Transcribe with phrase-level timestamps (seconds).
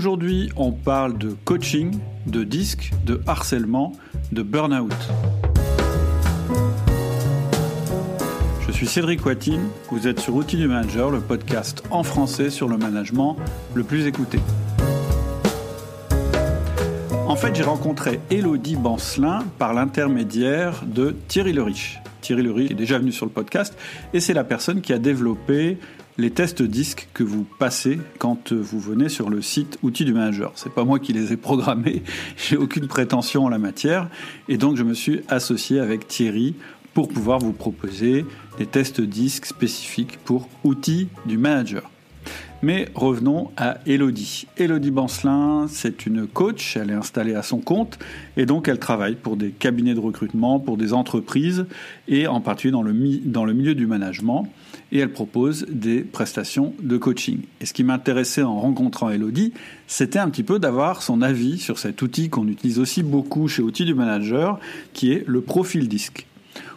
[0.00, 3.92] Aujourd'hui, on parle de coaching, de disque, de harcèlement,
[4.32, 4.94] de burn-out.
[8.66, 9.60] Je suis Cédric Watine,
[9.90, 13.36] vous êtes sur Outils du Manager, le podcast en français sur le management
[13.74, 14.38] le plus écouté.
[17.26, 22.00] En fait, j'ai rencontré Elodie Bancelin par l'intermédiaire de Thierry Leriche.
[22.22, 23.76] Thierry Leriche est déjà venu sur le podcast
[24.14, 25.76] et c'est la personne qui a développé
[26.18, 30.52] les tests disques que vous passez quand vous venez sur le site Outils du Manager.
[30.54, 32.02] C'est pas moi qui les ai programmés,
[32.36, 34.08] j'ai aucune prétention en la matière,
[34.48, 36.54] et donc je me suis associé avec Thierry
[36.94, 38.24] pour pouvoir vous proposer
[38.58, 41.88] des tests disques spécifiques pour Outils du Manager.
[42.62, 44.46] Mais revenons à Elodie.
[44.58, 47.98] Elodie Bancelin, c'est une coach, elle est installée à son compte
[48.36, 51.64] et donc elle travaille pour des cabinets de recrutement, pour des entreprises
[52.06, 52.72] et en particulier
[53.24, 54.46] dans le milieu du management
[54.92, 57.40] et elle propose des prestations de coaching.
[57.60, 59.52] Et ce qui m'intéressait en rencontrant Elodie,
[59.86, 63.62] c'était un petit peu d'avoir son avis sur cet outil qu'on utilise aussi beaucoup chez
[63.62, 64.58] Outils du Manager,
[64.92, 66.26] qui est le profil disque.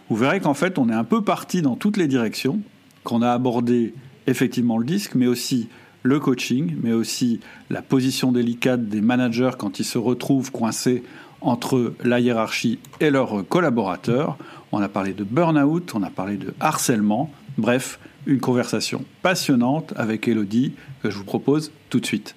[0.08, 2.60] Vous verrez qu'en fait, on est un peu parti dans toutes les directions,
[3.04, 3.94] qu'on a abordé
[4.26, 5.68] effectivement le disque, mais aussi
[6.02, 11.02] le coaching, mais aussi la position délicate des managers quand ils se retrouvent coincés
[11.40, 14.36] entre la hiérarchie et leurs collaborateurs.
[14.72, 17.30] On a parlé de burn-out, on a parlé de harcèlement.
[17.56, 22.34] Bref, une conversation passionnante avec Elodie que je vous propose tout de suite.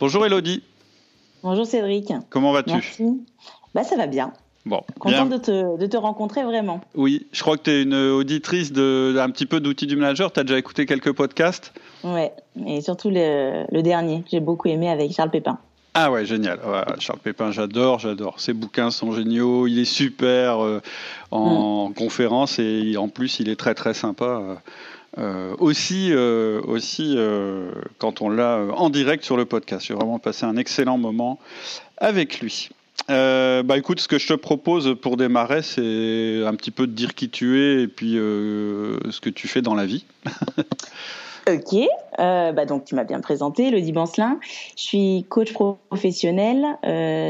[0.00, 0.62] Bonjour Elodie.
[1.42, 2.12] Bonjour Cédric.
[2.30, 2.72] Comment vas-tu?
[2.72, 3.04] Merci.
[3.74, 4.32] Bah, ça va bien.
[4.66, 6.80] Bon, Contente de te, de te, rencontrer vraiment.
[6.94, 10.32] Oui, je crois que tu es une auditrice de, un petit peu d'outils du manager.
[10.32, 11.72] Tu as déjà écouté quelques podcasts?
[12.04, 12.32] Ouais,
[12.66, 15.58] et surtout le, le dernier, j'ai beaucoup aimé avec Charles Pépin.
[16.00, 16.60] Ah ouais, génial.
[17.00, 18.38] Charles Pépin, j'adore, j'adore.
[18.38, 19.66] Ses bouquins sont géniaux.
[19.66, 20.80] Il est super euh,
[21.32, 21.94] en mm.
[21.94, 24.24] conférence et en plus, il est très très sympa.
[24.24, 24.54] Euh,
[25.18, 27.18] euh aussi, euh, aussi
[27.98, 29.86] quand on l'a en direct sur le podcast.
[29.86, 31.40] J'ai vraiment passé un excellent moment
[31.96, 32.70] avec lui.
[33.10, 36.92] Euh, bah écoute, ce que je te propose pour démarrer, c'est un petit peu de
[36.92, 40.04] dire qui tu es et puis euh, ce que tu fais dans la vie.
[41.54, 41.88] ok,
[42.18, 44.38] euh, bah donc tu m'as bien présenté, Lodi Bancelin.
[44.76, 46.64] Je suis coach professionnel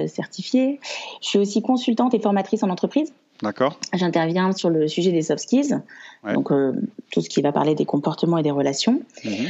[0.09, 0.81] certifié.
[1.23, 3.12] Je suis aussi consultante et formatrice en entreprise.
[3.43, 3.78] D'accord.
[3.93, 5.81] J'interviens sur le sujet des soft skills,
[6.25, 6.51] donc
[7.12, 9.01] tout ce qui va parler des comportements et des relations.
[9.25, 9.47] Mhm.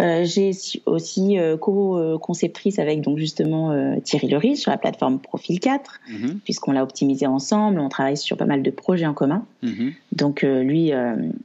[0.00, 0.50] Euh, j'ai
[0.86, 6.40] aussi euh, co-conceptrice avec donc justement euh, Thierry Lery sur la plateforme Profil 4, mhm.
[6.42, 9.46] puisqu'on l'a optimisé ensemble, on travaille sur pas mal de projets en commun.
[9.62, 9.92] Mhm.
[10.12, 10.92] Donc lui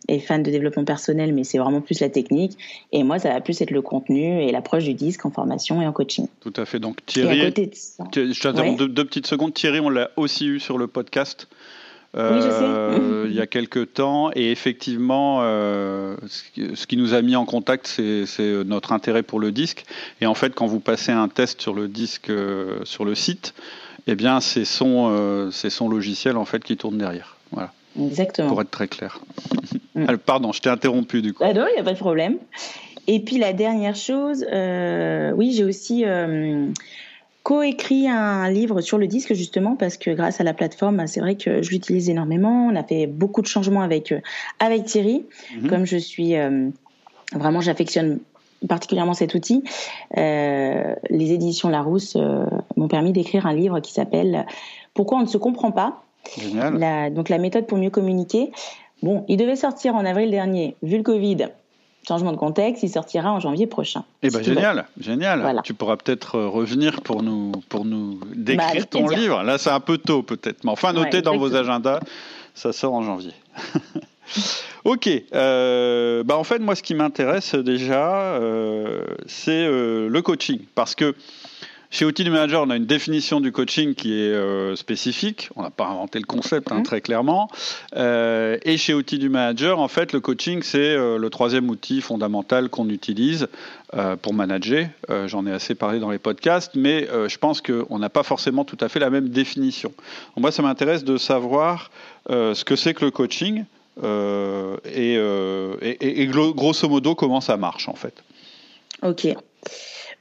[0.08, 2.58] est fan de développement personnel, mais c'est vraiment plus la technique.
[2.92, 5.88] Et moi, ça va plus être le contenu et l'approche du disque en formation et
[5.88, 6.28] en coaching.
[6.42, 6.80] Tout à fait.
[6.80, 9.54] Donc Thierry, je t'interromps deux, petites secondes.
[9.54, 11.48] Thierry, on l'a aussi eu sur le podcast.
[12.18, 14.32] Euh, il y a quelques temps.
[14.36, 19.52] Et effectivement, euh, ce qui nous a mis en contact, c'est notre intérêt pour le
[19.52, 19.86] disque.
[20.22, 23.54] Et en fait, quand vous passez un test sur le disque euh, sur le site,
[24.08, 27.38] eh bien, c'est son, son logiciel en fait qui tourne derrière.
[27.52, 27.72] Voilà.
[28.00, 28.50] Exactement.
[28.50, 29.20] Pour être très clair.
[29.96, 30.16] Mm.
[30.26, 31.44] Pardon, je t'ai interrompu du coup.
[31.46, 32.38] Ah non, il n'y a pas de problème.
[33.08, 34.46] Et puis la dernière chose,
[35.36, 36.06] oui, j'ai aussi
[37.50, 41.34] co-écrit un livre sur le disque justement parce que grâce à la plateforme, c'est vrai
[41.34, 42.68] que je l'utilise énormément.
[42.68, 44.20] On a fait beaucoup de changements avec euh,
[44.60, 45.26] avec Thierry.
[45.56, 45.68] Mhm.
[45.68, 46.70] Comme je suis euh,
[47.34, 48.20] vraiment, j'affectionne
[48.68, 49.64] particulièrement cet outil.
[50.16, 52.16] Euh, les éditions Larousse
[52.78, 54.46] m'ont permis d'écrire un livre qui s'appelle
[54.94, 56.04] Pourquoi on ne se comprend pas.
[56.38, 57.12] Génial.
[57.16, 58.52] donc la méthode pour mieux communiquer.
[59.02, 60.76] Bon, il devait sortir en avril dernier.
[60.84, 61.48] Vu le Covid,
[62.08, 64.04] changement de contexte, il sortira en janvier prochain.
[64.24, 65.62] Eh ben génial, génial.
[65.64, 69.44] Tu pourras peut-être euh, revenir pour nous pour nous décrire bah, ton livre.
[69.44, 72.00] Là, c'est un peu tôt peut-être, mais enfin notez dans vos agendas,
[72.54, 73.34] ça sort en janvier.
[74.86, 75.10] ok.
[75.34, 81.16] Euh, bah en fait, moi, ce qui m'intéresse déjà, euh, c'est le coaching, parce que
[81.92, 85.50] chez Outils du Manager, on a une définition du coaching qui est euh, spécifique.
[85.56, 86.84] On n'a pas inventé le concept, hein, mhm.
[86.84, 87.50] très clairement.
[87.96, 92.02] Euh, et chez Outils du Manager, en fait, le coaching, c'est euh, le troisième outil
[92.02, 93.48] fondamental qu'on utilise
[94.22, 94.86] pour manager.
[95.26, 98.78] J'en ai assez parlé dans les podcasts, mais je pense qu'on n'a pas forcément tout
[98.82, 99.92] à fait la même définition.
[100.38, 101.90] moi, ça m'intéresse de savoir
[102.30, 103.66] ce que c'est que le coaching
[104.04, 108.14] et, et, et, grosso modo comment ça marche, en fait.
[109.02, 109.28] Ok.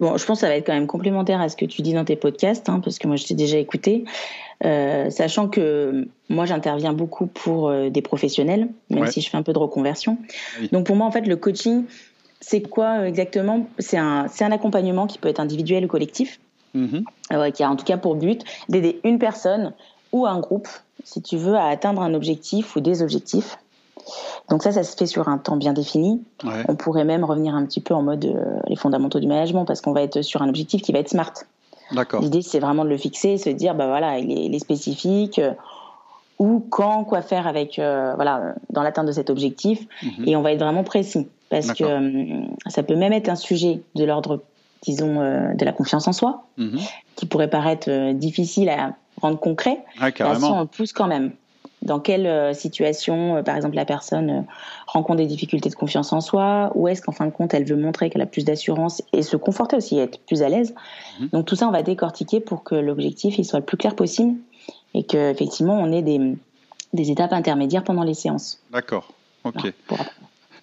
[0.00, 1.92] Bon, je pense que ça va être quand même complémentaire à ce que tu dis
[1.92, 4.04] dans tes podcasts, hein, parce que moi je t'ai déjà écouté.
[4.64, 9.42] Euh, sachant que moi j'interviens beaucoup pour euh, des professionnels, même si je fais un
[9.42, 10.18] peu de reconversion.
[10.72, 11.84] Donc pour moi en fait le coaching,
[12.40, 13.66] c'est quoi exactement?
[13.78, 16.40] C'est un, un accompagnement qui peut être individuel ou collectif,
[16.76, 17.52] mm-hmm.
[17.52, 19.72] qui a en tout cas pour but d'aider une personne
[20.12, 20.68] ou un groupe,
[21.04, 23.58] si tu veux, à atteindre un objectif ou des objectifs.
[24.48, 26.22] Donc ça, ça se fait sur un temps bien défini.
[26.68, 29.80] On pourrait même revenir un petit peu en mode euh, les fondamentaux du management parce
[29.80, 31.32] qu'on va être sur un objectif qui va être smart.
[32.20, 35.52] L'idée, c'est vraiment de le fixer, se dire, bah voilà, il est, spécifique, euh,
[36.38, 40.28] où, quand, quoi faire avec, euh, voilà, dans l'atteinte de cet objectif, mhm.
[40.28, 41.84] et on va être vraiment précis, parce que
[42.66, 44.42] ça peut même être un sujet de l'ordre,
[44.82, 45.14] disons,
[45.54, 46.78] de la confiance en soi, mhm.
[47.16, 49.82] qui pourrait paraître difficile à rendre concret.
[49.98, 50.60] Ah, carrément.
[50.60, 51.32] on pousse quand même
[51.88, 54.40] dans quelle euh, situation, euh, par exemple, la personne euh,
[54.86, 57.76] rencontre des difficultés de confiance en soi, ou est-ce qu'en fin de compte, elle veut
[57.76, 60.74] montrer qu'elle a plus d'assurance et se conforter aussi, être plus à l'aise.
[61.18, 61.28] Mhm.
[61.32, 64.38] Donc tout ça, on va décortiquer pour que l'objectif il soit le plus clair possible
[64.94, 66.36] et qu'effectivement, on ait des,
[66.92, 68.60] des étapes intermédiaires pendant les séances.
[68.70, 69.12] D'accord,
[69.44, 69.72] ok.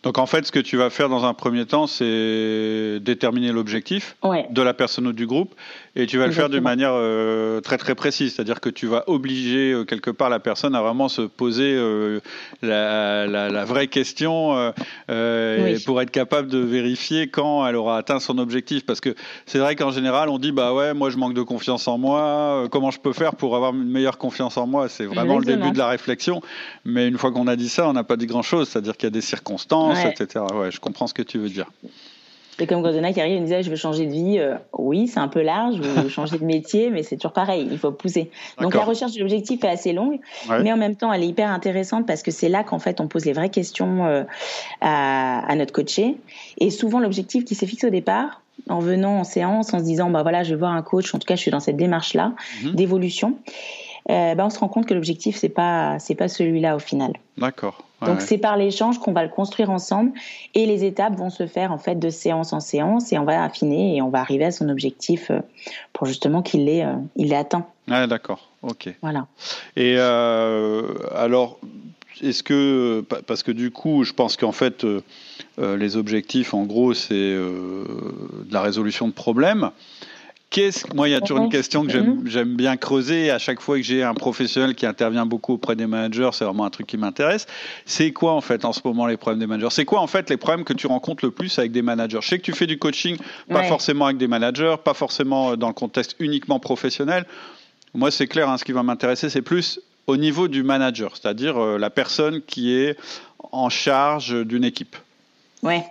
[0.06, 4.16] Donc en fait, ce que tu vas faire dans un premier temps, c'est déterminer l'objectif
[4.52, 5.56] de la personne ou du groupe,
[5.96, 9.04] et tu vas le faire d'une manière euh, très très précise, c'est-à-dire que tu vas
[9.08, 12.20] obliger euh, quelque part la personne à vraiment se poser euh,
[12.62, 14.72] la, vraie question
[15.08, 18.86] pour être capable de vérifier quand elle aura atteint son objectif.
[18.86, 19.16] Parce que
[19.48, 22.68] c'est vrai qu'en général, on dit bah ouais, moi je manque de confiance en moi,
[22.70, 24.88] comment je peux faire pour avoir une meilleure confiance en moi?
[24.88, 26.42] C'est vraiment le début de la réflexion.
[26.84, 29.12] Mais une fois qu'on a dit ça, on n'a pas dit grand-chose, c'est-à-dire qu'il y
[29.12, 30.46] a des circonstances etc.
[30.54, 31.68] Ouais, je comprends ce que tu veux dire.
[32.58, 34.12] C'est comme quand il y en a qui arrive et disait je veux changer de
[34.12, 34.40] vie.
[34.40, 37.68] Euh, oui, c'est un peu large, je veux changer de métier, mais c'est toujours pareil,
[37.70, 38.32] il faut pousser.
[38.62, 40.20] Donc la recherche de l'objectif est assez longue,
[40.62, 43.08] mais en même temps elle est hyper intéressante parce que c'est là qu'en fait on
[43.08, 44.24] pose les vraies questions euh,
[44.82, 46.18] à, notre coaché.
[46.58, 50.10] Et souvent l'objectif qui s'est fixé au départ, en venant en séance, en se disant
[50.10, 52.14] bah voilà je vais voir un coach, en tout cas je suis dans cette démarche
[52.14, 52.34] là
[52.64, 52.76] mhm.
[52.76, 53.38] d'évolution.
[54.08, 57.14] Bah, on se rend compte que l'objectif c'est pas c'est pas celui-là au final.
[57.38, 57.84] D'accord.
[58.02, 60.12] Donc c'est par l'échange qu'on va le construire ensemble
[60.54, 63.44] et les étapes vont se faire en fait de séance en séance et on va
[63.44, 65.40] affiner et on va arriver à son objectif euh,
[65.94, 67.66] pour justement qu'il l'ait euh, il l'ait atteint.
[67.90, 68.94] Ah d'accord, ok.
[69.02, 69.28] Voilà.
[69.76, 71.60] Et alors
[72.22, 74.86] est-ce que parce que du coup je pense qu'en fait
[75.58, 77.86] les objectifs en gros c'est de
[78.52, 79.72] la résolution de problèmes
[80.94, 82.56] moi, il y a toujours une question que j'aime mhm.
[82.56, 86.30] bien creuser à chaque fois que j'ai un professionnel qui intervient beaucoup auprès des managers,
[86.34, 87.48] c'est vraiment un truc qui m'intéresse.
[87.86, 89.72] C'est quoi en fait en ce moment les problèmes des managers?
[89.72, 92.20] C'est quoi en fait les problèmes que tu rencontres le plus avec des managers?
[92.22, 93.18] Je sais que tu fais du coaching,
[93.50, 97.26] pas forcément avec des managers, pas forcément euh, dans le contexte uniquement professionnel.
[97.94, 101.58] Moi, c'est clair, hein, ce qui va m'intéresser, c'est plus au niveau du manager, c'est-à-dire
[101.58, 102.98] euh, la personne qui est
[103.52, 104.96] en charge d'une équipe.
[105.64, 105.84] Ouais.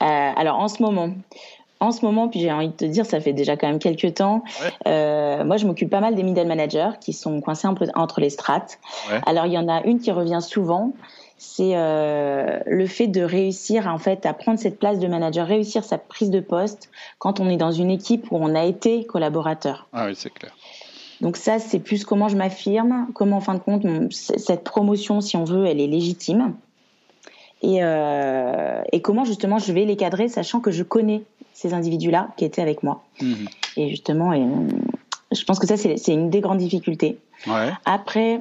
[0.00, 0.04] Euh,
[0.36, 1.12] alors en ce moment,
[1.80, 4.14] en ce moment, puis j'ai envie de te dire, ça fait déjà quand même quelques
[4.14, 4.42] temps.
[4.86, 8.78] Euh, moi, je m'occupe pas mal des middle managers qui sont coincés entre les strates.
[9.26, 10.92] Alors, il y en a une qui revient souvent.
[11.40, 15.84] C'est euh, le fait de réussir en fait à prendre cette place de manager, réussir
[15.84, 19.86] sa prise de poste quand on est dans une équipe où on a été collaborateur.
[19.92, 20.52] Ah oui, c'est clair.
[21.20, 25.36] Donc ça, c'est plus comment je m'affirme, comment en fin de compte cette promotion, si
[25.36, 26.54] on veut, elle est légitime.
[27.62, 31.22] Et, euh, et comment justement je vais les cadrer, sachant que je connais
[31.54, 33.02] ces individus-là qui étaient avec moi.
[33.20, 33.48] Mhm.
[33.76, 34.44] Et justement, et,
[35.32, 37.18] je pense que ça, c'est une des grandes difficultés.
[37.84, 38.40] Après,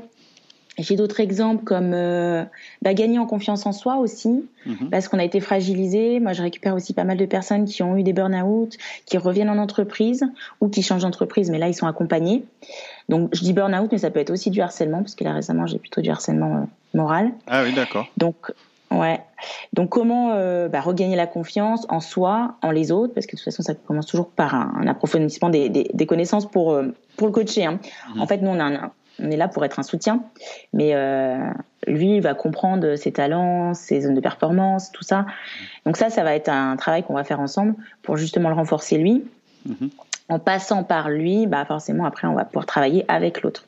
[0.78, 2.44] j'ai d'autres exemples comme euh,
[2.82, 4.90] bah, gagner en confiance en soi aussi, mhm.
[4.92, 6.20] parce qu'on a été fragilisé.
[6.20, 9.50] Moi, je récupère aussi pas mal de personnes qui ont eu des burn-out, qui reviennent
[9.50, 10.24] en entreprise
[10.62, 12.44] ou qui changent d'entreprise, mais là, ils sont accompagnés.
[13.10, 15.66] Donc, je dis burn-out, mais ça peut être aussi du harcèlement, parce que là, récemment,
[15.66, 17.32] j'ai plutôt du harcèlement euh, moral.
[17.48, 18.08] Ah oui, d'accord.
[18.18, 18.52] Donc,
[18.92, 19.20] Ouais.
[19.74, 23.38] Donc comment euh, bah, regagner la confiance en soi, en les autres, parce que de
[23.38, 27.34] toute façon ça commence toujours par un, approfondissement des, des, connaissances pour euh, pour le
[27.34, 27.66] coacher.
[27.66, 27.80] Hein.
[28.16, 28.22] Mhm.
[28.22, 28.60] En fait, nous on,
[29.20, 30.24] on, est là pour être un soutien,
[30.74, 31.38] mais euh,
[31.86, 35.26] lui il va comprendre ses talents, ses zones de performance, tout ça.
[35.86, 38.98] Donc ça, ça va être un travail qu'on va faire ensemble pour justement le renforcer
[38.98, 39.26] lui.
[39.66, 39.90] Mhm.
[40.30, 43.66] En passant par lui, bah forcément après on va pouvoir travailler avec l'autre.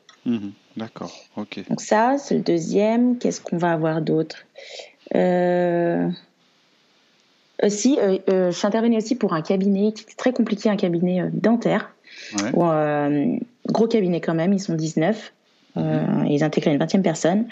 [0.76, 1.68] D'accord, ok.
[1.68, 3.18] Donc ça, c'est le deuxième.
[3.18, 4.36] Qu'est-ce qu'on va avoir d'autre?
[7.62, 11.24] Aussi, euh, euh, je suis intervenue aussi pour un cabinet qui très compliqué, un cabinet
[11.32, 11.90] dentaire.
[13.66, 15.32] gros cabinet quand même, ils sont 19.
[15.76, 16.26] Mhm.
[16.28, 17.46] ils intègrent une 20e personne.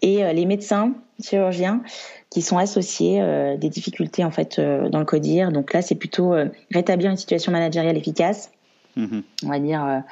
[0.00, 1.82] Et les médecins, chirurgiens,
[2.30, 3.20] qui sont associés
[3.58, 5.50] des difficultés en fait dans le CODIR.
[5.50, 6.36] Donc là, c'est plutôt
[6.70, 8.52] rétablir une situation managériale efficace.
[8.96, 9.24] Mhm.
[9.44, 10.02] On va dire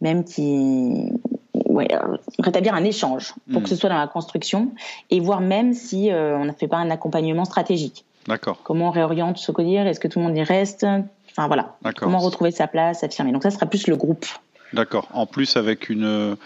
[0.00, 1.12] même qui
[1.74, 3.70] ouais, euh, rétablir un échange pour que hmm.
[3.70, 4.72] ce soit dans la construction
[5.10, 8.04] et voir même si euh, on ne fait pas un accompagnement stratégique.
[8.26, 8.60] D'accord.
[8.62, 9.86] Comment on réoriente ce codir?
[9.86, 10.86] Est-ce que tout le monde y reste?
[11.30, 11.76] Enfin voilà.
[11.96, 13.32] Comment retrouver sa place, s'affirmer.
[13.32, 14.24] Donc ça sera plus le groupe.
[14.72, 15.08] D'accord.
[15.12, 16.36] En plus avec une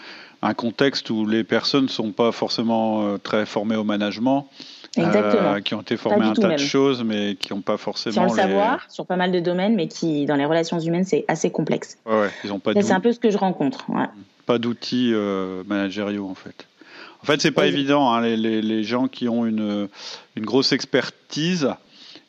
[0.41, 4.47] un contexte où les personnes ne sont pas forcément euh, très formées au management.
[4.97, 8.23] Euh, qui ont été formées à un tas de choses, mais qui n'ont pas forcément.
[8.23, 11.25] Ont le savoir sur pas mal de domaines, mais qui, dans les relations humaines, c'est
[11.27, 11.99] assez complexe.
[12.07, 12.73] Ouais, ils ont pas.
[12.73, 13.85] C'est un peu ce que je rencontre.
[14.49, 16.65] Pas d'outils euh, managériaux, en fait.
[17.21, 18.11] En fait, c'est pas évident.
[18.11, 19.87] Hein, les, les, les, gens qui ont une,
[20.35, 21.69] une grosse expertise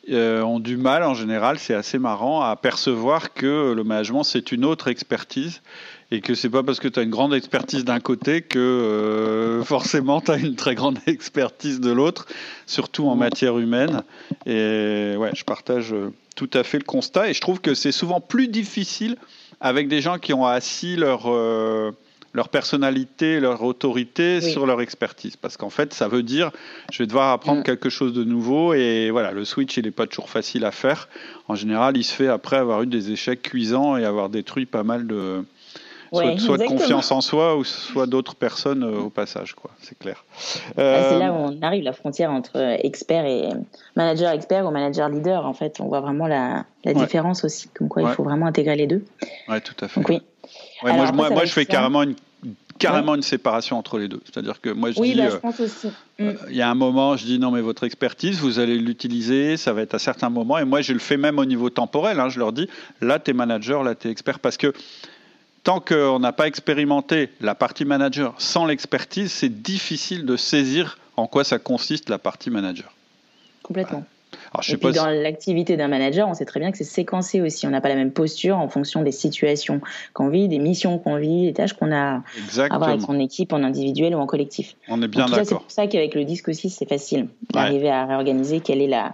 [0.07, 4.51] euh, ont du mal, en général, c'est assez marrant, à percevoir que le management, c'est
[4.51, 5.63] une autre expertise
[6.11, 9.63] et que c'est pas parce que tu as une grande expertise d'un côté que euh,
[9.63, 12.27] forcément tu as une très grande expertise de l'autre,
[12.67, 14.03] surtout en matière humaine.
[14.45, 15.95] Et ouais, je partage
[16.35, 19.17] tout à fait le constat et je trouve que c'est souvent plus difficile
[19.61, 21.91] avec des gens qui ont assis leur euh,
[22.33, 25.35] leur personnalité, leur autorité sur leur expertise.
[25.35, 26.51] Parce qu'en fait, ça veut dire,
[26.91, 27.63] je vais devoir apprendre mm.
[27.63, 28.73] quelque chose de nouveau.
[28.73, 31.09] Et voilà, le switch, il n'est pas toujours facile à faire.
[31.47, 34.83] En général, il se fait après avoir eu des échecs cuisants et avoir détruit pas
[34.83, 35.43] mal de,
[36.11, 39.71] soit, de confiance en soi ou soit d'autres personnes euh, au passage, quoi.
[39.81, 40.23] C'est clair.
[40.77, 43.49] Euh, c'est là où on arrive la frontière entre euh, expert et
[43.95, 45.45] manager expert ou manager leader.
[45.45, 48.75] En fait, on voit vraiment la, la différence aussi, comme quoi il faut vraiment intégrer
[48.75, 49.03] les deux.
[49.47, 50.01] Ouais, tout à fait.
[50.07, 50.21] oui.
[50.83, 52.15] Moi, moi, moi je fais carrément une
[52.81, 54.21] carrément une séparation entre les deux.
[54.25, 55.87] C'est-à-dire que moi, je oui, dis, bah, je pense aussi.
[56.19, 56.31] Mm.
[56.49, 59.73] il y a un moment, je dis non, mais votre expertise, vous allez l'utiliser, ça
[59.73, 60.57] va être à certains moments.
[60.57, 62.19] Et moi, je le fais même au niveau temporel.
[62.19, 62.67] Hein, je leur dis,
[63.01, 64.39] là, tu es manager, là, tu es expert.
[64.39, 64.73] Parce que
[65.63, 71.27] tant qu'on n'a pas expérimenté la partie manager sans l'expertise, c'est difficile de saisir en
[71.27, 72.91] quoi ça consiste la partie manager.
[73.61, 74.05] Complètement.
[74.53, 77.41] Alors, je et puis dans l'activité d'un manager, on sait très bien que c'est séquencé
[77.41, 77.67] aussi.
[77.67, 79.81] On n'a pas la même posture en fonction des situations
[80.13, 82.23] qu'on vit, des missions qu'on vit, des tâches qu'on a à
[82.69, 84.75] avoir avec son équipe en individuel ou en collectif.
[84.87, 85.45] On est bien d'accord.
[85.45, 89.13] C'est pour ça qu'avec le disque aussi, c'est facile d'arriver à réorganiser quelle est la,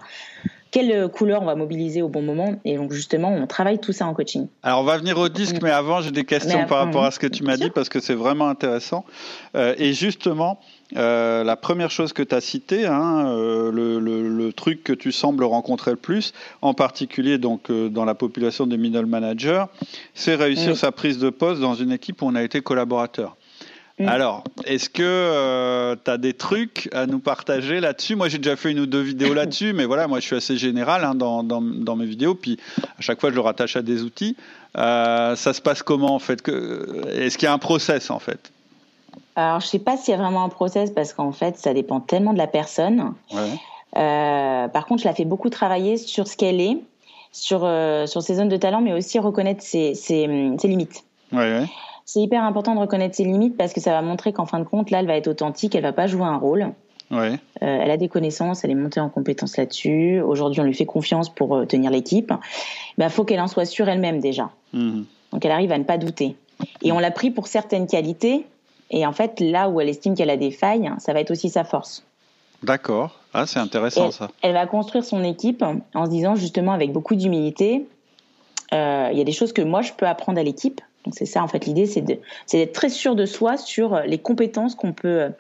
[0.72, 2.56] quelle couleur on va mobiliser au bon moment.
[2.66, 4.48] Et donc, justement, on travaille tout ça en coaching.
[4.64, 7.20] Alors, on va venir au disque, mais avant, j'ai des questions par rapport à ce
[7.20, 9.06] que tu m'as dit parce que c'est vraiment intéressant.
[9.56, 10.60] Euh, et justement,
[10.96, 15.44] euh, la première chose que tu as citée, hein, euh, le, truc que tu sembles
[15.44, 19.66] rencontrer le plus, en particulier donc dans la population des middle managers,
[20.16, 23.36] c'est réussir sa prise de poste dans une équipe où on a été collaborateur.
[24.00, 24.08] Mm.
[24.08, 28.16] Alors, est-ce que euh, tu as des trucs à nous partager là-dessus?
[28.16, 30.58] Moi, j'ai déjà fait une ou deux vidéos là-dessus, mais voilà, moi, je suis assez
[30.58, 34.04] général hein, dans, dans, mes vidéos, puis à chaque fois, je le rattache à des
[34.04, 34.36] outils.
[34.78, 36.48] Euh, ça se passe comment, en fait?
[37.12, 38.52] Est-ce qu'il y a un process, en fait?
[39.36, 42.00] Alors, je sais pas s'il y a vraiment un process, parce qu'en fait, ça dépend
[42.00, 43.14] tellement de la personne.
[43.96, 46.78] Euh, par contre, je la fais beaucoup travailler sur ce qu'elle est,
[47.32, 47.60] sur,
[48.06, 51.04] sur ses zones de talent, mais aussi reconnaître ses, ses, ses limites.
[51.32, 51.66] Ouais, ouais
[52.08, 54.64] c'est hyper important de reconnaître ses limites parce que ça va montrer qu'en fin de
[54.64, 56.72] compte, là, elle va être authentique, elle va pas jouer un rôle.
[57.12, 57.34] Ouais.
[57.62, 60.22] Euh, elle a des connaissances, elle est montée en compétence là-dessus.
[60.22, 62.32] Aujourd'hui, on lui fait confiance pour euh, tenir l'équipe.
[62.32, 64.50] Il bah, faut qu'elle en soit sûre elle-même déjà.
[64.72, 65.06] Mhm.
[65.34, 66.38] Donc, elle arrive à ne pas douter.
[66.82, 68.46] Et on l'a pris pour certaines qualités.
[68.90, 71.50] Et en fait, là où elle estime qu'elle a des failles, ça va être aussi
[71.50, 72.04] sa force.
[72.64, 73.20] D'accord.
[73.34, 74.30] Ah, c'est intéressant ça.
[74.42, 75.64] Elle va construire son équipe
[75.94, 77.86] en se disant justement avec beaucoup d'humilité,
[78.74, 81.26] euh, il y a des choses que moi je peux apprendre à l'équipe donc c'est
[81.26, 85.32] ça en fait l'idée, c'est d'être très sûr de soi sur les compétences qu'on peut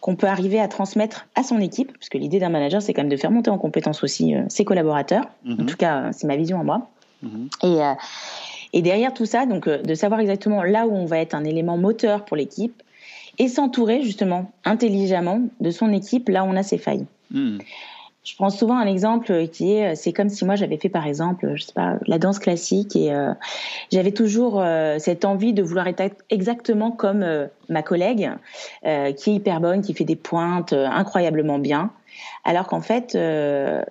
[0.00, 3.02] qu'on peut arriver à transmettre à son équipe, parce que l'idée d'un manager, c'est quand
[3.02, 5.26] même de faire monter en compétence aussi euh, ses collaborateurs.
[5.46, 5.66] En mhm.
[5.66, 6.88] tout cas, c'est ma vision à moi.
[7.22, 7.48] Mhm.
[7.62, 7.92] Et, euh,
[8.72, 11.44] et derrière tout ça, donc euh, de savoir exactement là où on va être un
[11.44, 12.82] élément moteur pour l'équipe
[13.38, 17.06] et s'entourer justement intelligemment de son équipe là où on a ses failles.
[17.30, 17.58] Mhm.
[18.24, 21.54] Je prends souvent un exemple qui est, c'est comme si moi j'avais fait par exemple,
[21.56, 23.32] je sais pas, la danse classique et euh,
[23.90, 28.30] j'avais toujours euh, cette envie de vouloir être exactement comme euh, ma collègue,
[28.84, 31.90] qui est hyper bonne, qui fait des pointes incroyablement bien.
[32.44, 33.16] Alors qu'en fait,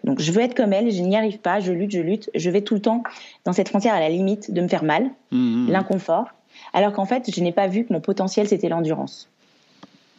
[0.04, 2.50] donc je veux être comme elle, je n'y arrive pas, je lutte, je lutte, je
[2.50, 3.04] vais tout le temps
[3.46, 5.72] dans cette frontière à la limite de me faire mal, mmh, mmh.
[5.72, 6.28] l'inconfort.
[6.74, 9.30] Alors qu'en fait, je n'ai pas vu que mon potentiel c'était l'endurance.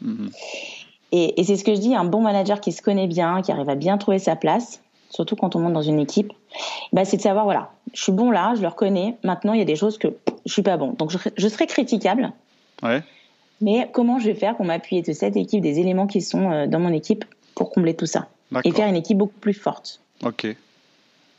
[0.00, 0.28] Mmh.
[1.12, 3.69] Et, c'est ce que je dis, un bon manager qui se connaît bien, qui arrive
[3.69, 6.33] à bien trouver sa place, surtout quand on monte dans une équipe,
[6.92, 9.62] bah c'est de savoir, voilà, je suis bon là, je le reconnais, maintenant il y
[9.62, 10.09] a des choses que
[10.47, 10.92] je suis pas bon.
[10.92, 12.33] Donc je, serai critiquable.
[12.83, 13.02] Ouais.
[13.61, 16.66] Mais comment je vais faire pour m'appuyer de cette équipe, des éléments qui sont euh,
[16.66, 18.28] dans mon équipe pour combler tout ça
[18.64, 20.00] et faire une équipe beaucoup plus forte.
[20.23, 20.54] Ok.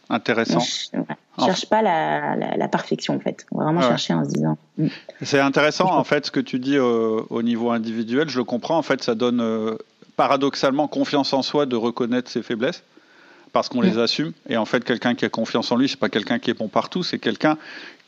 [0.10, 0.60] Intéressant.
[0.60, 3.46] Je ne cherche pas la, la, perfection en fait.
[3.52, 4.58] On va vraiment chercher en se disant.
[4.78, 4.88] Hmm.
[5.22, 8.30] C'est intéressant en fait ce que tu dis au, au, niveau individuel.
[8.30, 8.78] Je le comprends.
[8.78, 9.76] En fait, ça donne euh,
[10.16, 12.84] paradoxalement confiance en soi de reconnaître ses faiblesses.
[13.54, 14.34] parce qu'on les assume.
[14.50, 16.68] Et en fait, quelqu'un qui a confiance en lui, c'est pas quelqu'un qui est bon
[16.68, 17.58] partout, c'est quelqu'un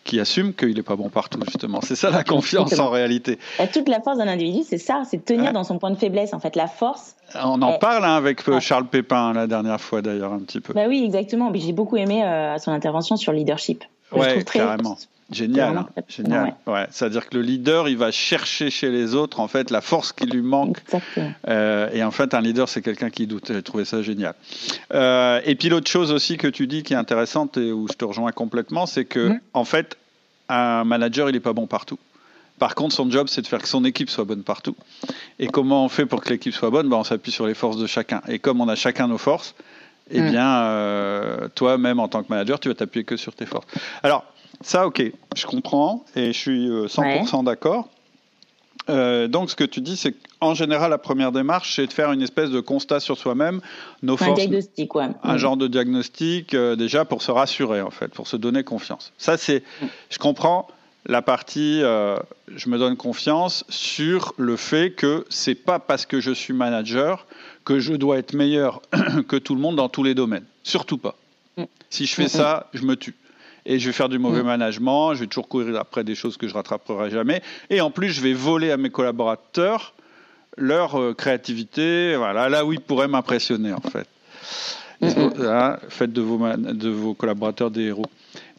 [0.05, 1.81] qui assume qu'il n'est pas bon partout, justement.
[1.81, 3.39] C'est ça la confiance en réalité.
[3.73, 6.33] toute la force d'un individu, c'est ça, c'est de tenir dans son point de faiblesse.
[6.33, 7.15] En fait, la force.
[7.43, 10.73] On en parle hein, avec euh, Charles Pépin la dernière fois, d'ailleurs, un petit peu.
[10.73, 11.51] Bah oui, exactement.
[11.53, 13.83] J'ai beaucoup aimé euh, son intervention sur le leadership.
[14.11, 14.95] Oui, carrément.
[15.31, 15.87] Génial, hein.
[16.07, 16.55] génial.
[16.67, 16.85] Ouais.
[16.91, 20.27] C'est-à-dire que le leader, il va chercher chez les autres en fait la force qui
[20.27, 20.77] lui manque.
[21.47, 23.51] Euh, et en fait, un leader, c'est quelqu'un qui doute.
[23.51, 24.35] J'ai trouvé ça génial.
[24.93, 27.93] Euh, et puis l'autre chose aussi que tu dis qui est intéressante et où je
[27.93, 29.39] te rejoins complètement, c'est que mm.
[29.53, 29.97] en fait,
[30.47, 31.97] un manager, il n'est pas bon partout.
[32.59, 34.75] Par contre, son job, c'est de faire que son équipe soit bonne partout.
[35.39, 36.87] Et comment on fait pour que l'équipe soit bonne?
[36.87, 38.21] Ben, On s'appuie sur les forces de chacun.
[38.27, 39.55] Et comme on a chacun nos forces,
[40.11, 40.29] eh mm.
[40.29, 43.65] bien, euh, toi, même en tant que manager, tu vas t'appuyer que sur tes forces.
[44.03, 44.23] Alors,
[44.61, 45.03] ça, ok,
[45.35, 47.89] je comprends et je suis 100% euh, d'accord.
[48.89, 52.11] Euh, donc, ce que tu dis, c'est qu'en général, la première démarche, c'est de faire
[52.11, 53.61] une espèce de constat sur soi-même,
[54.03, 54.31] nos forces.
[54.31, 55.07] Un diagnostic, ouais.
[55.23, 59.11] Un genre de diagnostic, euh, déjà, pour se rassurer, en fait, pour se donner confiance.
[59.17, 59.63] Ça, c'est.
[59.81, 59.85] Mm.
[60.09, 60.67] Je comprends
[61.07, 66.31] la partie je me donne confiance sur le fait que c'est pas parce que je
[66.31, 67.27] suis manager
[67.63, 68.81] que je dois être meilleur
[69.27, 70.45] que tout le monde dans tous les domaines.
[70.63, 71.15] Surtout pas.
[71.57, 71.65] Mm.
[71.91, 73.13] Si je fais ça, je me tue
[73.65, 74.47] et je vais faire du mauvais mm.
[74.47, 78.09] management, je vais toujours courir après des choses que je rattraperai jamais, et en plus
[78.09, 79.93] je vais voler à mes collaborateurs
[80.57, 84.07] leur euh, créativité, voilà, là où ils pourraient m'impressionner en fait.
[85.01, 88.05] Hein, faites de vos, de vos collaborateurs des héros.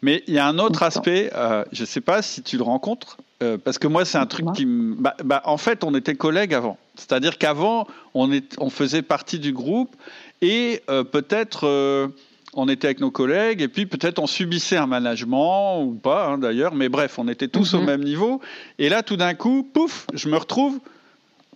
[0.03, 2.63] Mais il y a un autre aspect, euh, je ne sais pas si tu le
[2.63, 4.95] rencontres, euh, parce que moi, c'est un truc qui me.
[4.95, 6.77] Bah, bah, en fait, on était collègues avant.
[6.95, 9.97] C'est-à-dire qu'avant, on, on faisait partie du groupe
[10.43, 12.13] et peut-être
[12.57, 16.39] on était avec nos collègues et puis peut-être on subissait un management ou pas hein,
[16.39, 17.87] d'ailleurs, mais bref, on était tous au mhm.
[17.87, 18.41] même niveau.
[18.79, 20.81] Et là, tout d'un coup, pouf, je me retrouve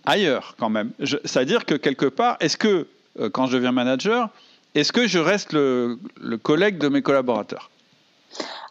[0.05, 0.91] ailleurs quand même.
[1.03, 2.87] C'est-à-dire que quelque part, est-ce que
[3.19, 4.29] euh, quand je deviens manager,
[4.75, 5.97] est-ce que je reste le,
[6.41, 7.69] collègue de mes collaborateurs?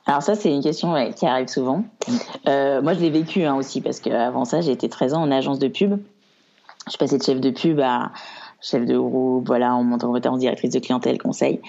[0.07, 1.85] Alors ça, c'est une question qui arrive souvent.
[2.07, 2.13] Mm.
[2.49, 5.31] Euh, moi, je l'ai vécu hein, aussi parce qu'avant ça, j'ai été 13 ans en
[5.31, 6.01] agence de pub.
[6.87, 8.13] Je suis passée de chef de pub à,
[8.61, 11.61] chef de groupe, voilà, en montant en directrice de clientèle, conseil.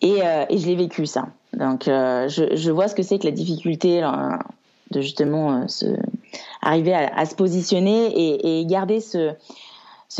[0.00, 1.26] Et, euh, et je l'ai vécu ça.
[1.52, 4.02] Donc euh, je, vois ce que c'est que la difficulté
[4.90, 5.86] de justement euh, se,
[6.62, 9.34] arriver à, se positionner et, garder ce,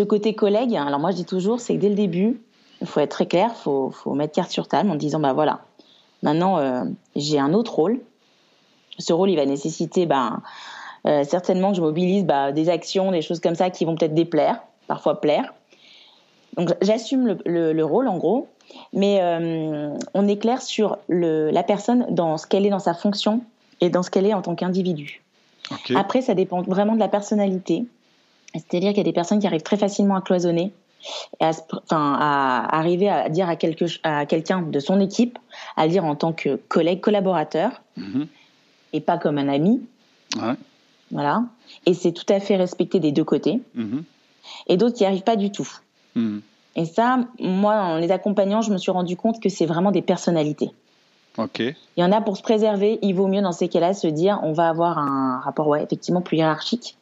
[0.04, 0.74] côté collègue.
[0.76, 2.40] Alors moi je dis toujours, c'est que dès le début,
[2.80, 5.60] il faut être très clair, il faut, mettre carte sur table en disant, bah voilà,
[6.22, 8.00] maintenant euh, j'ai un autre rôle.
[8.98, 10.38] Ce rôle, il va nécessiter bah,
[11.06, 14.14] euh, certainement que je mobilise bah, des actions, des choses comme ça qui vont peut-être
[14.14, 15.52] déplaire, parfois plaire.
[16.56, 18.48] Donc j'assume le, rôle en gros,
[18.92, 22.94] mais euh, on est clair sur le, la personne dans ce qu'elle est dans sa
[22.94, 23.42] fonction
[23.80, 25.22] et dans ce qu'elle est en tant qu'individu.
[25.94, 27.84] Après, ça dépend vraiment de la personnalité.
[28.54, 30.72] C'est-à-dire qu'il y a des personnes qui arrivent très facilement à cloisonner,
[31.40, 35.38] et à, enfin, à arriver à dire à, quelque, à quelqu'un de son équipe,
[35.76, 38.26] à le dire en tant que collègue, collaborateur, mhm.
[38.92, 39.82] et pas comme un ami.
[40.36, 40.54] Ouais.
[41.10, 41.44] Voilà.
[41.84, 43.60] Et c'est tout à fait respecté des deux côtés.
[43.74, 44.04] Mhm.
[44.68, 45.68] Et d'autres qui n'y arrivent pas du tout.
[46.76, 50.02] Et ça, moi, en les accompagnant, je me suis rendu compte que c'est vraiment des
[50.02, 50.70] personnalités.
[51.38, 51.60] Ok.
[51.60, 54.40] Il y en a pour se préserver, il vaut mieux dans ces cas-là se dire
[54.42, 56.96] on va avoir un rapport, ouais, effectivement, plus hiérarchique.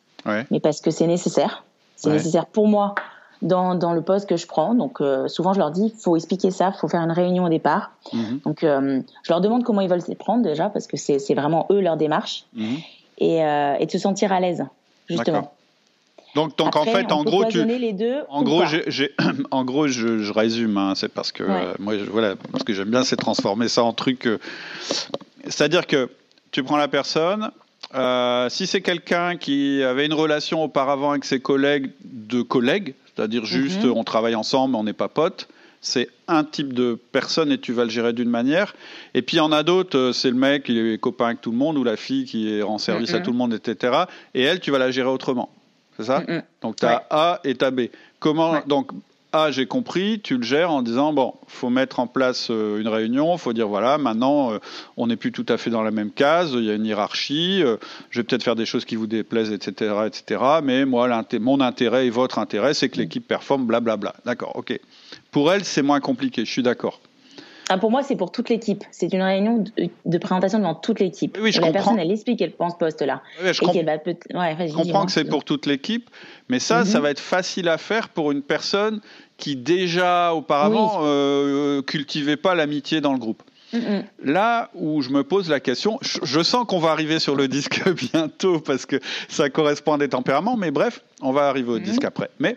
[0.50, 1.64] Mais parce que c'est nécessaire.
[1.96, 2.94] C'est nécessaire pour moi
[3.42, 4.74] dans, dans, le poste que je prends.
[4.74, 7.44] Donc, euh, souvent, je leur dis il faut expliquer ça, il faut faire une réunion
[7.44, 7.92] au départ.
[8.12, 8.40] Mhm.
[8.44, 11.66] Donc, euh, je leur demande comment ils veulent s'y prendre déjà, parce que c'est vraiment
[11.70, 12.46] eux leur démarche.
[12.54, 12.76] Mhm.
[13.18, 14.64] Et, euh, et de se sentir à l'aise,
[15.08, 15.52] justement.
[16.34, 17.60] Donc, donc en fait, en gros, tu,
[18.28, 19.14] en gros, j'ai,
[19.50, 20.76] en gros, je, je résume.
[20.76, 23.84] Hein, c'est parce que euh, moi, je, voilà, parce que j'aime bien, c'est transformer ça
[23.84, 24.26] en truc.
[24.26, 24.38] Euh,
[25.44, 26.10] c'est-à-dire que
[26.50, 27.50] tu prends la personne.
[27.94, 33.44] Euh, si c'est quelqu'un qui avait une relation auparavant avec ses collègues de collègues, c'est-à-dire
[33.44, 33.92] juste mhm.
[33.92, 35.48] on travaille ensemble, on n'est pas potes,
[35.80, 38.74] c'est un type de personne et tu vas le gérer d'une manière.
[39.12, 41.40] Et puis il y en a d'autres, euh, c'est le mec qui est copain avec
[41.40, 44.04] tout le monde ou la fille qui est en service à tout le monde, etc.
[44.34, 45.50] Et elle, tu vas la gérer autrement
[45.96, 46.42] c'est ça mm, mm.
[46.62, 47.82] Donc tu as A et tu as B.
[48.20, 48.90] Comment donc
[49.32, 52.86] A, j'ai compris, tu le gères en disant bon, faut mettre en place euh, une
[52.86, 54.58] réunion, faut dire voilà, maintenant euh,
[54.96, 57.62] on n'est plus tout à fait dans la même case, il y a une hiérarchie,
[57.62, 57.76] euh,
[58.10, 60.40] je vais peut-être faire des choses qui vous déplaisent, etc., etc.
[60.62, 61.08] Mais moi,
[61.40, 64.14] mon intérêt et votre intérêt, c'est que l'équipe performe, blablabla.
[64.24, 64.78] D'accord, ok.
[65.32, 67.00] Pour elle, c'est moins compliqué, je suis d'accord.
[67.68, 68.84] Ah, pour moi, c'est pour toute l'équipe.
[68.90, 69.64] C'est une réunion
[70.04, 71.38] de, présentation devant toute l'équipe.
[71.40, 73.22] Oui, je la personne, elle explique qu'elle pense poste-là.
[73.42, 76.10] je, je comprends que c'est pour toute l'équipe,
[76.48, 77.04] mais ça, ça mhm.
[77.04, 79.00] va être facile à faire pour une personne
[79.36, 83.42] qui déjà auparavant ne euh, cultivait pas l'amitié dans le groupe.
[84.22, 87.82] Là où je me pose la question, je, sens qu'on va arriver sur le disque
[88.12, 88.96] bientôt parce que
[89.28, 91.84] ça correspond à des tempéraments, mais bref, on va arriver au mhm.
[91.84, 92.30] disque après.
[92.38, 92.56] Mais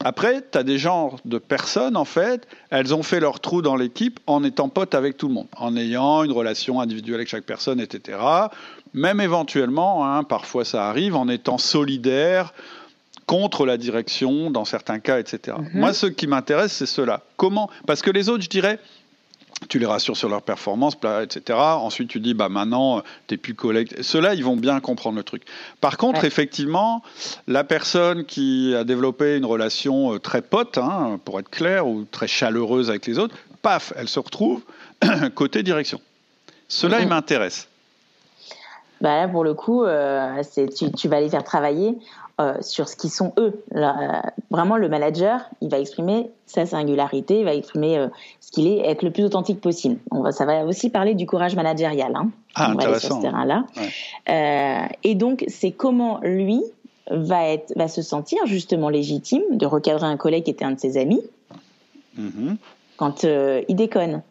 [0.00, 3.76] Après, tu as des genres de personnes, en fait, elles ont fait leur trou dans
[3.76, 7.44] l'équipe en étant potes avec tout le monde, en ayant une relation individuelle avec chaque
[7.44, 8.18] personne, etc.
[8.94, 12.52] Même éventuellement, hein, parfois ça arrive, en étant solidaire
[13.26, 15.56] contre la direction dans certains cas, etc.
[15.58, 15.80] Mhm.
[15.80, 17.22] Moi, ce qui m'intéresse, c'est cela.
[17.36, 18.80] Comment Parce que les autres, je dirais,
[19.68, 21.58] tu les rassures sur leur performance, etc.
[21.58, 24.00] Ensuite, tu dis, bah maintenant, tu n'es plus collègue.
[24.00, 25.42] Ceux-là, ils vont bien comprendre le truc.
[25.80, 27.02] Par contre, effectivement,
[27.46, 32.04] la personne qui a développé une relation euh, très pote, hein, pour être clair, ou
[32.10, 34.62] très chaleureuse avec les autres, paf, elle se retrouve
[35.34, 36.00] côté direction.
[36.68, 37.68] Cela, il m'intéresse.
[39.00, 40.42] Bah là, pour le coup, euh,
[40.76, 41.96] tu, tu, vas les faire travailler
[42.40, 43.64] euh, sur ce qu'ils sont eux.
[43.74, 43.90] Euh,
[44.48, 48.06] vraiment, le manager, il va exprimer sa singularité, il va exprimer euh,
[48.40, 49.98] ce qu'il est, être le plus authentique possible.
[50.12, 52.14] On va, ça va aussi parler du courage managérial.
[52.14, 52.30] Hein.
[52.54, 53.64] Ah, on sur ce terrain-là.
[55.02, 56.62] et donc, c'est comment lui
[57.10, 60.78] va, être, va se sentir justement légitime de recadrer un collègue qui était un de
[60.78, 61.22] ses amis
[62.16, 62.56] mm-hmm.
[62.98, 64.22] quand il déconne.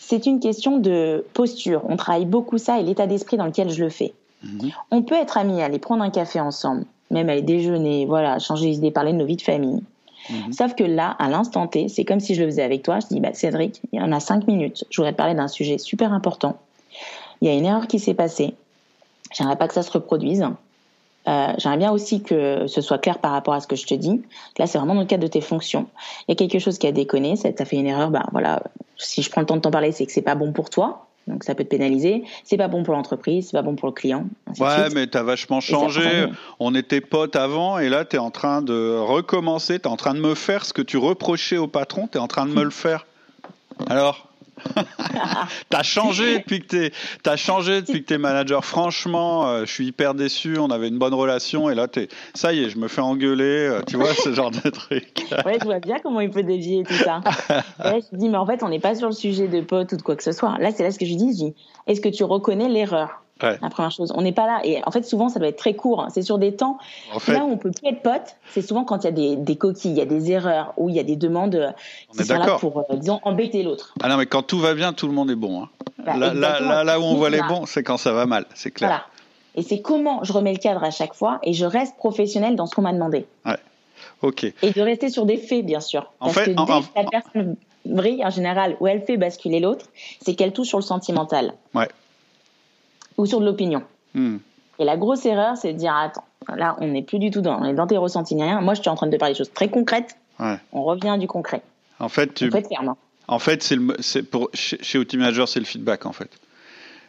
[0.00, 1.82] C'est une question de posture.
[1.88, 4.12] On travaille beaucoup ça et l'état d'esprit dans lequel je le fais.
[4.44, 4.72] Mm-hmm.
[4.90, 8.76] On peut être amis, aller prendre un café ensemble, même aller déjeuner, voilà, changer les
[8.76, 9.82] idées, parler de nos vies de famille.
[10.30, 10.52] Mhm.
[10.52, 13.00] Sauf que là, à l'instant T, c'est comme si je le faisais avec toi.
[13.00, 14.84] Je dis, bah, Cédric, il y en a cinq minutes.
[14.90, 16.56] Je voudrais te parler d'un sujet super important.
[17.40, 18.54] Il y a une erreur qui s'est passée.
[19.32, 20.46] J'aimerais pas que ça se reproduise.
[21.28, 23.94] Euh, J'aimerais bien aussi que ce soit clair par rapport à ce que je te
[23.94, 24.22] dis.
[24.58, 25.86] Là, c'est vraiment dans le cadre de tes fonctions.
[26.26, 28.10] Il y a quelque chose qui a déconné, ça as fait une erreur.
[28.10, 28.62] Bah voilà,
[28.96, 31.06] si je prends le temps de t'en parler, c'est que c'est pas bon pour toi.
[31.28, 32.24] Donc ça peut te pénaliser.
[32.44, 34.26] C'est pas bon pour l'entreprise, c'est pas bon pour le client.
[34.58, 36.26] Ouais, mais tu as vachement changé.
[36.58, 39.96] On était potes avant et là tu es en train de recommencer, tu es en
[39.96, 42.52] train de me faire ce que tu reprochais au patron, tu es en train de
[42.52, 43.06] me le faire.
[43.88, 44.31] Alors?
[45.68, 48.64] t'as changé depuis que t'es, t'as changé depuis que t'es manager.
[48.64, 50.58] Franchement, euh, je suis hyper déçu.
[50.58, 53.68] On avait une bonne relation et là, t'es, ça y est, je me fais engueuler.
[53.68, 55.26] Euh, tu vois ce genre de truc.
[55.46, 57.20] ouais, je vois bien comment il peut dévier tout ça.
[57.78, 59.96] là, je dis, mais en fait, on n'est pas sur le sujet de pote ou
[59.96, 60.56] de quoi que ce soit.
[60.58, 61.32] Là, c'est là ce que je dis.
[61.32, 61.54] Je dis,
[61.86, 63.22] est-ce que tu reconnais l'erreur?
[63.42, 64.12] La première chose.
[64.14, 64.60] On n'est pas là.
[64.64, 66.02] Et en fait, souvent, ça doit être très court.
[66.02, 66.08] Hein.
[66.12, 66.78] C'est sur des temps.
[67.28, 69.56] là où on peut plus être pote, c'est souvent quand il y a des, des,
[69.56, 71.70] coquilles, il y a des erreurs, ou il y a des demandes euh,
[72.16, 73.94] qui sont là pour, euh, disons, embêter l'autre.
[74.02, 75.62] Ah non, mais quand tout va bien, tout le monde est bon.
[75.62, 75.68] Hein.
[76.04, 78.70] Bah, là, là, là, où on voit les bons, c'est quand ça va mal, c'est
[78.70, 78.88] clair.
[78.88, 79.04] Voilà.
[79.54, 82.66] Et c'est comment je remets le cadre à chaque fois et je reste professionnel dans
[82.66, 83.26] ce qu'on m'a demandé.
[83.44, 83.58] Ouais.
[84.22, 84.44] Ok.
[84.44, 86.10] Et de rester sur des faits, bien sûr.
[86.20, 89.86] En Parce fait, que dès la personne brille en général, où elle fait basculer l'autre,
[90.22, 91.52] c'est qu'elle touche sur le sentimental.
[91.74, 91.88] Ouais
[93.22, 93.82] ou sur de l'opinion.
[94.14, 94.38] Hmm.
[94.78, 97.60] Et la grosse erreur, c'est de dire attends, là, on n'est plus du tout dans,
[97.60, 98.60] on est dans tes ressentis rien.
[98.60, 100.16] Moi, je suis en train de te parler de choses très concrètes.
[100.72, 101.62] On revient du concret.
[102.00, 102.50] En fait, tu.
[102.52, 102.96] Hein.
[103.28, 106.30] En fait, c'est le, pour chez, chez Manager, c'est le feedback en fait.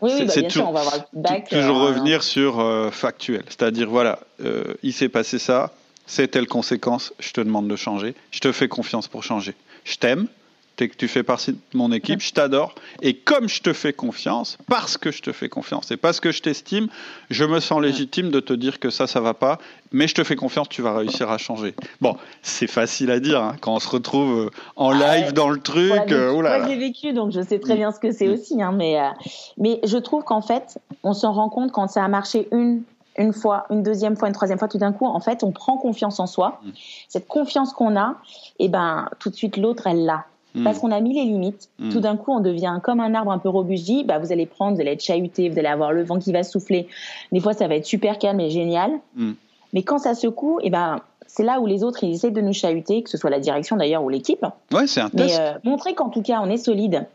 [0.01, 1.49] Oui, oui bah, bien sûr, on va avoir le feedback.
[1.49, 5.71] Toujours euh, revenir sur euh, factuel, c'est-à-dire voilà, euh, il s'est passé ça,
[6.05, 9.55] c'est telle conséquence, je te demande de changer, je te fais confiance pour changer.
[9.83, 10.27] Je t'aime,
[10.75, 12.75] que tu fais partie de mon équipe, je t'adore.
[13.01, 16.31] Et comme je te fais confiance, parce que je te fais confiance et parce que
[16.31, 16.87] je t'estime,
[17.29, 19.59] je me sens légitime de te dire que ça, ça va pas,
[19.91, 21.75] mais je te fais confiance, tu vas réussir à changer.
[22.01, 25.59] Bon, c'est facile à dire hein, quand on se retrouve euh, en live dans le
[25.59, 25.91] truc.
[26.09, 28.33] Euh, moi, j'ai vécu, donc je sais très bien ce que c'est mm.
[28.33, 28.61] aussi.
[28.61, 29.09] Hein, mais, euh,
[29.57, 32.83] mais je trouve qu'en fait, on s'en rend compte quand ça a marché une
[33.15, 35.77] une fois, une deuxième fois, une troisième fois, tout d'un coup, en fait, on prend
[35.77, 36.59] confiance en soi.
[36.63, 36.69] Mm.
[37.09, 38.15] Cette confiance qu'on a,
[38.57, 40.25] et eh ben, tout de suite, l'autre, elle l'a.
[40.55, 40.63] Hmm.
[40.63, 41.69] Parce qu'on a mis les limites.
[41.79, 41.89] Hmm.
[41.89, 44.05] Tout d'un coup, on devient comme un arbre un peu robuste.
[44.05, 46.43] Bah, vous allez prendre, vous allez être chahuté, vous allez avoir le vent qui va
[46.43, 46.87] souffler.
[47.31, 48.91] Des fois, ça va être super calme et génial.
[49.15, 49.33] Hmm.
[49.73, 52.41] Mais quand ça secoue, et eh ben, c'est là où les autres ils essaient de
[52.41, 54.45] nous chahuter, que ce soit la direction d'ailleurs ou l'équipe.
[54.71, 55.39] Ouais, c'est un test.
[55.39, 57.07] Mais euh, montrer qu'en tout cas, on est solide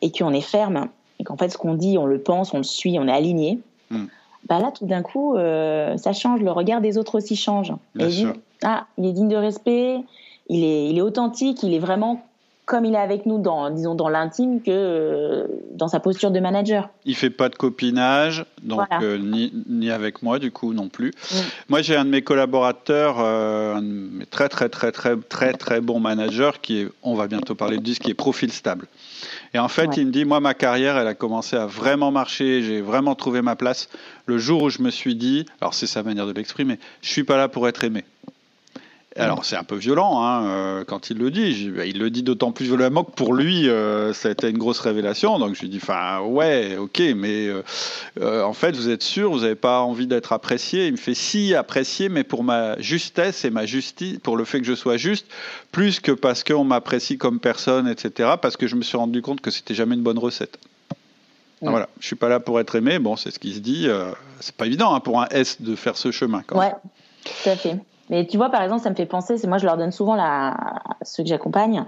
[0.00, 0.88] et qu'on est ferme
[1.18, 3.60] et qu'en fait, ce qu'on dit, on le pense, on le suit, on est aligné.
[4.48, 6.40] Bah là, tout d'un coup, euh, ça change.
[6.40, 7.74] Le regard des autres aussi change.
[7.94, 8.32] Bien sûr.
[8.62, 9.98] ah, il est digne de respect.
[10.48, 11.62] Il est, il est authentique.
[11.62, 12.24] Il est vraiment
[12.70, 16.38] comme il est avec nous dans, disons, dans l'intime que euh, dans sa posture de
[16.38, 16.88] manager.
[17.04, 21.08] Il fait pas de copinage, donc euh, ni, ni, avec moi du coup non plus.
[21.10, 21.36] Mm.
[21.68, 25.52] Moi j'ai un de mes collaborateurs, euh, un de mes très très très très très
[25.52, 28.86] très bons managers qui est, on va bientôt parler de ce qui est profil stable.
[29.52, 32.62] Et en fait, il me dit, moi, ma carrière, elle a commencé à vraiment marcher,
[32.62, 33.88] j'ai vraiment trouvé ma place
[34.26, 37.24] le jour où je me suis dit, alors c'est sa manière de l'exprimer, je suis
[37.24, 38.04] pas là pour être aimé.
[39.16, 41.68] Alors c'est un peu violent hein, euh, quand il le dit.
[41.70, 44.58] Bah, il le dit d'autant plus violemment que pour lui, euh, ça a été une
[44.58, 45.38] grosse révélation.
[45.40, 49.40] Donc je lui dis, enfin ouais, ok, mais euh, en fait, vous êtes sûr, vous
[49.40, 53.50] n'avez pas envie d'être apprécié Il me fait si apprécié, mais pour ma justesse et
[53.50, 55.26] ma justice, pour le fait que je sois juste,
[55.72, 58.34] plus que parce qu'on m'apprécie comme personne, etc.
[58.40, 60.56] Parce que je me suis rendu compte que c'était jamais une bonne recette.
[61.62, 62.98] Voilà, je suis pas là pour être aimé.
[63.00, 63.88] Bon, c'est ce qui se dit.
[64.38, 66.42] c'est pas évident hein, pour un S de faire ce chemin.
[66.46, 66.72] Quand ouais,
[67.24, 67.76] tout à fait.
[68.10, 70.16] Mais tu vois, par exemple, ça me fait penser, c'est moi je leur donne souvent
[70.16, 70.56] la,
[71.02, 71.84] ceux que j'accompagne,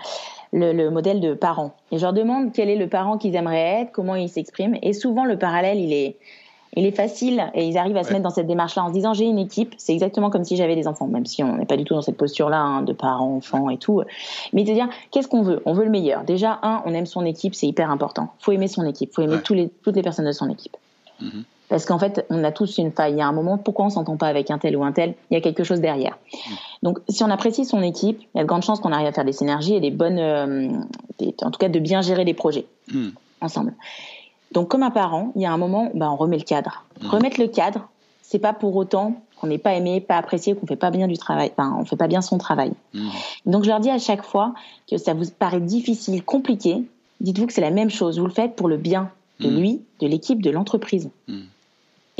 [0.53, 1.73] le, le, modèle de parent.
[1.91, 4.77] Et je leur demande quel est le parent qu'ils aimeraient être, comment ils s'expriment.
[4.83, 6.17] Et souvent, le parallèle, il est,
[6.75, 9.13] il est facile et ils arrivent à se mettre dans cette démarche-là en se disant
[9.13, 11.77] j'ai une équipe, c'est exactement comme si j'avais des enfants, même si on n'est pas
[11.77, 14.03] du tout dans cette posture-là hein, de parents, enfants et tout.
[14.53, 15.61] Mais de dire qu'est-ce qu'on veut?
[15.67, 16.25] On veut le meilleur.
[16.25, 18.29] Déjà, un, on aime son équipe, c'est hyper important.
[18.39, 20.77] Faut aimer son équipe, faut aimer tous les, toutes les personnes de son équipe.
[21.21, 21.45] Mm-hmm.
[21.73, 23.15] Parce qu'en fait, on a tous une faille.
[23.15, 25.15] Il y a un moment, pourquoi on s'entend pas avec un tel ou un tel?
[25.31, 26.19] Il y a quelque chose derrière.
[26.35, 26.51] Mm.
[26.83, 29.13] Donc, si on apprécie son équipe, il y a de grandes chances qu'on arrive à
[29.13, 30.69] faire des synergies et des bonnes, euh,
[31.41, 33.09] en tout cas, de bien gérer les projets mm.
[33.41, 33.73] ensemble.
[34.53, 36.85] Donc, comme un parent, il y a un moment, bah, on remet le cadre.
[37.01, 37.09] Mmh.
[37.09, 37.89] Remettre le cadre,
[38.21, 41.17] c'est pas pour autant qu'on n'est pas aimé, pas apprécié, qu'on fait pas bien du
[41.17, 42.73] travail, enfin, on fait pas bien son travail.
[42.93, 43.09] Mmh.
[43.47, 44.53] Donc, je leur dis à chaque fois
[44.91, 46.83] que ça vous paraît difficile, compliqué,
[47.23, 48.21] dites-vous que c'est la même chose.
[48.21, 51.11] Vous le faites pour le bien de lui, de l'équipe, de l'entreprise.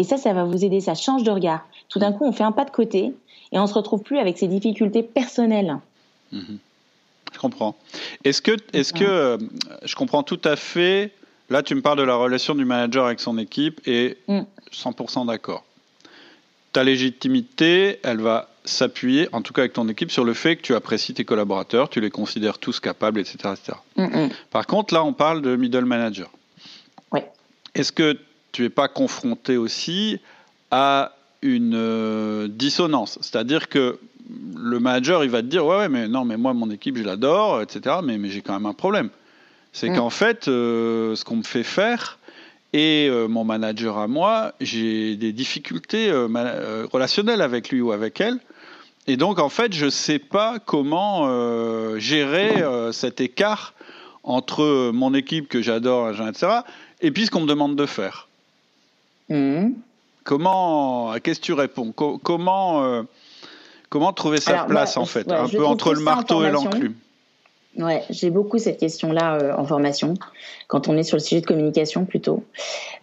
[0.03, 0.81] Et ça, ça va vous aider.
[0.81, 1.65] Ça change de regard.
[1.89, 3.13] Tout d'un coup, on fait un pas de côté
[3.53, 5.79] et on se retrouve plus avec ses difficultés personnelles.
[6.33, 7.77] Je comprends.
[8.25, 9.39] Est-ce que, est-ce que, euh,
[9.85, 11.13] je comprends tout à fait
[11.51, 14.19] Là, tu me parles de la relation du manager avec son équipe et
[14.73, 15.27] 100% mm.
[15.29, 15.63] d'accord.
[16.73, 20.63] Ta légitimité, elle va s'appuyer, en tout cas avec ton équipe, sur le fait que
[20.63, 23.55] tu apprécies tes collaborateurs, tu les considères tous capables, etc.
[23.95, 24.31] Mm, mm.
[24.51, 26.29] Par contre, là, on parle de middle manager.
[27.75, 28.19] Est-ce que
[28.53, 30.21] tu n'es pas confronté aussi
[30.71, 31.13] à
[31.43, 33.99] une euh, dissonance C'est-à-dire que
[34.57, 37.03] le manager, il va te dire, ouais, ouais, mais non, mais moi, mon équipe, je
[37.03, 39.11] l'adore, etc., mais, mais j'ai quand même un problème.
[39.73, 39.97] C'est mm.
[39.97, 42.19] qu'en fait, euh, ce qu'on me fait faire,
[42.73, 48.21] et euh, mon manager à moi, j'ai des difficultés euh, relationnelles avec lui ou avec
[48.21, 48.39] elle.
[49.07, 52.63] Et donc, en fait, je ne sais pas comment gérer
[52.93, 53.75] cet écart
[54.23, 56.61] entre mon équipe que j'adore, etc.,
[57.01, 58.29] et puis ce qu'on me demande de faire.
[59.33, 59.73] Mm.
[60.25, 61.93] Comment, qu'est-ce que tu réponds?
[61.93, 63.05] Comment,
[63.89, 66.95] comment trouver sa place, en fait Un peu entre le marteau et l'enclume?
[67.79, 70.15] Ouais, j'ai beaucoup cette question-là euh, en formation,
[70.67, 72.45] quand on est sur le sujet de communication plutôt.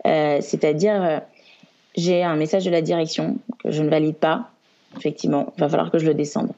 [0.05, 1.19] Euh, C'est-à-dire, euh,
[1.95, 4.51] j'ai un message de la direction que je ne valide pas.
[4.97, 6.51] Effectivement, il va falloir que je le descende.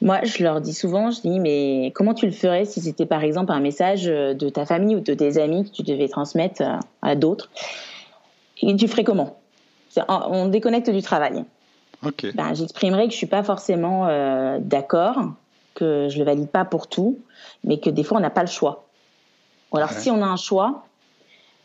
[0.00, 3.22] Moi, je leur dis souvent, je dis, mais comment tu le ferais si c'était par
[3.22, 6.62] exemple un message de ta famille ou de tes amis que tu devais transmettre
[7.02, 7.50] à d'autres?
[8.62, 9.38] Et tu ferais comment?
[10.08, 11.44] On déconnecte du travail.
[12.04, 12.32] Okay.
[12.32, 15.16] Ben, J'exprimerai que je suis pas forcément euh, d'accord
[15.74, 17.18] que je le valide pas pour tout,
[17.64, 18.84] mais que des fois on n'a pas le choix.
[19.72, 20.84] alors si on a un choix,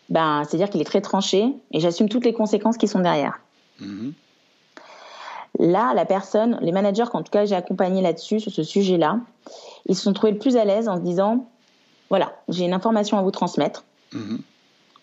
[0.09, 3.39] ben c'est-à-dire qu'il est très tranché et j'assume toutes les conséquences qui sont derrière.
[3.79, 4.13] Mhm.
[5.59, 9.19] Là, la personne, les managers qu'en tout cas j'ai accompagné là-dessus, sur ce sujet-là,
[9.87, 11.47] ils se sont trouvés le plus à l'aise en se disant,
[12.09, 13.83] voilà, j'ai une information à vous transmettre.
[14.13, 14.39] Mhm.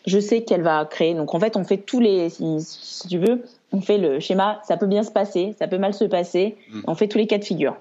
[0.07, 1.15] Je sais qu'elle va créer.
[1.15, 4.61] Donc en fait, on fait tous les, si, tu veux, on fait le schéma.
[4.65, 6.57] Ça peut bien se passer, ça peut mal se passer.
[6.71, 6.83] Mhm.
[6.87, 7.77] On fait tous les cas de figure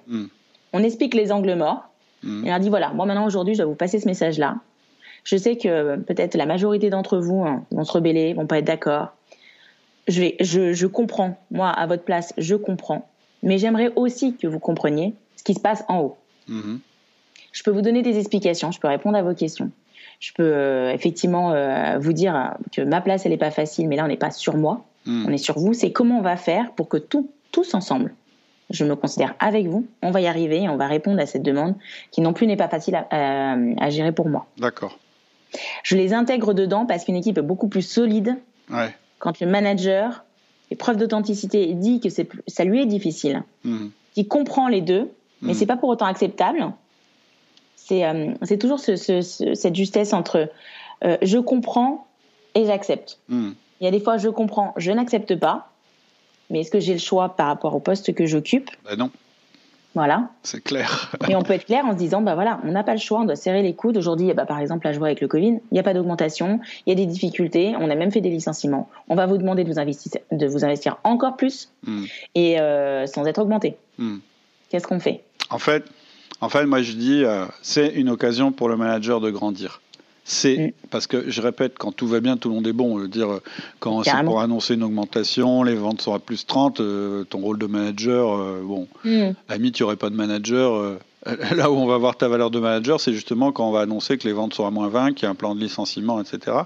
[0.73, 1.87] on explique les angles morts.
[2.23, 2.47] Mmh.
[2.47, 4.57] Et on dit voilà, moi maintenant aujourd'hui, je vais vous passer ce message-là.
[5.23, 8.65] Je sais que peut-être la majorité d'entre vous hein, vont se rebeller, vont pas être
[8.65, 9.13] d'accord.
[10.07, 13.07] Je, vais, je, comprends, moi à votre place, je comprends.
[13.41, 16.17] Mais j'aimerais aussi que vous compreniez ce qui se passe en haut.
[16.47, 16.77] Mmh.
[17.53, 19.71] Je peux vous donner des explications, je peux répondre à vos questions.
[20.19, 23.95] Je peux euh, effectivement euh, vous dire que ma place, elle n'est pas facile, mais
[23.95, 25.25] là, on n'est pas sur moi, mmh.
[25.27, 25.73] on est sur vous.
[25.73, 28.13] C'est comment on va faire pour que tout, tous ensemble,
[28.69, 31.43] je me considère avec vous, on va y arriver et on va répondre à cette
[31.43, 31.75] demande
[32.11, 34.47] qui non plus n'est pas facile à, gérer pour moi.
[34.57, 34.97] D'accord.
[35.83, 38.37] Je les intègre dedans parce qu'une équipe est beaucoup plus solide
[39.19, 40.25] quand le manager
[40.71, 43.87] est preuve d'authenticité dit que ça lui est difficile, mmh.
[44.15, 45.55] qui comprend les deux, mais mmh.
[45.55, 46.71] c'est pas pour autant acceptable.
[47.93, 50.49] C'est euh, toujours cette justesse entre
[51.03, 52.07] euh, je comprends
[52.55, 53.19] et j'accepte.
[53.29, 53.51] Mmh.
[53.81, 55.69] Il y a des fois je comprends, je n'accepte pas.
[56.49, 58.69] Mais est-ce que j'ai le choix par rapport au poste que j'occupe?
[58.85, 59.11] Ben Non.
[59.95, 60.29] Voilà.
[60.41, 61.11] C'est clair.
[61.29, 63.19] et on peut être clair en se disant, bah voilà, on n'a pas le choix,
[63.19, 63.97] on doit serrer les coudes.
[63.97, 66.59] Aujourd'hui, bah, par exemple, là, je vois avec le Covid, il n'y a pas d'augmentation,
[66.85, 68.89] il y a des difficultés, on a même fait des licenciements.
[69.07, 72.05] On va vous demander de vous investir, de vous investir encore plus hmm.
[72.33, 73.77] et euh, sans être augmenté.
[73.99, 74.17] Hmm.
[74.69, 75.23] Qu'est-ce qu'on fait?
[75.51, 75.85] En fait,
[76.43, 79.81] en fait, moi je dis, euh, c'est une occasion pour le manager de grandir.
[80.25, 80.87] C'est mm.
[80.89, 82.99] parce que je répète, quand tout va bien, tout le monde est bon.
[82.99, 83.39] Je dire,
[83.79, 87.59] quand c'est pour annoncer une augmentation, les ventes sont à plus 30, euh, ton rôle
[87.59, 89.31] de manager, euh, bon, mm.
[89.49, 90.73] ami, tu n'aurais pas de manager.
[90.75, 90.99] Euh,
[91.55, 94.17] là où on va voir ta valeur de manager, c'est justement quand on va annoncer
[94.17, 96.57] que les ventes sont à moins 20, qu'il y a un plan de licenciement, etc.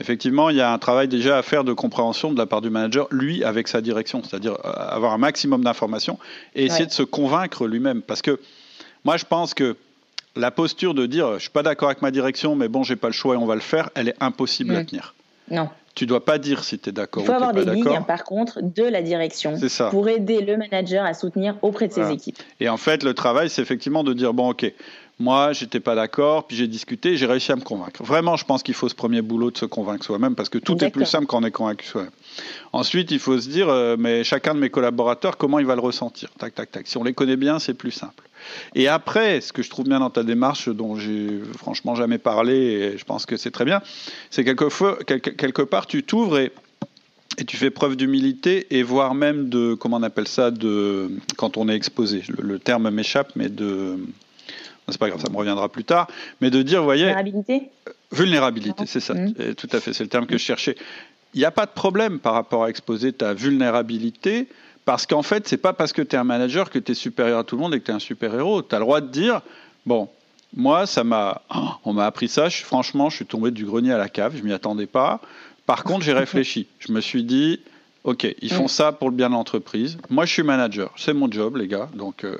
[0.00, 2.70] Effectivement, il y a un travail déjà à faire de compréhension de la part du
[2.70, 6.18] manager, lui, avec sa direction, c'est-à-dire avoir un maximum d'informations
[6.54, 8.02] et essayer de se convaincre lui-même.
[8.02, 8.40] Parce que
[9.04, 9.76] moi, je pense que
[10.34, 13.08] la posture de dire je suis pas d'accord avec ma direction, mais bon, j'ai pas
[13.08, 14.86] le choix et on va le faire, elle est impossible à mm.
[14.86, 15.14] tenir.
[15.50, 15.68] Non.
[15.94, 18.04] Tu dois pas dire si tu es d'accord ou pas Il faut avoir des lignes,
[18.06, 19.54] par contre, de la direction
[19.90, 22.38] pour aider le manager à soutenir auprès de ses équipes.
[22.60, 24.72] Et en fait, le travail, c'est effectivement de dire bon, ok,
[25.22, 28.02] moi, j'étais pas d'accord, puis j'ai discuté, j'ai réussi à me convaincre.
[28.02, 30.82] Vraiment, je pense qu'il faut ce premier boulot de se convaincre soi-même, parce que tout
[30.84, 32.10] est plus simple quand on est convaincu soi-même.
[32.72, 35.80] Ensuite, il faut se dire, euh, mais chacun de mes collaborateurs, comment il va le
[35.80, 36.30] ressentir?
[36.38, 36.86] Tac, tac, tac.
[36.86, 38.28] Si on les connaît bien, c'est plus simple.
[38.74, 42.54] Et après, ce que je trouve bien dans ta démarche, dont j'ai franchement jamais parlé,
[42.54, 43.80] et je pense que c'est très bien,
[44.30, 46.52] c'est quelquefois, quelque, quelque part, tu t'ouvres et
[47.38, 51.56] et tu fais preuve d'humilité et voire même de comment on appelle ça de quand
[51.56, 52.22] on est exposé.
[52.38, 53.98] Le, terme m'échappe, mais de
[54.88, 56.08] c'est pas grave, ça me reviendra plus tard,
[56.40, 57.70] mais de dire, vous voyez, vulnérabilité.
[58.10, 59.54] Vulnérabilité, c'est ça, mmh.
[59.56, 60.76] tout à fait, c'est le terme que je cherchais.
[61.34, 64.48] Il n'y a pas de problème par rapport à exposer ta vulnérabilité
[64.84, 67.38] parce qu'en fait, c'est pas parce que tu es un manager que tu es supérieur
[67.38, 68.62] à tout le monde et que tu es un super-héros.
[68.62, 69.40] Tu as le droit de dire
[69.86, 70.08] bon,
[70.54, 71.42] moi, ça m'a,
[71.84, 74.42] on m'a appris ça, je, franchement, je suis tombé du grenier à la cave, je
[74.42, 75.20] m'y attendais pas.
[75.66, 76.66] Par contre, j'ai réfléchi.
[76.78, 77.60] Je me suis dit,
[78.04, 79.96] OK, ils font ça pour le bien de l'entreprise.
[80.10, 80.92] Moi, je suis manager.
[80.96, 81.88] C'est mon job, les gars.
[81.94, 82.36] Donc, euh,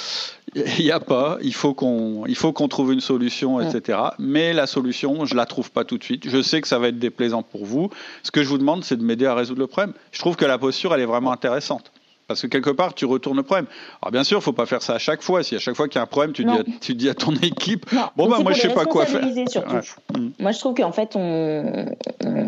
[0.54, 1.38] il n'y a pas.
[1.40, 3.98] Il faut qu'on, il faut qu'on trouve une solution, etc.
[4.18, 6.28] Mais la solution, je la trouve pas tout de suite.
[6.28, 7.88] Je sais que ça va être déplaisant pour vous.
[8.22, 9.94] Ce que je vous demande, c'est de m'aider à résoudre le problème.
[10.12, 11.90] Je trouve que la posture, elle est vraiment intéressante.
[12.28, 13.66] Parce que quelque part, tu retournes le problème.
[14.02, 15.42] Alors bien sûr, il ne faut pas faire ça à chaque fois.
[15.42, 17.14] Si à chaque fois qu'il y a un problème, tu, dis à, tu dis à
[17.14, 17.86] ton équipe,
[18.16, 19.24] bon bah moi je sais pas quoi faire.
[19.24, 20.28] Mm.
[20.38, 21.86] Moi je trouve qu'en fait on,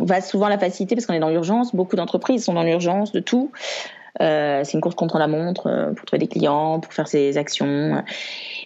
[0.03, 1.75] va souvent à la facilité parce qu'on est dans l'urgence.
[1.75, 3.51] Beaucoup d'entreprises sont dans l'urgence de tout.
[4.21, 7.39] Euh, c'est une course contre la montre euh, pour trouver des clients, pour faire ses
[7.39, 8.03] actions.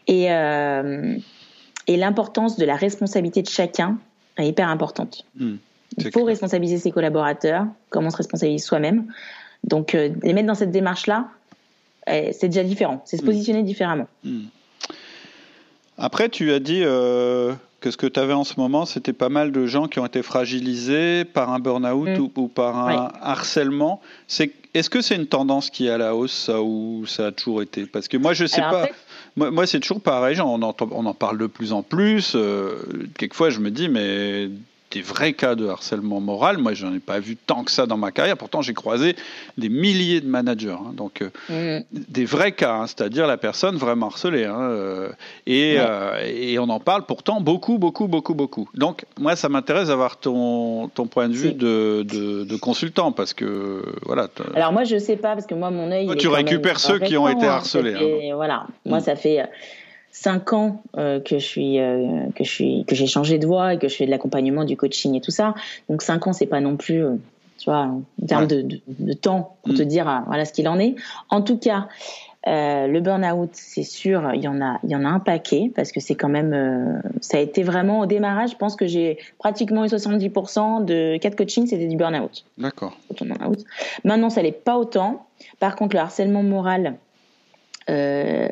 [0.08, 1.16] Et, euh,
[1.86, 3.98] et l'importance de la responsabilité de chacun
[4.36, 5.24] est hyper importante.
[5.36, 5.56] Mm.
[5.98, 9.06] Il faut responsabiliser ses collaborateurs, comme on se responsabilise soi-même.
[9.64, 11.26] Donc, euh, les mettre dans cette démarche-là,
[12.06, 13.02] eh, c'est déjà différent.
[13.06, 13.26] C'est se mm.
[13.26, 14.06] positionner différemment.
[14.22, 14.44] Mm.
[15.96, 19.28] Après, tu as dit euh, que ce que tu avais en ce moment, c'était pas
[19.28, 22.30] mal de gens qui ont été fragilisés par un burn-out mm.
[22.36, 24.00] ou, par un harcèlement.
[24.74, 27.62] Est-ce que c'est une tendance qui est à la hausse, ça, ou ça a toujours
[27.62, 27.86] été?
[27.86, 28.86] Parce que moi, je sais pas.
[29.36, 30.40] Moi, c'est toujours pareil.
[30.40, 32.34] on, on en parle de plus en plus.
[32.34, 32.76] Euh,
[33.16, 34.48] quelquefois, je me dis, mais
[34.94, 36.58] des vrais cas de harcèlement moral.
[36.58, 38.36] Moi, je n'en ai pas vu tant que ça dans ma carrière.
[38.36, 39.16] Pourtant, j'ai croisé
[39.58, 40.70] des milliers de managers.
[40.70, 40.92] Hein.
[40.94, 41.84] donc, euh, mm.
[41.90, 42.86] des vrais cas, hein.
[42.86, 44.44] c'est-à-dire la personne vraiment harcelée.
[44.44, 45.08] Hein, euh,
[45.46, 48.68] et, euh, et, on en parle pourtant beaucoup, beaucoup, beaucoup, beaucoup.
[48.74, 53.82] Donc, moi, ça m'intéresse d'avoir ton, ton point de vue de, de, consultant parce que,
[54.02, 54.28] voilà.
[54.54, 56.08] Alors, moi, je ne sais pas parce que moi, mon œil.
[56.16, 58.32] tu récupères ceux qui ont été harcelés.
[58.32, 58.68] Voilà.
[58.86, 59.02] Moi, mm.
[59.02, 59.42] ça fait
[60.14, 63.74] cinq ans euh, que je suis euh, que je suis que j'ai changé de voie
[63.74, 65.54] et que je fais de l'accompagnement, du coaching et tout ça.
[65.90, 67.16] Donc cinq ans, c'est pas non plus, euh,
[67.58, 69.86] tu vois, en termes de, de, temps pour te mm.
[69.86, 70.94] dire voilà ce qu'il en est.
[71.30, 71.88] En tout cas,
[72.46, 75.90] le burn-out, c'est sûr, il y en a, il y en a un paquet parce
[75.90, 78.50] que c'est quand même, ça a été vraiment au démarrage.
[78.50, 82.44] Je pense que j'ai pratiquement eu 70% de quatre coachings, c'était du burn-out.
[82.56, 82.96] D'accord.
[84.04, 85.26] Maintenant, ça n'est pas autant.
[85.58, 86.98] Par contre, le harcèlement moral,
[87.90, 88.48] euh,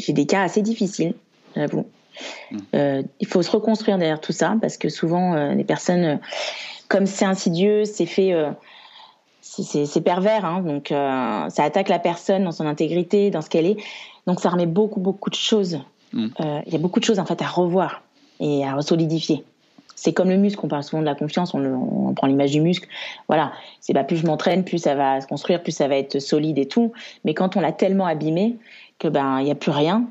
[0.00, 1.14] j'ai des cas assez difficiles,
[1.56, 1.86] j'avoue.
[2.50, 2.56] Mmh.
[2.74, 6.16] Euh, il faut se reconstruire derrière tout ça parce que souvent euh, les personnes, euh,
[6.88, 8.34] comme c'est insidieux, c'est fait,
[9.40, 13.76] c'est pervers, hein, donc ça attaque la personne dans son intégrité, dans ce qu'elle est.
[14.26, 15.78] Donc ça remet beaucoup beaucoup de choses.
[16.12, 16.28] Mmh.
[16.66, 18.02] Il y a beaucoup de choses en fait à revoir
[18.40, 19.44] et à solidifier.
[19.94, 22.60] C'est comme le muscle, on parle souvent de la confiance, on, on prend l'image du
[22.60, 22.88] muscle.
[23.28, 26.18] Voilà, c'est pas plus je m'entraîne, plus ça va se construire, plus ça va être
[26.18, 26.92] solide et tout.
[27.24, 28.56] Mais quand on l'a tellement abîmé,
[29.00, 30.04] que ben il y a plus rien,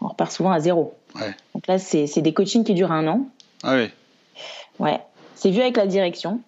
[0.00, 0.94] on repart souvent à zéro.
[1.54, 3.26] Donc là, c'est des coachings qui durent un an.
[3.62, 3.90] Ah oui.
[4.78, 5.00] Ouais.
[5.34, 6.40] C'est vu avec la direction.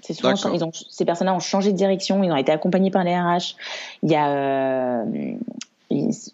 [0.00, 3.04] C'est souvent ils ont, ces personnes-là ont changé de direction, ils ont été accompagnés par
[3.04, 3.56] les RH.
[4.02, 5.34] Il y a euh,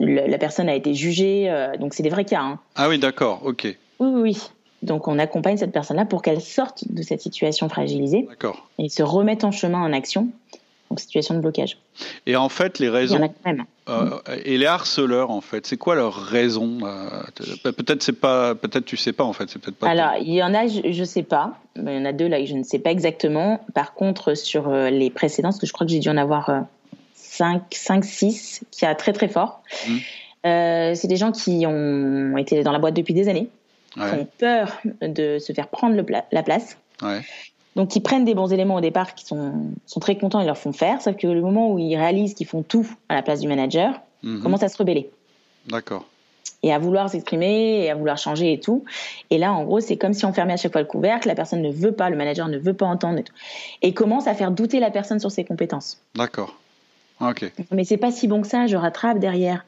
[0.01, 2.40] la personne a été jugée, euh, donc c'est des vrais cas.
[2.40, 2.59] Hein.
[2.77, 3.64] Ah oui, d'accord, ok.
[3.64, 4.42] Oui, oui, oui.
[4.83, 8.29] Donc on accompagne cette personne-là pour qu'elle sorte de cette situation fragilisée
[8.79, 10.29] et se remette en chemin en action
[10.90, 11.79] donc situation de blocage.
[12.27, 13.20] Et en fait, les raisons.
[13.88, 17.22] Euh, et les harceleurs, en fait, c'est quoi leur raison euh,
[17.62, 19.88] Peut-être c'est pas, peut-être tu sais pas en fait, c'est peut-être pas.
[19.88, 21.59] Alors il y en a, je, ne sais pas.
[21.77, 23.64] Il y en a deux là que je ne sais pas exactement.
[23.74, 26.64] Par contre, sur euh, les précédents, parce que je crois que j'ai dû en avoir
[27.14, 29.62] 5, 5, 6, qui a très très fort.
[29.87, 29.96] Mmh.
[30.94, 33.48] c'est des gens qui ont été dans la boîte depuis des années,
[33.94, 36.77] qui ont peur de se faire prendre le la place.
[37.03, 37.20] Ouais.
[37.76, 39.52] Donc ils prennent des bons éléments au départ qui sont,
[39.87, 42.46] sont très contents, ils leur font faire, sauf que le moment où ils réalisent qu'ils
[42.46, 44.42] font tout à la place du manager, ils mhm.
[44.42, 45.11] commencent à se rebeller.
[45.68, 46.05] D'accord.
[46.64, 48.84] Et à vouloir s'exprimer, et à vouloir changer et tout.
[49.30, 51.36] Et là, en gros, c'est comme si on fermait à chaque fois le couvercle, la
[51.36, 53.34] personne ne veut pas, le manager ne veut pas entendre et tout.
[53.82, 56.01] Et commence à faire douter la personne sur ses compétences.
[56.16, 56.57] D'accord.
[57.20, 57.53] Ok.
[57.70, 59.64] Mais c'est pas si bon que ça, je rattrape derrière.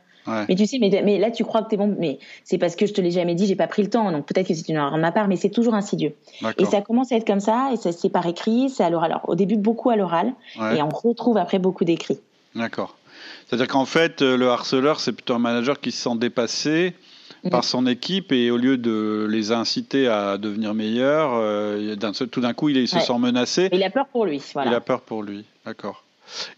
[0.48, 2.76] Mais tu sais, mais, mais là, tu crois que tu es bon, mais c'est parce
[2.76, 4.10] que je te l'ai jamais dit, j'ai pas pris le temps.
[4.12, 6.14] Donc peut-être que c'est une erreur de ma part, mais c'est toujours insidieux.
[6.58, 9.12] Et ça commence à être comme ça, et ça c'est par écrit, c'est à l'oral.
[9.12, 12.18] Alors au début, beaucoup à l'oral, et on retrouve après beaucoup d'écrits.
[12.54, 12.96] D'accord.
[13.46, 16.94] C'est-à-dire qu'en fait, le harceleur, c'est plutôt un manager qui se sent dépassé
[17.50, 21.96] par son équipe et au lieu de les inciter à devenir meilleurs, euh,
[22.30, 23.68] tout d'un coup, il, se sent menacé.
[23.72, 24.42] Il a peur pour lui.
[24.66, 26.04] Il a peur pour lui, d'accord.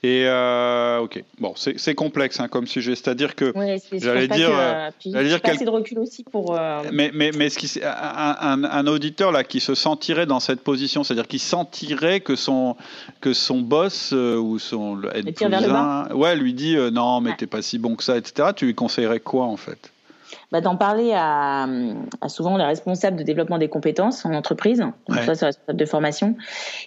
[0.02, 3.52] Et euh, ok, bon, c'est complexe hein, comme sujet, c'est-à-dire que
[3.92, 5.58] j'allais dire, euh, j'allais dire quel...
[5.58, 6.56] de recul aussi pour.
[6.56, 10.60] Euh, mais mais mais ce qui, un, un, auditeur là qui se sentirait dans cette
[10.60, 12.76] position, c'est-à-dire qui sentirait que son
[13.20, 17.78] que son boss ou son plus vers ouais, lui dit non, mais t'es pas si
[17.78, 18.50] bon que ça, etc.
[18.54, 19.91] Tu lui conseillerais quoi en fait?
[20.50, 21.66] Bah, d'en parler à,
[22.28, 26.36] souvent les responsables de développement des compétences en entreprise, donc ça c'est responsable de formation,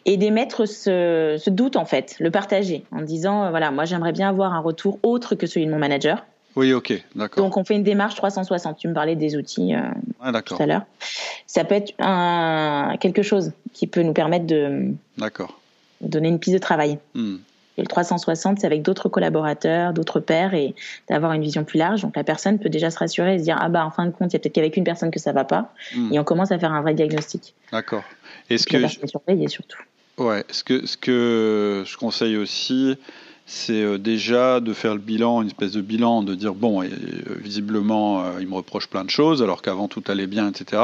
[0.06, 4.12] et d'émettre ce, ce, doute en fait, le partager en disant euh, voilà moi j'aimerais
[4.12, 6.26] bien avoir un retour autre que celui de mon manager.
[6.56, 7.44] Oui, ok, d'accord.
[7.44, 8.78] Donc on fait une démarche 360.
[8.78, 9.82] Tu me parlais des outils euh,
[10.46, 10.84] tout à l'heure.
[11.48, 14.94] Ça peut être un, quelque chose qui peut nous permettre de
[16.02, 16.98] donner une piste de travail.
[17.14, 17.38] Hmm.
[17.78, 20.76] Et le 360, c'est avec d'autres collaborateurs, d'autres pairs et
[21.10, 22.02] d'avoir une vision plus large.
[22.02, 24.12] Donc la personne peut déjà se rassurer et se dire ah bah en fin de
[24.12, 25.74] compte, il y a peut-être qu'avec une personne que ça va pas.
[25.96, 26.14] Hmm.
[26.14, 27.54] Et on commence à faire un vrai diagnostic.
[27.72, 28.04] D'accord.
[28.50, 29.80] Est-ce que la personne surveiller surtout.
[30.18, 30.46] Ouais.
[30.50, 32.98] Ce que ce que je conseille aussi,
[33.46, 36.88] c'est euh, déjà de faire le bilan, une espèce de bilan, de dire bon, euh,
[37.38, 40.82] visiblement, euh, il me reproche plein de choses, alors qu'avant tout allait bien, etc.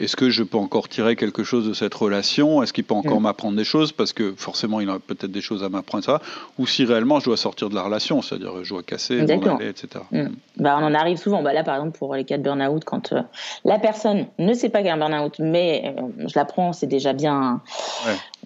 [0.00, 2.62] Est-ce que je peux encore tirer quelque chose de cette relation?
[2.62, 3.24] Est-ce qu'il peut encore mm.
[3.24, 3.92] m'apprendre des choses?
[3.92, 6.22] Parce que forcément, il a peut-être des choses à m'apprendre, ça.
[6.58, 10.04] Ou si réellement je dois sortir de la relation, c'est-à-dire je dois casser, aller, etc.
[10.10, 10.28] Mm.
[10.56, 11.42] Bah, on en arrive souvent.
[11.42, 13.20] Bah, là, par exemple, pour les cas de burn-out, quand euh,
[13.66, 16.86] la personne ne sait pas qu'il y a un burn-out, mais euh, je l'apprends, c'est
[16.86, 17.60] déjà bien.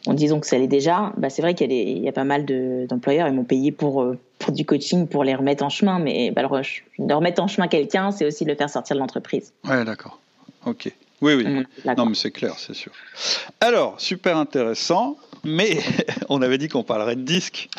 [0.07, 2.45] En disant que ça l'est déjà, bah, c'est vrai qu'il y, y, a pas mal
[2.89, 6.31] d'employeurs, ils m'ont payé pour, euh, pour du coaching pour les remettre en chemin, mais
[6.31, 9.53] bah, le, remettre en chemin quelqu'un, c'est aussi le faire sortir de l'entreprise.
[9.65, 10.19] Ouais, d'accord.
[10.67, 10.93] Ok.
[11.25, 11.45] Oui, oui.
[11.47, 11.65] Mm,
[11.97, 12.93] non, mais c'est clair, c'est sûr.
[13.63, 15.79] Alors, super intéressant, mais
[16.29, 17.71] on avait dit qu'on parlerait de disques.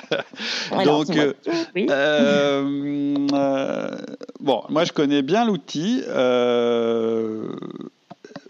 [0.83, 1.33] Donc, euh,
[1.77, 3.97] euh, euh,
[4.39, 5.99] bon, moi je connais bien l'outil.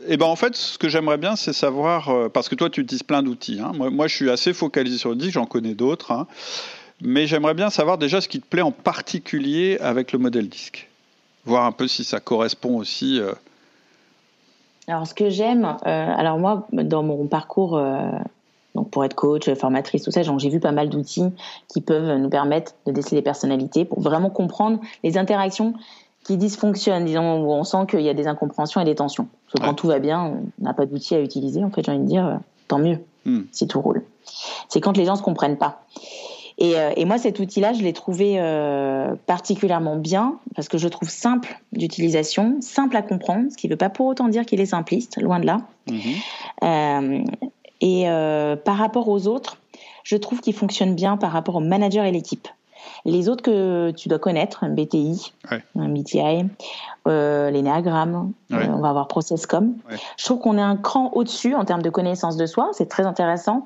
[0.07, 3.03] et ben en fait, ce que j'aimerais bien, c'est savoir, parce que toi tu utilises
[3.03, 3.59] plein d'outils.
[3.59, 3.73] Hein.
[3.73, 6.13] Moi, je suis assez focalisé sur le disque, j'en connais d'autres.
[6.13, 6.25] Hein.
[7.01, 10.87] mais j'aimerais bien savoir déjà ce qui te plaît en particulier avec le modèle disque.
[11.43, 13.19] Voir un peu si ça correspond aussi
[14.87, 18.11] alors, ce que j'aime, euh, alors moi, dans mon parcours, euh,
[18.75, 21.31] donc pour être coach, formatrice, tout ça, j'ai vu pas mal d'outils
[21.67, 25.73] qui peuvent nous permettre de déceler les personnalités pour vraiment comprendre les interactions
[26.23, 29.27] qui dysfonctionnent, disons, où on sent qu'il y a des incompréhensions et des tensions.
[29.45, 31.63] Parce que quand tout va bien, on n'a pas d'outils à utiliser.
[31.63, 32.35] En fait, j'ai envie de dire, euh,
[32.67, 33.41] tant mieux hmm.
[33.51, 34.03] si tout roule.
[34.69, 35.83] C'est quand les gens se comprennent pas.
[36.57, 40.87] Et, euh, et moi, cet outil-là, je l'ai trouvé euh, particulièrement bien parce que je
[40.87, 44.61] trouve simple d'utilisation, simple à comprendre, ce qui ne veut pas pour autant dire qu'il
[44.61, 45.61] est simpliste, loin de là.
[45.89, 45.99] Mhm.
[46.63, 47.23] Euh,
[47.81, 49.57] et euh, par rapport aux autres,
[50.03, 52.47] je trouve qu'il fonctionne bien par rapport au manager et l'équipe.
[53.03, 55.63] Les autres que tu dois connaître, BTI, ouais.
[55.75, 56.45] MBTI,
[57.07, 59.75] euh, l'énéagramme, euh, on va avoir Processcom.
[59.89, 59.97] Ouais.
[60.17, 63.05] Je trouve qu'on est un cran au-dessus en termes de connaissance de soi, c'est très
[63.05, 63.65] intéressant.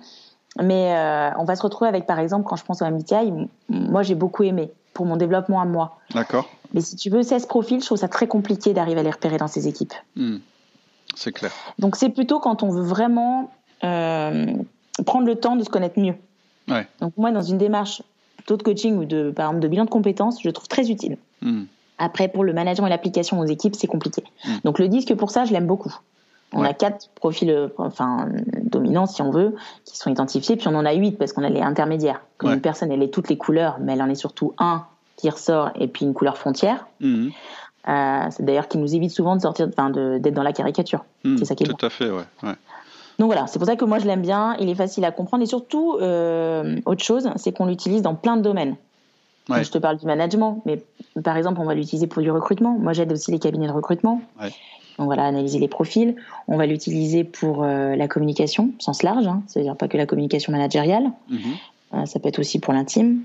[0.62, 3.32] Mais euh, on va se retrouver avec, par exemple, quand je pense au MBTI,
[3.70, 5.98] moi j'ai beaucoup aimé pour mon développement à moi.
[6.14, 6.50] D'accord.
[6.74, 9.38] Mais si tu veux 16 profils, je trouve ça très compliqué d'arriver à les repérer
[9.38, 9.94] dans ces équipes.
[10.16, 10.38] Hmm.
[11.16, 11.52] C'est clair.
[11.80, 16.16] Donc c'est plutôt quand on veut vraiment prendre le temps de se connaître mieux.
[16.68, 16.88] Ouais.
[17.00, 18.02] Donc moi, dans une démarche
[18.58, 21.18] de coaching ou de, par exemple, de bilan de compétences, je trouve très utile.
[21.42, 21.64] Hmm.
[21.98, 24.24] Après, pour le management et l'application aux équipes, c'est compliqué.
[24.46, 24.58] Hmm.
[24.64, 25.96] Donc le disque, pour ça, je l'aime beaucoup.
[26.54, 28.28] On a quatre profils, euh, enfin
[28.64, 31.50] dominants si on veut, qui sont identifiés, puis on en a huit parce qu'on a
[31.50, 32.22] les intermédiaires.
[32.38, 34.86] Comme une personne, elle est toutes les couleurs, mais elle en est surtout un
[35.16, 36.88] qui ressort et puis une couleur frontière.
[37.02, 37.32] Mhm.
[37.88, 41.06] Euh, c'est d'ailleurs qui nous évite souvent de sortir, d'être dans la caricature.
[41.24, 41.38] Mhm.
[41.38, 42.24] c'est ça qui est Tout à fait, ouais.
[43.20, 44.56] Donc voilà, c'est pour ça que moi je l'aime bien.
[44.60, 48.38] Il est facile à comprendre et surtout euh, autre chose, c'est qu'on l'utilise dans plein
[48.38, 48.76] de domaines.
[49.50, 50.84] je te parle du management, mais
[51.24, 52.78] par exemple, on va l'utiliser pour du recrutement.
[52.80, 54.22] Moi, j'aide aussi les cabinets de recrutement.
[54.42, 54.54] Ouais.
[55.00, 56.16] Donc voilà, analyser les profils.
[56.50, 60.52] On va l'utiliser pour euh, la communication, sens large, hein, c'est-à-dire pas que la communication
[60.52, 61.12] managériale.
[61.30, 61.40] Mhm.
[61.94, 63.22] Euh, ça peut être aussi pour l'intime.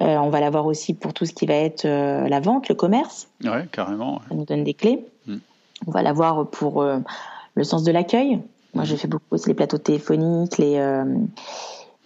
[0.00, 3.28] Euh, on va l'avoir aussi pour tout ce qui va être la vente, le commerce.
[3.44, 4.22] Ouais, carrément.
[4.30, 5.04] Ça nous donne des clés.
[5.26, 5.40] Mhm.
[5.86, 8.40] On va l'avoir pour le sens de l'accueil.
[8.72, 9.00] Moi, j'ai mhm.
[9.00, 10.82] fait beaucoup aussi les plateaux téléphoniques, les,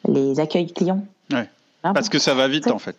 [0.09, 1.05] les accueils clients.
[1.33, 1.49] Ouais.
[1.83, 2.97] Parce que ça va vite, en fait.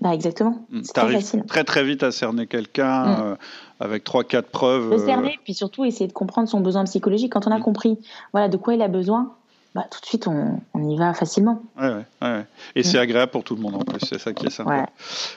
[0.00, 0.66] Bah exactement.
[0.82, 1.44] C'est très facile.
[1.46, 3.36] Très très vite à cerner quelqu'un
[3.80, 4.90] avec trois quatre preuves.
[4.90, 7.32] Le cerner, puis surtout essayer de comprendre son besoin psychologique.
[7.32, 7.98] Quand on a compris,
[8.32, 9.34] voilà, de quoi il a besoin,
[9.74, 11.62] bah, tout de suite, on, on, y va facilement.
[11.78, 12.44] Ouais, ouais, ouais.
[12.74, 13.02] Et c'est mm.
[13.02, 14.88] agréable pour tout le monde en plus, c'est ça qui est sympa.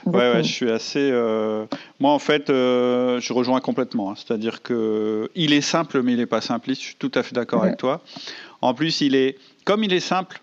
[0.06, 1.10] Ouais, ouais, je suis assez.
[1.12, 1.66] Euh...
[2.00, 4.12] Moi, en fait, euh, je rejoins complètement.
[4.12, 4.16] Hein.
[4.16, 6.82] C'est-à-dire que il est simple, mais il n'est pas simpliste.
[6.82, 8.02] Je suis tout à fait d'accord avec toi.
[8.62, 10.42] En plus, il est, comme il est simple,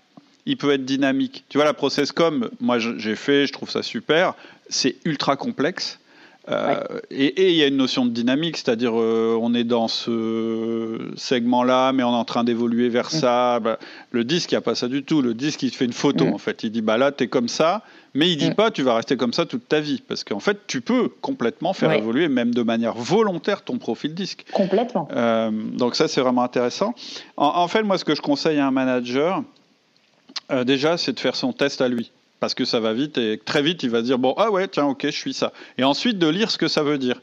[0.49, 1.45] il peut être dynamique.
[1.51, 4.35] Tu vois, la process comme moi j'ai fait, je trouve ça super.
[4.69, 6.01] C'est ultra complexe.
[6.51, 6.81] Euh,
[7.11, 11.93] et il y a une notion de dynamique, c'est-à-dire euh, on est dans ce segment-là,
[11.93, 13.19] mais on est en train d'évoluer vers mm.
[13.19, 13.61] ça.
[13.61, 13.79] Bah,
[14.13, 15.21] le disque, il n'y a pas ça du tout.
[15.21, 16.33] Le disque, il te fait une photo, mm.
[16.33, 16.63] en fait.
[16.65, 17.83] Il dit, bah là, tu es comme ça,
[18.15, 18.55] mais il dit mm.
[18.55, 20.03] pas, tu vas rester comme ça toute ta vie.
[20.09, 24.47] Parce qu'en fait, tu peux complètement faire évoluer, même de manière volontaire, ton profil disque.
[24.51, 25.07] Complètement.
[25.13, 26.95] Euh, donc ça, c'est vraiment intéressant.
[27.37, 29.43] En, fait, moi, ce que je conseille à un manager,
[30.65, 32.11] déjà, c'est de faire son test à lui
[32.41, 34.87] parce que ça va vite et très vite il va dire bon ah ouais tiens
[34.87, 35.53] ok je suis ça.
[35.77, 37.21] Et ensuite de lire ce que ça veut dire.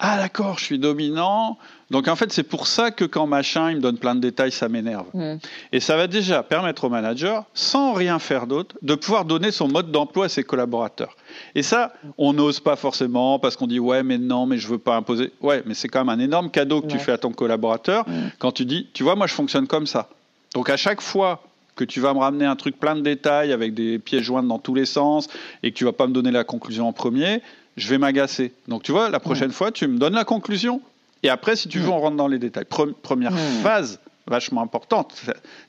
[0.00, 1.58] Ah d'accord je suis dominant.
[1.90, 4.52] Donc en fait c'est pour ça que quand machin il me donne plein de détails
[4.52, 5.06] ça m'énerve.
[5.14, 5.36] Mm.
[5.72, 9.68] et ça va déjà permettre au manager sans rien faire d'autre de pouvoir donner son
[9.68, 11.16] mode d'emploi à ses collaborateurs.
[11.54, 14.78] Et ça on n'ose pas forcément parce qu'on dit ouais mais non mais je veux
[14.78, 15.32] pas imposer.
[15.40, 18.30] Ouais mais c'est quand même un énorme cadeau que tu fais à ton collaborateur mm.
[18.38, 20.08] quand tu dis tu vois moi je fonctionne comme ça.
[20.54, 21.42] Donc à chaque fois
[21.78, 24.58] que tu vas me ramener un truc plein de détails avec des pièces jointes dans
[24.58, 25.28] tous les sens
[25.62, 27.40] et que tu vas pas me donner la conclusion en premier,
[27.76, 28.52] je vais m'agacer.
[28.66, 30.82] Donc tu vois, la prochaine fois, tu me donnes la conclusion
[31.22, 32.66] et après, si tu veux, on rentre dans les détails.
[33.02, 35.14] première phase vachement importante.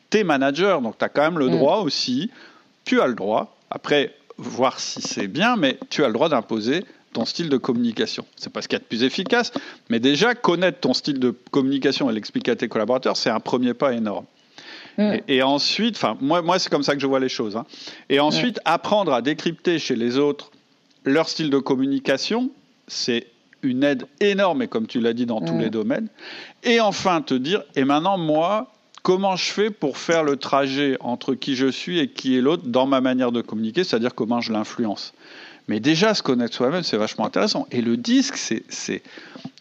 [0.10, 2.32] Tu es manager, donc tu as quand même le droit aussi,
[2.86, 6.84] tu as le droit, après, voir si c'est bien, mais tu as le droit d'imposer
[7.14, 8.26] ton style de communication.
[8.36, 9.51] C'est pas ce qu'il y a de plus efficace,
[9.89, 13.74] mais déjà connaître ton style de communication et l'expliquer à tes collaborateurs, c'est un premier
[13.74, 14.26] pas énorme.
[14.99, 15.21] Mm.
[15.29, 17.55] Et, ensuite, enfin, moi, moi c'est comme ça que je vois les choses.
[17.55, 17.65] Hein.
[18.09, 20.51] Et ensuite, apprendre à décrypter chez les autres
[21.05, 22.51] leur style de communication,
[22.87, 23.27] c'est
[23.63, 25.61] une aide énorme, et comme tu l'as dit, dans tous mm.
[25.61, 26.07] les domaines.
[26.63, 31.33] Et enfin, te dire, et maintenant, moi, comment je fais pour faire le trajet entre
[31.33, 34.51] qui je suis et qui est l'autre dans ma manière de communiquer, c'est-à-dire comment je
[34.51, 35.13] l'influence.
[35.69, 37.67] Mais déjà, se connaître soi-même, c'est vachement intéressant.
[37.71, 39.01] Et le disque, c'est, c'est...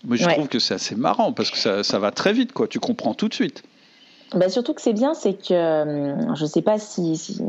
[0.05, 2.67] Moi, je trouve que c'est assez marrant parce que ça, ça va très vite, quoi.
[2.67, 3.63] Tu comprends tout de suite.
[4.35, 7.41] Bah surtout que c'est bien, c'est que euh, je ne sais pas si, si,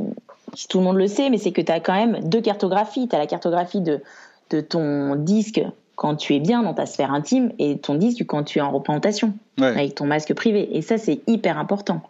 [0.70, 3.08] tout le monde le sait, mais c'est que tu as quand même deux cartographies.
[3.08, 4.02] Tu as la cartographie de,
[4.50, 5.62] de ton disque
[6.00, 8.72] quand tu es bien dans ta sphère intime et ton disque quand tu es en
[8.72, 10.78] représentation avec ton masque privé.
[10.78, 12.02] Et ça, c'est hyper important.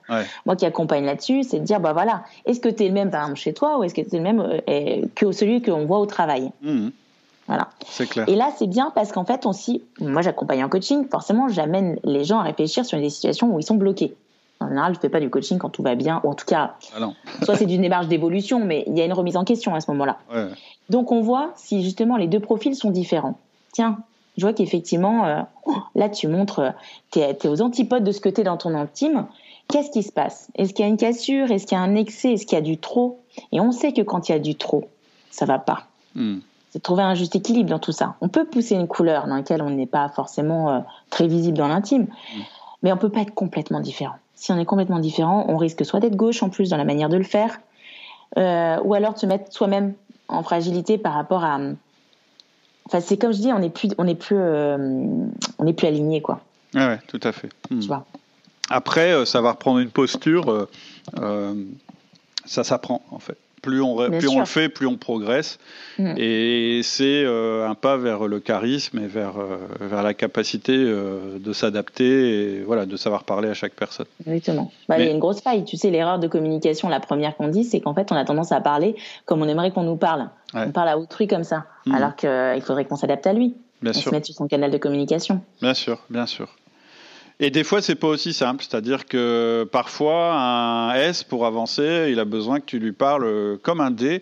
[0.45, 3.09] Moi qui accompagne là-dessus, c'est de dire, bah voilà, est-ce que tu es le même
[3.09, 5.85] par exemple chez toi ou est-ce que tu es le même euh, que celui qu'on
[5.85, 6.51] voit au travail?
[6.61, 6.89] Mmh.
[7.47, 7.69] Voilà.
[7.87, 8.29] C'est clair.
[8.29, 12.23] Et là, c'est bien parce qu'en fait, aussi, moi j'accompagne en coaching, forcément, j'amène les
[12.23, 14.13] gens à réfléchir sur des situations où ils sont bloqués.
[14.61, 16.75] En général, je fais pas du coaching quand tout va bien, ou en tout cas,
[16.95, 17.09] ah
[17.43, 19.89] soit c'est d'une démarche d'évolution, mais il y a une remise en question à ce
[19.91, 20.17] moment-là.
[20.89, 23.39] Donc on voit si justement les deux profils sont différents.
[23.71, 23.99] Tiens,
[24.37, 25.41] je vois qu'effectivement, euh,
[25.95, 26.73] là tu montres,
[27.11, 29.27] tu es, aux antipodes de ce que tu es dans ton intime.
[29.69, 30.49] Qu'est-ce qui se passe?
[30.55, 31.51] Est-ce qu'il y a une cassure?
[31.51, 32.33] Est-ce qu'il y a un excès?
[32.33, 33.19] Est-ce qu'il y a du trop?
[33.51, 34.89] Et on sait que quand il y a du trop,
[35.29, 35.83] ça va pas.
[36.15, 36.39] Hmm.
[36.71, 38.15] C'est trouver un juste équilibre dans tout ça.
[38.19, 40.79] On peut pousser une couleur dans laquelle on n'est pas forcément euh,
[41.11, 42.41] très visible dans l'intime, hmm.
[42.81, 45.99] mais on peut pas être complètement différent si on est complètement différent, on risque soit
[45.99, 47.59] d'être gauche en plus dans la manière de le faire,
[48.37, 49.93] euh, ou alors de se mettre soi-même
[50.29, 51.59] en fragilité par rapport à.
[52.85, 54.77] Enfin, c'est comme je dis, on n'est plus, on est plus, euh,
[55.57, 56.39] on est plus aligné, quoi.
[56.73, 57.49] Ouais, ouais, tout à fait.
[57.69, 57.81] Hmm.
[57.81, 58.05] Tu vois.
[58.69, 60.67] Après, euh, ça va reprendre une posture.
[62.45, 63.37] ça s'apprend, en fait.
[63.61, 65.59] Plus on, plus on le fait, plus on progresse.
[65.97, 66.13] Mm.
[66.17, 71.39] Et c'est euh, un pas vers le charisme et vers, euh, vers la capacité euh,
[71.39, 74.05] de s'adapter et voilà, de savoir parler à chaque personne.
[74.25, 74.71] Exactement.
[74.87, 75.65] Bah, il y a une grosse faille.
[75.65, 78.51] Tu sais, l'erreur de communication, la première qu'on dit, c'est qu'en fait, on a tendance
[78.51, 78.95] à parler
[79.25, 80.29] comme on aimerait qu'on nous parle.
[80.53, 81.93] On parle à autrui comme ça, mm.
[81.93, 83.55] alors qu'il faudrait qu'on s'adapte à lui.
[83.81, 84.09] Bien sûr.
[84.09, 85.41] se mettre sur son canal de communication.
[85.61, 86.49] Bien sûr, bien sûr.
[87.39, 88.63] Et des fois, c'est pas aussi simple.
[88.63, 93.79] C'est-à-dire que parfois, un S, pour avancer, il a besoin que tu lui parles comme
[93.79, 94.21] un D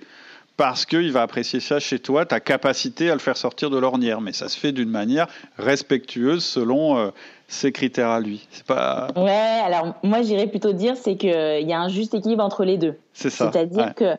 [0.58, 4.20] parce qu'il va apprécier ça chez toi, ta capacité à le faire sortir de l'ornière.
[4.22, 7.10] Mais ça se fait d'une manière respectueuse selon euh,
[7.48, 8.48] ses critères à lui.
[8.52, 9.08] C'est pas.
[9.16, 12.78] Ouais, alors moi j'irais plutôt dire c'est qu'il y a un juste équilibre entre les
[12.78, 12.96] deux.
[13.14, 13.52] C'est ça.
[13.52, 14.16] C'est-à-dire que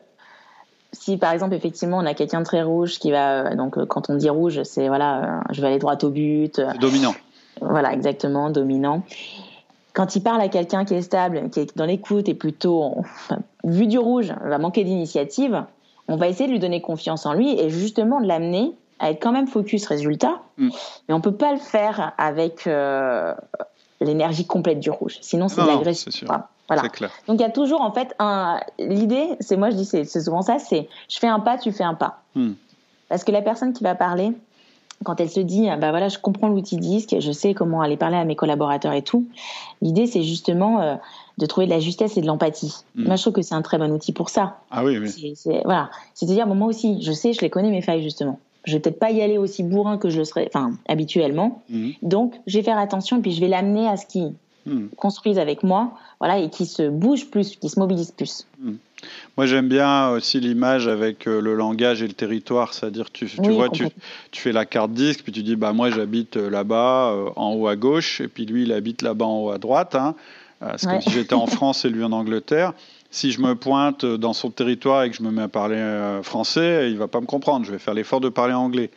[0.93, 4.09] si par exemple effectivement on a quelqu'un de très rouge qui va donc euh, quand
[4.09, 7.13] on dit rouge c'est voilà euh, je vais aller droit au but dominant
[7.61, 9.03] voilà, exactement, dominant.
[9.93, 12.97] Quand il parle à quelqu'un qui est stable, qui est dans l'écoute et plutôt,
[13.63, 15.63] vu du rouge, va manquer d'initiative,
[16.07, 19.21] on va essayer de lui donner confiance en lui et justement de l'amener à être
[19.21, 20.41] quand même focus résultat.
[20.57, 20.69] Mm.
[21.07, 23.33] Mais on peut pas le faire avec euh,
[24.01, 25.17] l'énergie complète du rouge.
[25.21, 26.11] Sinon, c'est de l'agression.
[26.67, 26.87] Voilà.
[26.89, 27.09] Clair.
[27.27, 28.59] Donc il y a toujours en fait un.
[28.77, 31.83] L'idée, c'est moi je dis c'est souvent ça, c'est je fais un pas, tu fais
[31.83, 32.21] un pas.
[32.35, 32.51] Mm.
[33.07, 34.33] Parce que la personne qui va parler,
[35.03, 38.17] quand elle se dit, bah voilà, je comprends l'outil disque, je sais comment aller parler
[38.17, 39.25] à mes collaborateurs et tout.
[39.81, 40.95] L'idée, c'est justement euh,
[41.37, 42.75] de trouver de la justesse et de l'empathie.
[42.95, 43.05] Mm.
[43.05, 44.57] Moi, je trouve que c'est un très bon outil pour ça.
[44.71, 45.33] Ah oui, oui.
[45.35, 48.39] C'est, voilà, c'est-à-dire, moi aussi, je sais, je les connais mes failles justement.
[48.65, 51.61] Je vais peut-être pas y aller aussi bourrin que je le serais, enfin, habituellement.
[51.69, 51.91] Mm.
[52.01, 54.33] Donc, je vais faire attention et puis je vais l'amener à ce qui
[54.65, 54.87] mm.
[54.97, 58.45] construise avec moi, voilà, et qui se bouge plus, qui se mobilise plus.
[59.37, 62.73] Moi, j'aime bien aussi l'image avec euh, le langage et le territoire.
[62.73, 63.85] C'est-à-dire, tu, tu vois, tu,
[64.31, 67.53] tu, fais la carte disque, puis tu dis, bah, moi, j'habite euh, là-bas, euh, en
[67.53, 69.95] haut à gauche, et puis lui, il habite là-bas en haut à droite.
[69.95, 70.15] Hein.
[70.75, 72.73] C'est comme si j'étais en France et lui en Angleterre.
[73.11, 76.91] Si je me pointe dans son territoire et que je me mets à parler français,
[76.91, 77.65] il va pas me comprendre.
[77.65, 78.91] Je vais faire l'effort de parler anglais.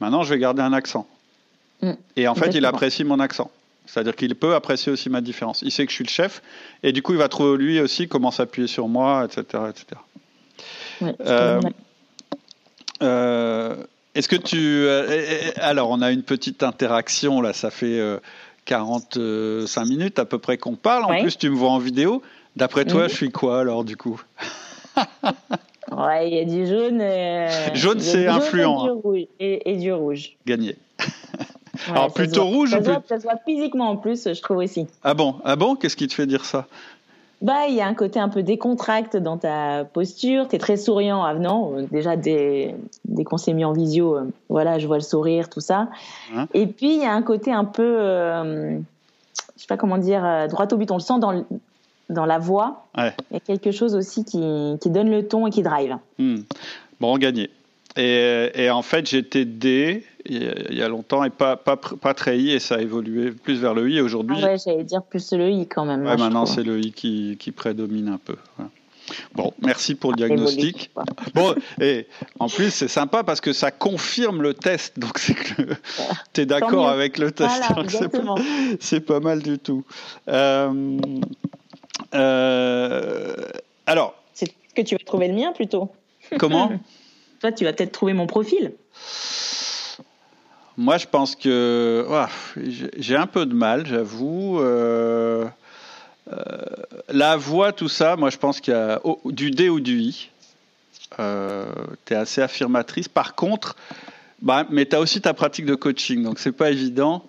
[0.00, 1.06] Maintenant, je vais garder un accent.
[1.82, 1.92] Mm.
[2.16, 3.50] Et en fait, il apprécie mon accent.
[3.88, 5.62] C'est-à-dire qu'il peut apprécier aussi ma différence.
[5.62, 6.42] Il sait que je suis le chef,
[6.82, 9.64] et du coup, il va trouver lui aussi comment s'appuyer sur moi, etc.
[9.70, 10.00] etc.
[11.20, 11.60] Euh,
[13.02, 13.76] euh,
[14.14, 14.58] est-ce que tu...
[14.58, 17.98] Euh, alors, on a une petite interaction, là, ça fait
[18.66, 21.04] 45 minutes à peu près qu'on parle.
[21.04, 22.22] En plus, tu me vois en vidéo.
[22.56, 24.20] D'après toi, je suis quoi, alors, du coup?
[25.90, 27.02] Ouais, il y a du jaune.
[27.72, 29.00] jaune, c'est influent.
[29.40, 30.36] Et, du rouge.
[30.44, 30.76] Gagné.
[31.88, 34.86] Alors plutôt rouge ça, voit, ça se voit physiquement en plus, je trouve aussi.
[35.04, 36.66] Ah bon Ah bon Qu'est-ce qui te fait dire ça?
[37.40, 40.48] Bah, il y a un côté un peu décontracte dans ta posture.
[40.48, 41.72] Tu es très souriant, avenant.
[41.76, 42.74] Euh, déjà, dès,
[43.04, 45.88] dès qu'on s'est mis en visio, euh, voilà, je vois le sourire, tout ça.
[46.34, 46.48] Hein?
[46.52, 48.76] Et puis, il y a un côté un peu, euh,
[49.56, 50.90] je sais pas comment dire, droit au but.
[50.90, 51.44] On le sent dans,
[52.10, 52.86] dans la voix.
[52.96, 55.96] Il y a quelque chose aussi qui, qui donne le ton et qui drive.
[56.18, 56.40] Hmm.
[56.98, 57.50] Bon, gagné.
[57.96, 62.38] Et, et en fait, j'étais D il y a longtemps et pas, pas, pas très
[62.38, 64.00] I et ça a évolué plus vers le I.
[64.00, 66.04] Aujourd'hui, ah ouais, j'allais dire plus le I quand même.
[66.04, 68.36] Ouais, maintenant c'est le I qui, qui, prédomine un peu.
[69.34, 70.90] Bon, merci pour le diagnostic.
[71.34, 72.06] Bon, et
[72.38, 74.98] en plus, c'est sympa parce que ça confirme le test.
[74.98, 75.62] Donc, c'est que
[76.32, 77.62] tu es d'accord avec le test.
[78.80, 79.84] c'est pas, mal du tout.
[80.28, 80.98] Euh,
[82.14, 83.34] euh,
[83.86, 84.14] alors.
[84.34, 85.90] C'est que tu vas trouver le mien plutôt.
[86.38, 86.72] Comment?
[87.40, 88.72] Toi, tu vas peut-être trouver mon profil.
[90.78, 92.06] Moi, je pense que
[92.96, 94.60] j'ai un peu de mal, j'avoue.
[94.60, 95.44] Euh,
[96.32, 96.36] euh,
[97.08, 100.30] la voix, tout ça, moi, je pense qu'il y a du D ou du I.
[101.18, 101.66] Euh,
[102.06, 103.08] tu es assez affirmatrice.
[103.08, 103.74] Par contre,
[104.40, 107.24] bah, mais tu as aussi ta pratique de coaching, donc c'est pas évident.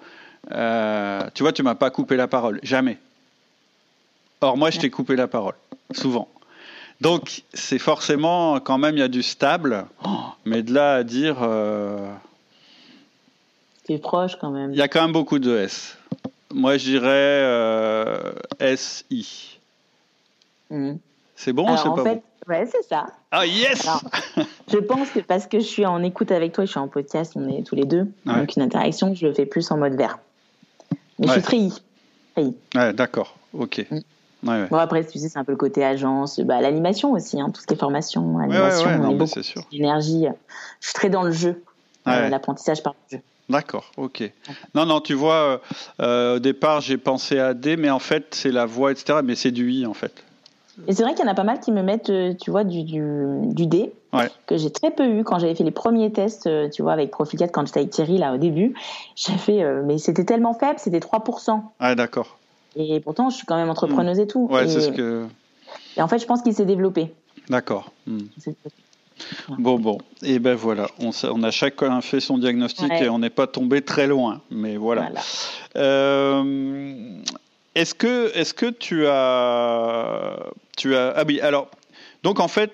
[0.47, 2.99] tu vois, tu m'as pas coupé la parole, jamais.
[4.41, 5.55] Or, moi, je t'ai coupé la parole,
[5.91, 6.27] souvent.
[7.01, 9.87] Donc, c'est forcément, quand même, il y a du stable,
[10.45, 11.37] mais de là à dire
[13.97, 14.71] proche quand même.
[14.71, 15.97] Il y a quand même beaucoup de S.
[16.53, 18.33] Moi, je dirais euh,
[18.75, 19.59] SI.
[20.69, 20.95] Hmm.
[21.35, 22.21] C'est bon ou c'est pas bon?
[22.47, 23.05] Ouais, c'est ça.
[23.31, 23.87] Ah, yes
[24.71, 27.33] Je pense que parce que je suis en écoute avec toi, je suis en podcast,
[27.35, 30.17] on est tous les deux, donc une interaction, je le fais plus en mode vert.
[31.19, 31.73] Mais je suis très I.
[32.75, 33.85] Ouais, d'accord, ok.
[33.91, 33.99] Hmm.
[34.41, 37.61] Bon, après, tu sais, c'est un peu le côté agence, bah, l'animation aussi, hein, tout
[37.61, 39.39] ce qui est formation, animation, on est beaucoup
[39.71, 40.27] d'énergie.
[40.79, 41.61] Je suis très dans le jeu,
[42.07, 43.23] euh, l'apprentissage par le jeu.
[43.49, 44.31] D'accord, ok.
[44.75, 45.57] Non, non, tu vois, euh,
[46.01, 49.35] euh, au départ, j'ai pensé à D, mais en fait, c'est la voix, etc., mais
[49.35, 50.23] c'est du I, en fait.
[50.87, 52.63] Et c'est vrai qu'il y en a pas mal qui me mettent, euh, tu vois,
[52.63, 53.91] du, du, D,
[54.45, 57.39] que j'ai très peu eu quand j'avais fait les premiers tests, tu vois, avec Profil
[57.39, 58.75] 4, quand j'étais avec Thierry, là, au début.
[59.15, 61.61] J'ai fait, mais c'était tellement faible, c'était 3%.
[61.79, 62.37] Ah, d'accord.
[62.75, 64.47] Et pourtant, je suis quand même entrepreneuse et tout.
[64.49, 65.25] Ouais, c'est ce que...
[65.97, 67.13] Et en fait, je pense qu'il s'est développé.
[67.49, 67.91] D'accord.
[68.05, 68.19] Hmm.
[69.57, 73.29] Bon, bon, et ben voilà, on, on, a chacun fait son diagnostic et on n'est
[73.29, 75.11] pas tombé très loin, mais voilà.
[75.75, 77.21] Euh,
[77.75, 80.39] est-ce que, est que tu as,
[80.77, 81.69] tu as, ah oui, alors,
[82.23, 82.71] donc en fait,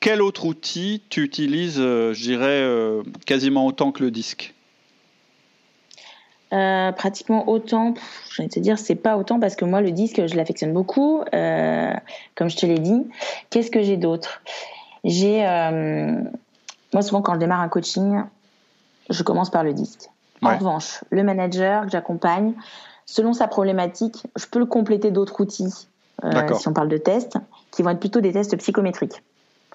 [0.00, 4.54] quel autre outil tu utilises, euh, je dirais, euh, quasiment autant que le disque?
[6.50, 7.94] Pratiquement autant,
[8.30, 11.24] je vais te dire, c'est pas autant parce que moi, le disque, je l'affectionne beaucoup,
[11.30, 13.06] comme je te l'ai dit.
[13.48, 14.42] Qu'est-ce que j'ai d'autre?
[15.04, 16.22] J'ai, euh,
[16.92, 18.22] moi souvent quand je démarre un coaching,
[19.10, 20.08] je commence par le disque.
[20.42, 22.54] En revanche, le manager que j'accompagne,
[23.06, 25.86] selon sa problématique, je peux le compléter d'autres outils.
[26.24, 27.36] Euh, si on parle de tests,
[27.70, 29.22] qui vont être plutôt des tests psychométriques.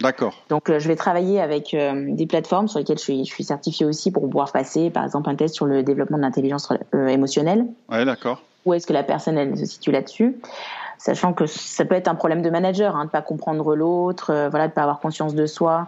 [0.02, 0.34] D'accord.
[0.50, 3.86] Donc, euh, je vais travailler avec des plateformes sur lesquelles je suis, je suis certifiée
[3.86, 7.66] aussi pour pouvoir passer, par exemple, un test sur le développement de l'intelligence émotionnelle.
[7.90, 8.44] Ouais, d'accord.
[8.66, 10.36] Où est-ce que la personne elle se situe là-dessus
[10.98, 14.50] sachant que ça peut être un problème de manager, hein, de pas comprendre l'autre, euh,
[14.50, 15.88] voilà, de pas avoir conscience de soi.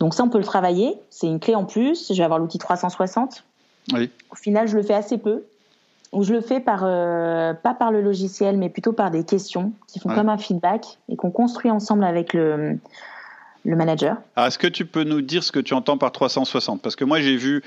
[0.00, 0.96] Donc ça, on peut le travailler.
[1.10, 2.12] C'est une clé en plus.
[2.12, 3.44] Je vais avoir l'outil 360.
[3.92, 4.10] Oui.
[4.30, 5.44] Au final, je le fais assez peu.
[6.12, 9.72] Ou je le fais par euh, pas par le logiciel, mais plutôt par des questions
[9.86, 12.78] qui font comme un feedback et qu'on construit ensemble avec le
[13.64, 14.16] le manager.
[14.36, 17.20] Est-ce que tu peux nous dire ce que tu entends par 360 Parce que moi,
[17.20, 17.62] j'ai vu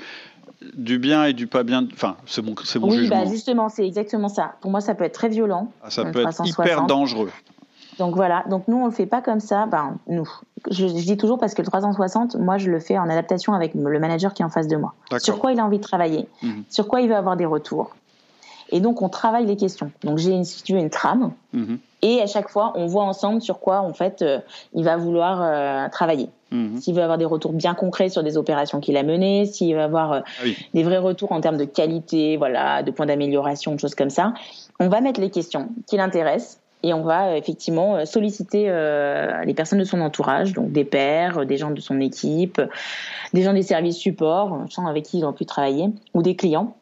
[0.76, 1.86] du bien et du pas bien.
[1.92, 3.24] Enfin, c'est mon, c'est mon oui, jugement.
[3.24, 4.54] bah justement, c'est exactement ça.
[4.60, 5.70] Pour moi, ça peut être très violent.
[5.82, 6.66] Ah, ça un peut être 360.
[6.66, 7.30] hyper dangereux.
[7.98, 9.64] Donc voilà, donc nous on le fait pas comme ça.
[9.64, 10.28] Ben nous,
[10.70, 13.72] je, je dis toujours parce que le 360, moi je le fais en adaptation avec
[13.74, 14.92] le manager qui est en face de moi.
[15.10, 15.24] D'accord.
[15.24, 16.64] Sur quoi il a envie de travailler, Mhm.
[16.68, 17.96] sur quoi il veut avoir des retours?
[18.70, 19.92] Et donc on travaille les questions.
[20.04, 21.78] Donc j'ai veux, une trame Mhm.
[22.14, 24.38] Et à chaque fois on voit ensemble sur quoi en fait euh,
[24.74, 26.28] il va vouloir euh, travailler.
[26.52, 26.78] Mhm.
[26.80, 29.82] S'il veut avoir des retours bien concrets sur des opérations qu'il a menées, s'il veut
[29.82, 30.56] avoir euh, Ah oui.
[30.74, 34.32] des vrais retours en termes de qualité, voilà, de points d'amélioration, de choses comme ça,
[34.78, 39.80] on va mettre les questions qui l'intéressent et on va effectivement solliciter euh, les personnes
[39.80, 42.60] de son entourage, donc des pairs, des gens de son équipe,
[43.32, 46.36] des gens des services support, euh, gens avec qui ils ont pu travailler, ou des
[46.36, 46.74] clients,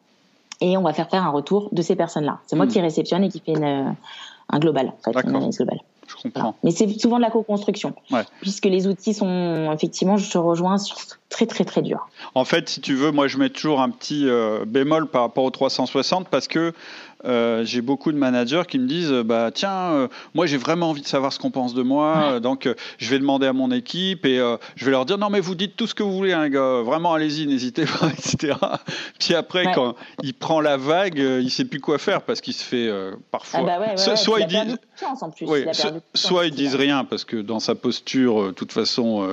[0.61, 2.37] et on va faire faire un retour de ces personnes-là.
[2.45, 2.71] C'est moi Mhm.
[2.71, 3.95] qui réceptionne et qui fait une,
[4.49, 5.79] un global, en fait, une analyse globale.
[6.07, 6.23] Je Voilà.
[6.35, 6.55] comprends.
[6.63, 8.23] Mais c'est souvent de la co-construction, Ouais.
[8.41, 10.97] puisque les outils sont effectivement, je te rejoins, sur
[11.29, 12.07] très très très dur.
[12.33, 15.43] En fait, si tu veux, moi je mets toujours un petit euh, bémol par rapport
[15.43, 16.71] au 360 parce que
[17.23, 21.01] euh, j'ai beaucoup de managers qui me disent bah tiens, euh, moi j'ai vraiment envie
[21.01, 22.69] de savoir ce qu'on pense de moi, donc
[22.99, 24.37] je vais demander à mon équipe et
[24.75, 26.81] je vais leur dire non mais vous dites tout ce que vous voulez, hein, gars,
[26.83, 28.53] vraiment allez-y, n'hésitez pas, etc.
[29.19, 29.71] Puis après Ouais.
[29.73, 32.91] quand il prend la vague, il sait plus quoi faire parce qu'il se fait
[33.31, 33.61] parfois.
[33.63, 35.45] Ah bah ouais, So- soit puis il il a dit perdu confiance en plus.
[35.47, 38.47] oui, il a so- perdu confiance soit ils disent rien parce que dans sa posture,
[38.47, 39.27] de toute façon,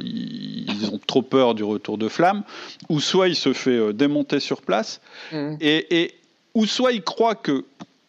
[0.00, 2.42] ils ont trop peur du retour de flamme,
[2.88, 5.00] ou soit il se fait euh, démonter sur place,
[5.32, 5.56] Mm.
[5.60, 6.14] et, et-
[6.54, 7.64] ou soit il croit que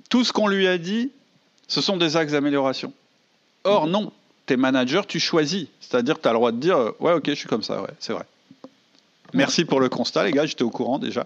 [0.09, 1.11] tout ce qu'on lui a dit,
[1.67, 2.93] ce sont des axes d'amélioration.
[3.63, 4.11] Or, non,
[4.45, 5.67] t'es manager, tu choisis.
[5.81, 7.81] C'est-à-dire que tu as le droit de dire euh, Ouais, ok, je suis comme ça,
[7.81, 8.23] ouais, c'est vrai.
[9.33, 11.25] Merci pour le constat, les gars, j'étais au courant déjà.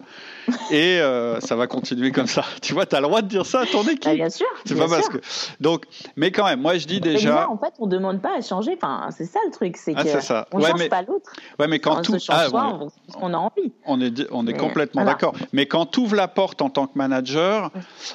[0.72, 2.44] Et euh, ça va continuer comme ça.
[2.62, 4.04] Tu vois, tu as le droit de dire ça à ton équipe.
[4.06, 4.48] Ah, bien sûr.
[4.66, 5.18] C'est pas parce que.
[5.60, 5.86] Donc,
[6.16, 7.30] mais quand même, moi je dis Mais déjà.
[7.30, 8.74] déjà, en fait, on demande pas à changer.
[8.82, 10.48] Enfin, c'est ça le truc, c'est Ah, que c'est ça.
[10.52, 11.32] on Ouais, change mais- pas l'autre.
[11.60, 12.14] Ouais, mais quand on tout.
[12.14, 13.72] se change Ah, soi, on qu'on a envie.
[13.86, 15.14] on est, on est Mais complètement voilà.
[15.16, 15.34] d'accord.
[15.52, 17.72] Mais quand tu ouvres la porte en tant que manager,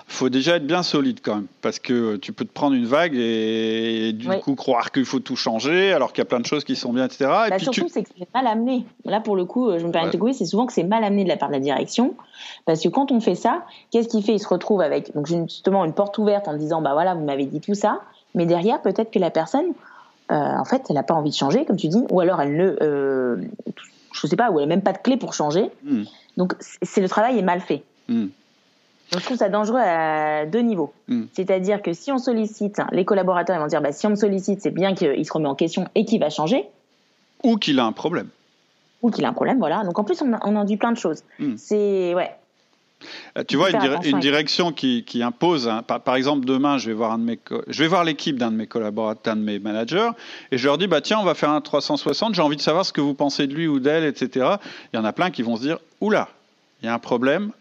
[0.07, 1.47] faut déjà être bien solide quand même.
[1.62, 4.41] Parce que tu peux te prendre une vague et, du Oui.
[4.41, 6.93] coup croire qu'il faut tout changer alors qu'il y a plein de choses qui sont
[6.93, 7.24] bien, etc.
[7.24, 7.89] Et Bah, puis surtout, tu.
[7.91, 8.86] c'est que c'est mal amené.
[9.05, 10.83] Là, pour le coup, euh, je me permets de te couper, c'est souvent que c'est
[10.83, 12.14] mal amené de la part de la direction.
[12.66, 14.35] Parce que quand on fait ça, qu'est-ce qu'il fait?
[14.35, 17.47] Il se retrouve avec donc, justement une porte ouverte en disant Bah voilà, vous m'avez
[17.47, 18.01] dit tout ça.
[18.35, 19.72] Mais derrière, peut-être que la personne,
[20.31, 22.57] euh, en fait, elle n'a pas envie de changer, comme tu dis, ou alors elle
[22.57, 22.76] ne.
[22.83, 23.37] Euh,
[24.12, 25.70] je sais pas, ou elle n'a même pas de clé pour changer.
[25.85, 26.05] Hmm,
[26.37, 27.83] Donc, c'est le travail est mal fait.
[28.09, 28.26] hmm,
[29.12, 30.93] Donc, je trouve ça dangereux à deux niveaux.
[31.09, 31.24] Mm.
[31.33, 34.61] C'est-à-dire que si on sollicite, les collaborateurs ils vont dire bah, si on me sollicite,
[34.61, 36.68] c'est bien qu'il se remet en question et qu'il va changer,
[37.45, 38.29] Ou qu'il a un problème.
[39.03, 39.84] Ou qu'il a un problème, voilà.
[39.84, 41.22] Donc en plus, on, on en dit plein de choses.
[41.38, 41.57] Mm.
[41.57, 42.14] C'est.
[42.14, 42.30] Ouais.
[43.36, 46.88] Euh, Tu vois, une, dire- direction qui, qui impose, hein, par, par exemple, demain, je
[46.88, 49.40] vais voir un de mes, co- je vais voir l'équipe d'un de mes collaborateurs, d'un
[49.40, 50.11] de mes managers,
[50.51, 52.34] et je leur dis, bah tiens, on va faire un 360.
[52.34, 54.57] J'ai envie de savoir ce que vous pensez de lui ou d'elle, etc.
[54.92, 56.28] Il y en a plein qui vont se dire, oula,
[56.82, 57.53] il y a un problème.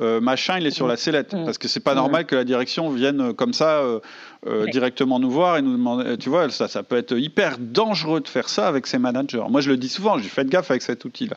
[0.00, 1.34] Euh, machin, il est sur la sellette.
[1.34, 1.44] Mm.
[1.44, 1.98] Parce que c'est pas Mm.
[1.98, 4.00] normal que la direction vienne euh, comme ça euh,
[4.46, 6.18] euh, directement nous voir et nous demander.
[6.18, 9.44] Tu vois, ça, ça peut être hyper dangereux de faire ça avec ses managers.
[9.48, 11.36] Moi, je le dis souvent, j'ai fait gaffe avec cet outil-là.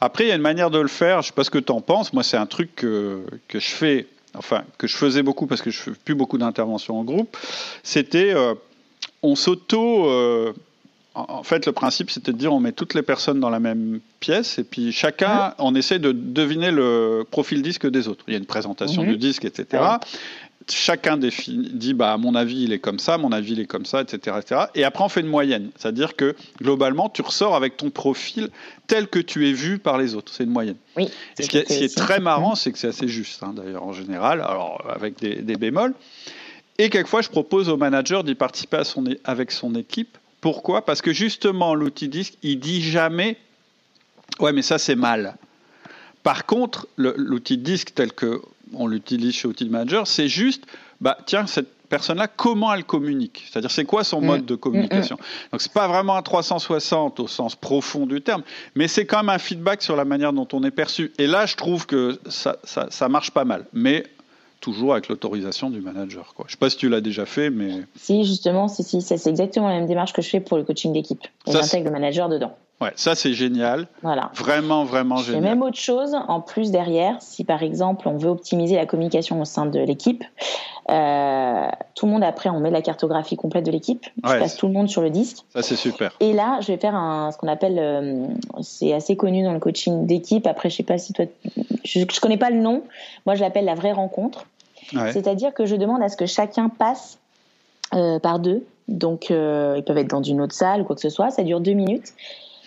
[0.00, 1.22] Après, il y a une manière de le faire.
[1.22, 2.12] Je sais pas ce que tu en penses.
[2.12, 4.06] Moi, c'est un truc que, que je fais,
[4.36, 7.36] enfin, que je faisais beaucoup parce que je fais plus beaucoup d'interventions en groupe.
[7.82, 8.34] C'était,
[9.22, 10.54] on s'auto.
[11.16, 14.00] En fait, le principe, c'était de dire on met toutes les personnes dans la même
[14.20, 18.24] pièce et puis chacun, on essaie de deviner le profil disque des autres.
[18.28, 19.82] Il y a une présentation du disque, etc.
[19.82, 19.96] Ouais.
[20.68, 23.60] Chacun définit, dit bah à mon avis il est comme ça, à mon avis il
[23.60, 24.62] est comme ça, etc., etc.
[24.74, 28.48] Et après on fait une moyenne, c'est-à-dire que globalement tu ressors avec ton profil
[28.88, 30.32] tel que tu es vu par les autres.
[30.34, 30.76] C'est une moyenne.
[30.96, 31.08] Oui.
[31.38, 33.84] Et ce qui est, ce qui très marrant, c'est que c'est assez juste, hein, d'ailleurs,
[33.84, 35.94] en général, alors avec des, des bémols.
[36.78, 40.18] Et quelquefois, je propose au manager d'y participer à son, é- avec son équipe.
[40.40, 40.84] Pourquoi?
[40.84, 43.36] Parce que justement, l'outil disque, il dit jamais
[44.40, 45.36] Ouais, mais ça, c'est mal.
[46.22, 48.42] Par contre, l'outil disque tel que
[48.74, 50.64] on l'utilise chez Outil Manager, c'est juste
[51.00, 53.44] bah, tiens, cette personne-là, comment elle communique?
[53.48, 54.26] C'est-à-dire, c'est quoi son Mm.
[54.26, 55.16] mode de communication?
[55.52, 58.42] Donc, c'est pas vraiment un 360 au sens profond du terme,
[58.74, 61.12] mais c'est quand même un feedback sur la manière dont on est perçu.
[61.18, 63.66] Et là, je trouve que ça, ça, ça marche pas mal.
[63.72, 64.04] Mais
[64.60, 66.34] toujours avec l'autorisation du manager.
[66.34, 66.46] Quoi.
[66.48, 69.68] Je sais pas si tu l'as déjà fait, mais Si, justement, si, si, c'est exactement
[69.68, 71.26] la même démarche que je fais pour le coaching d'équipe.
[71.46, 72.56] J'intègre le manager dedans.
[72.80, 73.86] Ouais, ça c'est génial.
[74.02, 74.30] Voilà.
[74.34, 75.42] Vraiment, vraiment génial.
[75.42, 77.16] même autre chose en plus derrière.
[77.20, 80.24] Si par exemple on veut optimiser la communication au sein de l'équipe,
[80.90, 84.06] euh, tout le monde après on met la cartographie complète de l'équipe.
[84.24, 84.38] Je Ouais.
[84.38, 85.38] passe tout le monde sur le disque.
[85.52, 86.12] Ça c'est super.
[86.20, 88.26] Et là, je vais faire un, ce qu'on appelle, euh,
[88.62, 90.46] c'est assez connu dans le coaching d'équipe.
[90.46, 91.24] Après, je sais pas si toi,
[91.84, 92.82] je, je connais pas le nom.
[93.26, 94.46] Moi, je l'appelle la vraie rencontre.
[94.94, 95.12] Ouais.
[95.12, 97.18] C'est-à-dire que je demande à ce que chacun passe
[97.94, 98.64] euh, par deux.
[98.86, 101.30] Donc, ils peuvent être dans une autre salle ou quoi que ce soit.
[101.30, 102.12] Ça dure deux minutes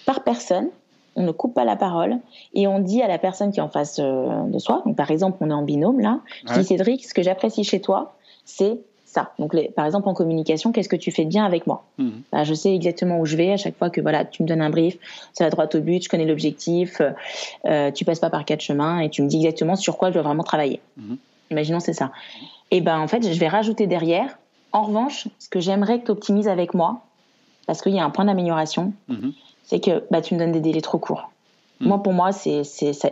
[0.09, 0.69] par personne.
[1.15, 2.17] on ne coupe pas la parole
[2.55, 5.11] et on dit à la personne qui est en face euh, de soi, donc par
[5.11, 8.79] exemple on est en binôme là, je dis Cédric, ce que j'apprécie chez toi, c'est
[9.05, 9.33] ça.
[9.37, 11.83] Donc par exemple en communication, qu'est-ce que tu fais de bien avec moi?
[11.99, 12.21] Mhm.
[12.31, 14.61] bah, Je sais exactement où je vais à chaque fois que voilà, tu me donnes
[14.61, 14.97] un brief,
[15.33, 17.01] ça va droit au but, je connais l'objectif,
[17.67, 20.15] euh, tu passes pas par quatre chemins et tu me dis exactement sur quoi je
[20.15, 20.79] dois vraiment travailler.
[20.97, 21.17] Mhm.
[21.51, 22.11] Imaginons c'est ça.
[22.71, 24.39] Et ben en fait, je vais rajouter derrière.
[24.71, 27.01] En revanche, ce que j'aimerais que tu optimises avec moi,
[27.67, 29.33] parce qu'il y a un point d'amélioration, mhm.
[29.69, 31.29] C'est que bah, tu me donnes des délais trop courts.
[31.79, 31.87] Mhm.
[31.87, 32.63] Moi, pour moi, c'est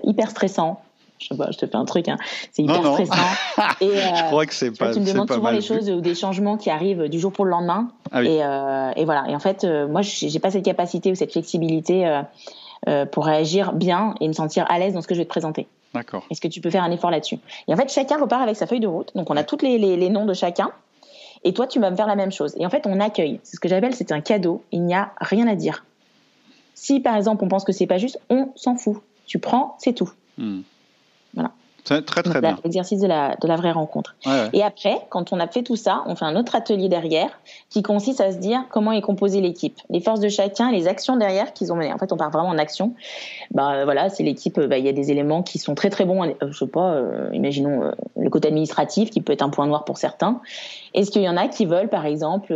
[0.03, 0.81] hyper stressant.
[1.19, 2.17] Je, sais pas, je te fais un truc, hein.
[2.51, 3.13] c'est hyper stressant.
[3.81, 4.93] Et, je crois que c'est pas.
[4.93, 7.51] Tu me demandes souvent les choses ou des changements qui arrivent du jour pour le
[7.51, 7.89] lendemain.
[8.11, 9.25] Ah et, euh, et, voilà.
[9.29, 12.21] Et en fait, euh, moi, j'ai pas cette capacité ou cette flexibilité
[12.87, 15.29] euh, pour réagir bien et me sentir à l'aise dans ce que je vais te
[15.29, 15.67] présenter.
[15.93, 16.23] D'accord.
[16.29, 17.39] Est-ce que tu peux faire un effort là-dessus?
[17.67, 19.11] Et en fait, chacun repart avec sa feuille de route.
[19.15, 20.71] Donc, on a tous les, les, les noms de chacun.
[21.43, 22.53] Et toi, tu vas me faire la même chose.
[22.59, 23.39] Et en fait, on accueille.
[23.43, 24.63] C'est ce que j'appelle, c'est un cadeau.
[24.71, 25.83] Il n'y a rien à dire.
[26.79, 29.01] Si, par exemple, on pense que c'est pas juste, on s'en fout.
[29.25, 30.11] Tu prends, c'est tout.
[30.37, 30.59] Hmm.
[31.33, 31.51] Voilà.
[31.83, 32.59] Très, très, très bien.
[32.63, 34.15] L'exercice de la, de la vraie rencontre.
[34.53, 37.29] Et après, quand on a fait tout ça, on fait un autre atelier derrière
[37.71, 41.17] qui consiste à se dire comment est composée l'équipe, les forces de chacun, les actions
[41.17, 41.91] derrière qu'ils ont menées.
[41.91, 42.93] En fait, on part vraiment en action.
[43.51, 44.59] Bah voilà, c'est l'équipe.
[44.59, 46.23] Bah, il y a des éléments qui sont très très bons.
[46.23, 49.65] Euh, je sais pas, euh, imaginons euh, le côté administratif qui peut être un point
[49.65, 50.41] noir pour certains.
[50.93, 52.53] Est-ce qu'il y en a qui veulent, par exemple,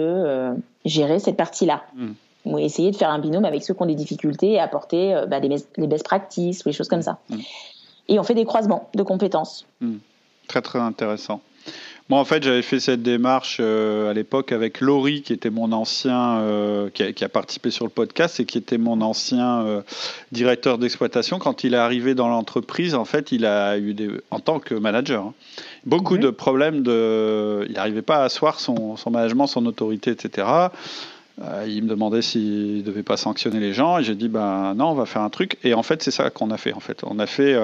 [0.86, 1.84] gérer cette partie-là?
[1.96, 2.12] Hmm.
[2.46, 5.40] Ou essayer de faire un binôme avec ceux qui ont des difficultés et apporter bah,
[5.40, 7.20] des, les best practices ou des choses comme ça.
[7.30, 7.40] Hmm
[8.12, 9.66] et on fait des croisements de compétences.
[9.80, 9.98] Hmm.
[10.48, 11.42] Très très intéressant.
[12.10, 15.72] Moi, en fait, j'avais fait cette démarche euh, à l'époque avec Laurie, qui était mon
[15.72, 19.82] ancien, euh, qui, a, participé sur le podcast et qui était mon ancien euh,
[20.34, 21.40] directeur d'exploitation.
[21.40, 24.76] Quand il est arrivé dans l'entreprise, en fait, il a eu des, en tant que
[24.76, 25.34] manager, hein,
[25.86, 26.22] beaucoup mhm.
[26.22, 30.48] de problèmes de, il n'arrivait pas à asseoir son, son, management, son autorité, etc.
[31.68, 34.90] il me demandait s'il ne devait pas sanctionner les gens et j'ai dit ben non
[34.90, 37.04] on va faire un truc et en fait c'est ça qu'on a fait en fait
[37.04, 37.58] on a fait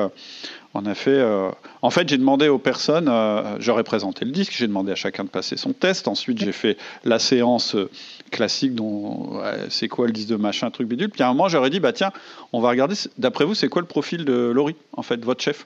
[0.78, 1.10] on a fait.
[1.10, 1.50] Euh,
[1.82, 3.08] en fait, j'ai demandé aux personnes.
[3.10, 4.54] Euh, j'aurais présenté le disque.
[4.56, 6.08] J'ai demandé à chacun de passer son test.
[6.08, 7.90] Ensuite, j'ai fait la séance euh,
[8.30, 11.10] classique dont c'est quoi le disque de machin, truc bidule.
[11.10, 12.12] Puis à un moment, j'aurais dit bah tiens,
[12.54, 12.96] on va regarder.
[13.18, 15.66] D'après vous, c'est quoi le profil de Laurie, en fait, votre chef?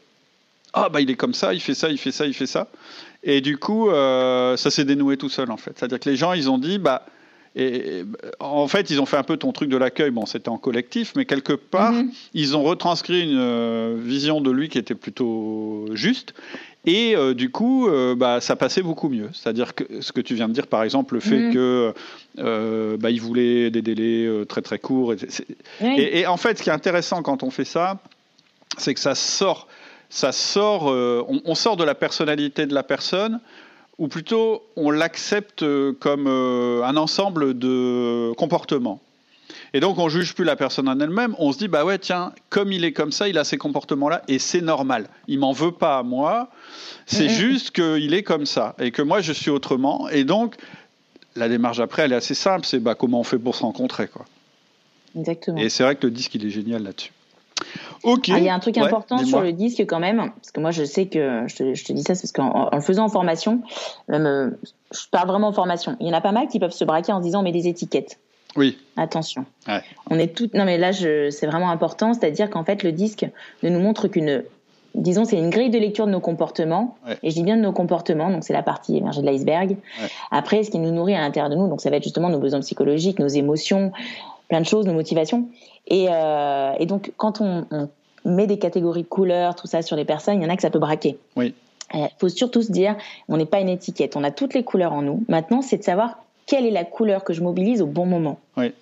[0.74, 2.70] Ah bah il est comme ça, il fait ça, il fait ça, il fait ça.
[3.24, 5.74] Et du coup, ça s'est dénoué tout seul en fait.
[5.76, 7.06] C'est-à-dire que les gens, ils ont dit bah
[7.56, 8.06] et
[8.40, 10.10] en fait, ils ont fait un peu ton truc de l'accueil.
[10.12, 12.12] Bon, c'était en collectif, mais quelque part, mhm.
[12.34, 16.34] ils ont retranscrit une euh, vision de lui qui était plutôt juste.
[16.86, 19.30] Et euh, du coup, euh, bah, ça passait beaucoup mieux.
[19.34, 21.54] C'est-à-dire que ce que tu viens de dire, par exemple, le fait mhm.
[21.54, 21.94] que
[22.98, 25.14] bah, il voulait des délais très très courts.
[25.82, 28.00] Et, en fait, ce qui est intéressant quand on fait ça,
[28.78, 29.68] c'est que ça sort,
[30.10, 33.42] ça sort, on, sort de la personnalité de la personne
[33.98, 35.64] ou plutôt on l'accepte
[36.00, 39.00] comme euh, un ensemble de comportements.
[39.74, 42.34] Et donc on juge plus la personne en elle-même, on se dit bah ouais tiens,
[42.50, 45.08] comme il est comme ça, il a ces comportements-là et c'est normal.
[45.28, 46.50] Il m'en veut pas à moi,
[47.06, 50.10] c'est juste qu'il est comme ça et que moi je suis autrement.
[50.10, 50.56] Et donc
[51.36, 54.08] la démarche après elle est assez simple, c'est bah comment on fait pour se rencontrer
[54.08, 54.26] quoi.
[55.18, 55.58] Exactement.
[55.58, 57.12] Et c'est vrai que le disque il est génial là-dessus.
[58.04, 58.30] Ok.
[58.30, 60.72] Ah, il y a un truc important sur le disque quand même, parce que moi
[60.72, 63.62] je sais que je te, dis ça, parce qu'en le faisant en formation,
[64.08, 64.50] même, euh,
[64.92, 65.96] je parle vraiment en formation.
[66.00, 67.68] Il y en a pas mal qui peuvent se braquer en se disant mais des
[67.68, 68.20] étiquettes.
[68.56, 68.78] Oui.
[68.98, 69.46] Attention.
[70.10, 70.50] On est tout.
[70.54, 73.26] Non mais là c'est vraiment important, c'est-à-dire qu'en fait le disque
[73.64, 74.44] ne nous montre qu'une
[74.96, 76.98] disons, c'est une grille de lecture de nos comportements.
[77.24, 79.78] Et je dis bien de nos comportements, donc c'est la partie émergée de l'iceberg.
[80.32, 82.40] Après, ce qui nous nourrit à l'intérieur de nous, donc ça va être justement nos
[82.40, 83.92] besoins psychologiques, nos émotions,
[84.52, 85.48] plein de choses, nos motivations.
[85.88, 87.90] Et, euh, et donc, quand on, on,
[88.26, 90.62] met des catégories de couleurs, tout ça sur les personnes, il y en a que
[90.62, 91.18] ça peut braquer.
[91.38, 91.56] Oui.
[91.94, 92.98] Il euh, faut surtout se dire,
[93.30, 95.24] on n'est pas une étiquette, on a toutes les couleurs en nous.
[95.30, 98.40] Maintenant, c'est de savoir quelle est la couleur que je mobilise au bon moment.
[98.58, 98.74] Oui.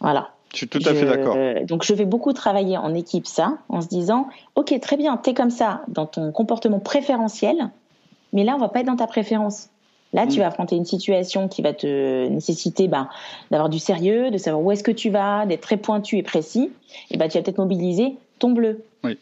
[0.00, 0.28] Voilà.
[0.52, 1.36] Je suis tout à fait d'accord.
[1.64, 5.30] Donc, je vais beaucoup travailler en équipe ça, en se disant, OK, très bien, tu
[5.30, 7.70] es comme ça dans ton comportement préférentiel,
[8.34, 9.70] mais là, on va pas être dans ta préférence.
[10.12, 10.40] Là, tu mm.
[10.40, 13.08] vas affronter une situation qui va te nécessiter ben,
[13.50, 16.70] d'avoir du sérieux, de savoir où est-ce que tu vas, d'être très pointu et précis.
[17.10, 18.84] Et ben, tu vas peut-être mobiliser ton bleu.
[19.04, 19.16] Oui.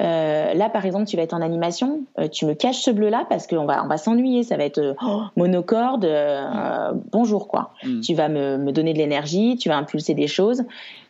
[0.00, 3.26] Euh, là, par exemple, tu vas être en animation, euh, tu me caches ce bleu-là
[3.28, 7.00] parce qu'on va, on va s'ennuyer, ça va être euh, oh, monocorde, mm.
[7.12, 7.70] bonjour quoi.
[7.84, 8.00] Mm.
[8.00, 10.64] Tu vas me, me, donner de l'énergie, tu vas impulser des choses.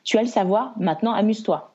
[0.04, 1.70] Tu as le savoir, maintenant amuse-toi.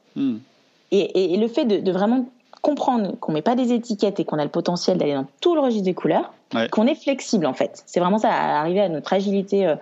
[0.92, 2.26] Et, et, le fait de, de vraiment
[2.62, 5.62] comprendre qu'on met pas des étiquettes et qu'on a le potentiel d'aller dans tout le
[5.62, 6.34] registre des couleurs,
[6.72, 7.84] qu'on est flexible en fait.
[7.86, 9.76] C'est vraiment ça, arriver à notre agilité euh,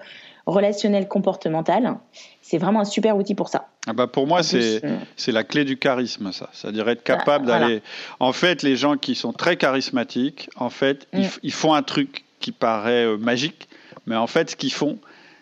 [0.45, 1.95] relationnelle comportementale.
[2.41, 3.67] C'est vraiment un super outil pour ça.
[3.88, 6.49] Ah bah pour moi, c'est euh, c'est la clé du charisme, ça.
[6.53, 7.82] C'est-à-dire être capable d'aller.
[8.19, 11.51] En fait, les gens qui sont très charismatiques, en fait, ils, mm.
[11.51, 13.67] font un truc qui paraît euh, magique,
[14.05, 14.99] mais en fait, ce qu'ils font,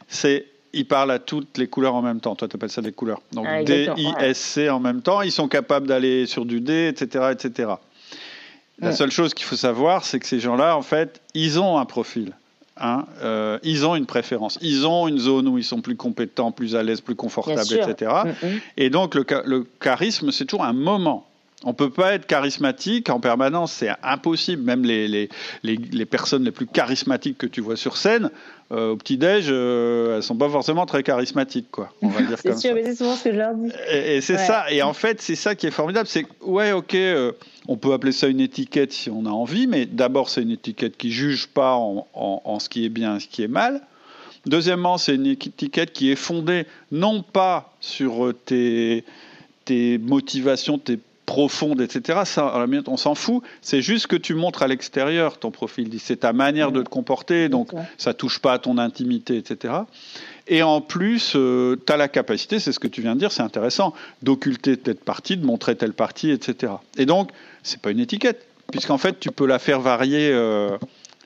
[0.08, 0.46] c'est
[0.76, 2.36] ils parlent à toutes les couleurs en même temps.
[2.36, 3.22] Toi, tu appelles ça des couleurs.
[3.32, 5.22] Donc ah, D, I, S, C en même temps.
[5.22, 7.32] Ils sont capables d'aller sur du D, etc.
[7.32, 7.70] etc.
[8.80, 11.86] La seule chose qu'il faut savoir, c'est que ces gens-là, en fait, ils ont un
[11.86, 12.34] profil.
[12.78, 14.60] Hein, euh, ils ont une préférence.
[14.62, 18.12] Ils ont une zone où ils sont plus compétents, plus à l'aise, plus confortables, etc.
[18.26, 18.60] Mm, mm.
[18.76, 21.26] Et donc, le, le charisme, c'est toujours un moment.
[21.64, 24.62] On ne peut pas être charismatique en permanence, c'est impossible.
[24.62, 25.30] Même les, les,
[25.64, 28.30] les, personnes les plus charismatiques que tu vois sur scène,
[28.72, 31.72] euh, au petit-déj, euh, elles ne sont pas forcément très charismatiques.
[31.72, 31.94] Quoi,
[32.44, 33.72] c'est sûr, mais c'est souvent ce que je leur dis.
[33.90, 34.70] Et, c'est ça.
[34.70, 36.08] Et en fait, c'est ça qui est formidable.
[36.08, 37.32] C'est ouais, ok, euh,
[37.70, 40.98] on peut appeler ça une étiquette si on a envie, mais d'abord, c'est une étiquette
[40.98, 43.82] qui ne juge pas en, en, ce qui est bien et ce qui est mal.
[44.46, 49.04] Deuxièmement, c'est une étiquette qui est fondée non pas sur tes,
[49.64, 52.22] tes motivations, tes profonde, etc.
[52.26, 53.44] Ça, on s'en fout.
[53.62, 55.90] C'est juste que tu montres à l'extérieur ton profil.
[56.00, 59.74] C'est ta manière de te comporter, donc ça touche pas à ton intimité, etc.
[60.48, 63.32] Et en plus, euh, tu as la capacité, c'est ce que tu viens de dire,
[63.32, 66.74] c'est intéressant, d'occulter telle partie, de montrer telle partie, etc.
[66.98, 67.32] Et donc,
[67.64, 70.78] c'est pas une étiquette, puisqu'en fait, tu peux la faire varier, euh,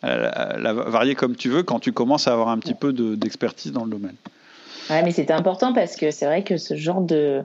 [0.04, 3.84] la, varier comme tu veux quand tu commences à avoir un petit peu d'expertise dans
[3.84, 4.16] le domaine.
[4.89, 7.43] Ouais, mais c'est important parce que c'est vrai que ce genre de,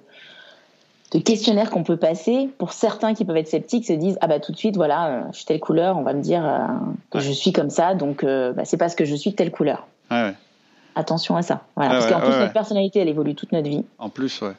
[1.14, 4.40] de questionnaires qu'on peut passer, pour certains qui peuvent être sceptiques, se disent ah bah
[4.40, 6.58] tout de suite voilà, euh, je suis telle couleur, on va me dire euh,
[7.10, 9.86] que je suis comme ça, donc euh, bah, c'est parce que je suis telle couleur.
[10.96, 13.84] Attention à ça, voilà, parce qu'en plus notre personnalité elle évolue toute notre vie.
[13.98, 14.52] En plus, ouais.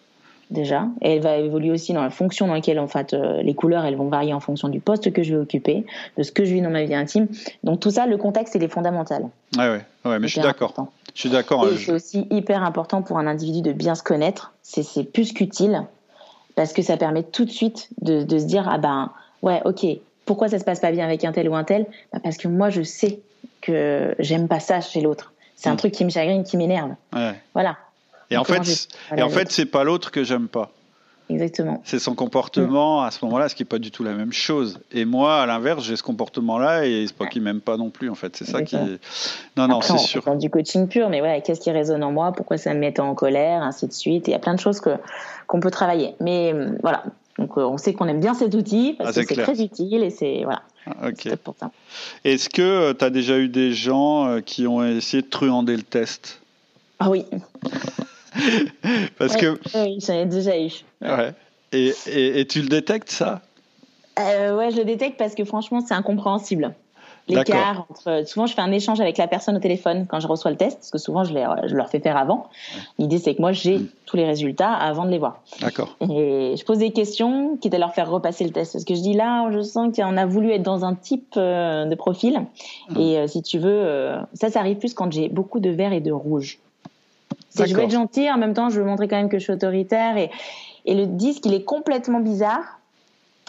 [0.52, 3.84] Déjà, et elle va évoluer aussi dans la fonction dans laquelle en fait les couleurs
[3.84, 5.86] elles vont varier en fonction du poste que je vais occuper,
[6.18, 7.28] de ce que je vis dans ma vie intime.
[7.64, 9.28] Donc tout ça, le contexte il est fondamental.
[9.58, 10.74] Ouais ouais, ouais mais je suis d'accord.
[11.16, 11.68] Je suis d'accord.
[11.68, 14.54] Et c'est aussi hyper important pour un individu de bien se connaître.
[14.62, 15.86] C'est plus qu'utile
[16.56, 19.86] parce que ça permet tout de suite de, de, se dire ah ben ouais ok
[20.26, 21.86] pourquoi ça se passe pas bien avec un tel ou un tel?
[22.12, 23.20] Bah parce que moi je sais
[23.62, 25.34] que j'aime pas ça chez l'autre.
[25.56, 25.78] C'est un mm.
[25.78, 26.92] truc qui me chagrine qui m'énerve.
[27.14, 27.36] Ouais.
[27.54, 27.78] voilà.
[28.32, 30.72] Et en fait et en fait c'est pas l'autre que j'aime pas
[31.30, 31.82] Exactement.
[31.86, 34.80] C'est son comportement à ce moment-là, ce qui n'est pas du tout la même chose.
[34.92, 38.36] Et moi, à l'inverse, j'ai ce comportement-là et qu'il m'aime pas non plus, en fait.
[38.36, 38.78] C'est ça qui.
[39.58, 40.24] Non, non, c'est sûr.
[40.36, 42.32] du coaching pur, mais voilà, qu'est-ce qui résonne en moi?
[42.32, 43.64] Pourquoi ça me met en colère?
[43.64, 44.28] Ainsi de suite.
[44.28, 44.82] Il y a plein de choses
[45.48, 46.16] qu'on peut travailler.
[46.20, 47.04] Mais euh, voilà.
[47.40, 50.04] Donc, euh, on sait qu'on aime bien cet outil parce ah, que c'est très utile
[50.04, 50.62] et c'est voilà.
[50.86, 51.10] Ah,
[52.24, 55.84] Est-ce que euh, tu as déjà eu des gens qui ont essayé de truander le
[55.84, 56.40] test?
[57.00, 57.26] Ah oui.
[59.18, 59.60] Parce que.
[59.76, 60.72] Oui, j'en ai déjà eu.
[61.02, 61.34] Ouais.
[61.72, 63.42] Et, et, tu le détectes, ça?
[64.20, 66.74] Euh, Ouais, je le détecte parce que franchement, c'est incompréhensible.
[67.28, 68.28] L'écart entre.
[68.28, 70.78] Souvent, je fais un échange avec la personne au téléphone quand je reçois le test,
[70.78, 72.48] parce que souvent, je, les, je leur fais faire avant.
[73.00, 73.88] L'idée, c'est que moi, j'ai mm.
[74.06, 75.42] tous les résultats avant de les voir.
[75.60, 75.98] D'accord.
[76.02, 78.74] Et je pose des questions, quitte à leur faire repasser le test.
[78.74, 81.86] Parce que je dis là, je sens qu'on a voulu être dans un type euh,
[81.86, 82.46] de profil.
[82.90, 83.00] Mm.
[83.00, 85.94] Et euh, si tu veux, euh, ça, ça arrive plus quand j'ai beaucoup de vert
[85.94, 86.60] et de rouge.
[87.58, 89.54] Je veux être gentil, en même temps, je veux montrer quand même que je suis
[89.54, 90.18] autoritaire.
[90.18, 90.30] Et,
[90.86, 92.80] et le disque, il est complètement bizarre.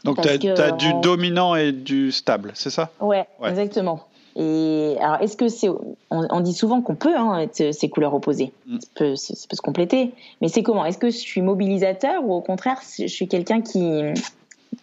[0.04, 2.90] Donc tu as, du dominant et du stable, c'est ça?
[3.00, 4.06] Ouais, exactement.
[4.36, 5.68] Et alors, est-ce que c'est.
[6.10, 8.52] On, dit souvent qu'on peut hein, être ces couleurs opposées.
[8.66, 8.78] Mm.
[8.80, 10.12] Ça, peut, se compléter.
[10.40, 10.84] Mais c'est comment?
[10.84, 14.02] Est-ce que je suis mobilisateur ou au contraire, je suis quelqu'un qui,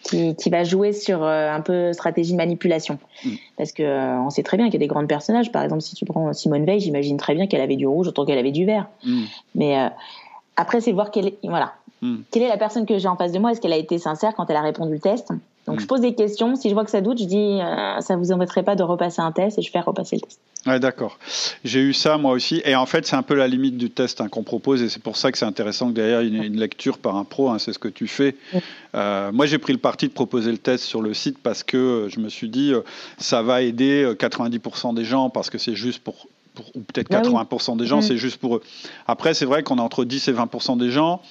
[0.01, 3.29] qui, va jouer sur euh, un peu stratégie de manipulation mm.
[3.57, 5.51] Parce que euh, on sait très bien qu'il y a des grands personnages.
[5.51, 8.25] Par exemple, si tu prends Simone Veil, j'imagine très bien qu'elle avait du rouge autant
[8.25, 8.87] qu'elle avait du vert.
[9.03, 9.23] Mm.
[9.55, 9.89] Mais euh,
[10.55, 11.37] après, c'est voir quelle est.
[11.43, 11.73] Voilà.
[12.01, 12.17] Hmm.
[12.31, 13.51] Quelle est la personne que j'ai en face de moi?
[13.51, 15.31] Est-ce qu'elle a été sincère quand elle a répondu le test?
[15.65, 15.87] Donc je hmm.
[15.87, 16.55] pose des questions.
[16.55, 19.21] Si je vois que ça doute, je dis euh, ça vous embêterait pas de repasser
[19.21, 20.39] un test et je fais repasser le test.
[20.65, 21.17] Ouais, d'accord.
[21.63, 22.61] J'ai eu ça moi aussi.
[22.65, 25.01] Et en fait, c'est un peu la limite du test hein, qu'on propose et c'est
[25.01, 27.73] pour ça que c'est intéressant que derrière une, une lecture par un pro, hein, c'est
[27.73, 28.35] ce que tu fais.
[28.95, 31.77] Euh, moi, j'ai pris le parti de proposer le test sur le site parce que
[31.77, 32.73] euh, je me suis dit
[33.17, 36.27] ça va aider 90% des gens parce que c'est juste pour
[36.75, 38.03] ou peut-être 80% bah des gens, mm.
[38.03, 38.61] c'est juste pour eux.
[39.07, 41.21] Après, c'est vrai qu'on est entre 10 et 20% des gens,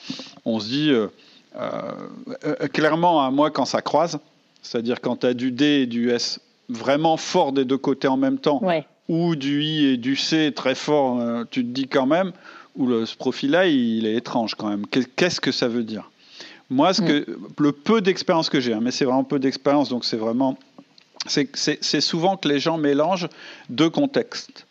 [0.44, 1.08] on se dit, euh,
[1.56, 4.18] euh, clairement, à moi, quand ça croise,
[4.62, 8.16] c'est-à-dire quand tu as du D et du S vraiment fort des deux côtés en
[8.16, 8.62] même temps,
[9.08, 12.32] ou du I et du C très fort, euh, tu te dis quand même,
[12.76, 14.86] ou le, ce profil-là, il est étrange quand même.
[14.86, 16.10] Qu'est-ce que ça veut dire?
[16.70, 17.06] Moi, ce mm.
[17.06, 20.58] que, le peu d'expérience que j'ai, hein, mais c'est vraiment peu d'expérience, donc c'est vraiment...
[21.26, 23.28] C'est souvent que les gens mélangent
[23.70, 24.66] deux contextes.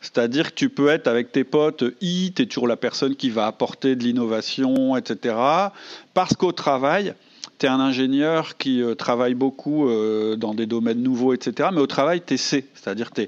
[0.00, 3.30] C'est-à-dire que tu peux être avec tes potes I, tu es toujours la personne qui
[3.30, 5.34] va apporter de l'innovation, etc.
[6.14, 7.14] Parce qu'au travail,
[7.58, 11.70] tu es un ingénieur qui euh, travaille beaucoup euh, dans des domaines nouveaux, etc.
[11.72, 13.22] Mais au travail, tu es C, c'est-à-dire que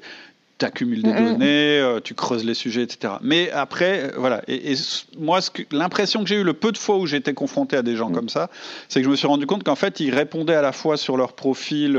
[0.58, 3.14] tu accumules des données, euh, tu creuses les sujets, etc.
[3.22, 4.42] Mais après, voilà.
[4.48, 4.74] Et,
[5.16, 5.38] moi,
[5.70, 8.14] l'impression que j'ai eu le peu de fois où j'étais confronté à des gens mm.
[8.14, 8.50] comme ça,
[8.88, 11.16] c'est que je me suis rendu compte qu'en fait, ils répondaient à la fois sur
[11.16, 11.98] leur profil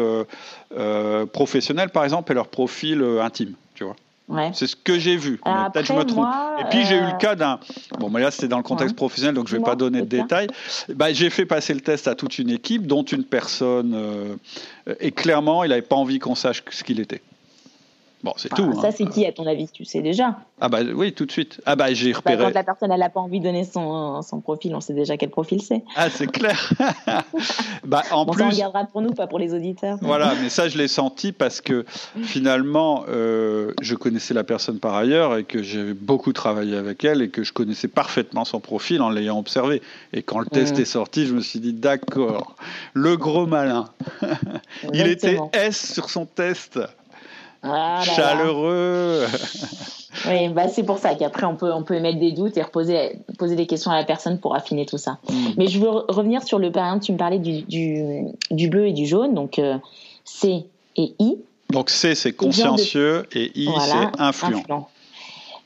[1.32, 3.54] professionnel, par exemple, et leur profil intime,
[4.54, 5.38] C'est ce que j'ai vu.
[5.38, 6.28] Peut-être je me trompe.
[6.60, 7.60] et puis j'ai eu le euh, cas d'un.
[8.00, 10.06] Bon, mais là c'était dans le contexte professionnel, donc je ne vais pas donner de
[10.08, 10.48] détails.
[10.90, 13.94] Bah, j'ai fait passer le test à toute une équipe, dont une personne.
[13.96, 14.36] Euh,
[15.00, 17.22] et clairement, il n'avait pas envie qu'on sache ce qu'il était.
[18.22, 18.74] Bon, c'est tout.
[18.82, 18.92] Ça, hein.
[18.96, 20.36] c'est qui, à ton avis Tu sais déjà?
[20.60, 21.62] Ah, bah oui, tout de suite.
[21.66, 22.44] Ah, bah j'ai bah, repéré.
[22.44, 25.16] quand la personne, elle n'a pas envie de donner son, son, profil, on sait déjà
[25.16, 25.84] quel profil c'est.
[25.96, 26.74] Ah, c'est clair.
[27.86, 28.40] bah, en plus.
[28.40, 29.98] Ça, on gardera pour nous, pas pour les auditeurs.
[30.02, 31.86] Voilà, mais ça, je l'ai senti parce que
[32.24, 37.22] finalement, euh, je connaissais la personne par ailleurs et que j'avais beaucoup travaillé avec elle
[37.22, 39.82] et que je connaissais parfaitement son profil en l'ayant observé.
[40.12, 40.82] Et quand le test mmh.
[40.82, 42.56] est sorti, je me suis dit, d'accord,
[42.94, 43.86] le gros malin.
[44.94, 46.80] Il était S sur son test.
[47.62, 49.26] Ah Chaleureux.
[50.28, 53.20] oui, bah c'est pour ça qu'après on peut on peut émettre des doutes et reposer
[53.38, 55.18] poser des questions à la personne pour affiner tout ça.
[55.30, 55.48] Mm.
[55.58, 59.06] Mais je veux revenir sur le par tu me parlais du, du, bleu et du
[59.06, 59.78] jaune, donc euh,
[60.24, 61.38] C et I.
[61.70, 64.88] Donc C c'est consciencieux et I c'est influent.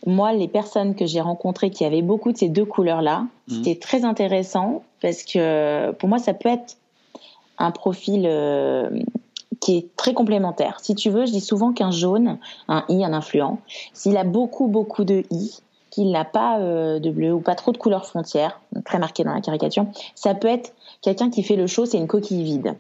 [0.06, 3.54] Moi, les personnes que j'ai rencontrées qui avaient beaucoup de ces deux couleurs-là, mm.
[3.56, 6.76] c'était très intéressant parce que pour moi, ça peut être
[7.58, 8.90] un profil euh,
[9.60, 10.80] qui est très complémentaire.
[10.82, 12.38] Si tu veux, je dis souvent qu'un jaune,
[12.68, 13.60] un I, un influent,
[13.94, 17.72] s'il a beaucoup, beaucoup de I, qu'il n'a pas euh, de bleu ou pas trop
[17.72, 19.86] de couleurs frontières, très marquées dans la caricature,
[20.16, 22.76] ça peut être quelqu'un qui fait le show, c'est une coquille vide.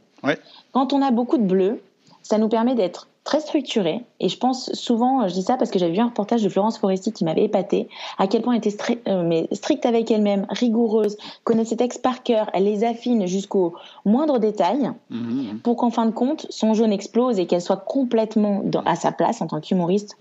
[0.71, 1.81] Quand on a beaucoup de bleu,
[2.23, 4.03] ça nous permet d'être très structuré.
[4.19, 6.77] Et je pense souvent, je dis ça parce que j'avais vu un reportage de Florence
[6.77, 8.75] Foresti qui m'avait épaté, à quel point elle était
[9.07, 13.75] euh, mais stricte avec elle-même, rigoureuse, connaît ses textes par cœur, elle les affine jusqu'au
[14.05, 15.59] moindre détail, mhm.
[15.63, 19.41] pour qu'en fin de compte, son jaune explose et qu'elle soit complètement à sa place
[19.41, 20.17] en tant qu'humoriste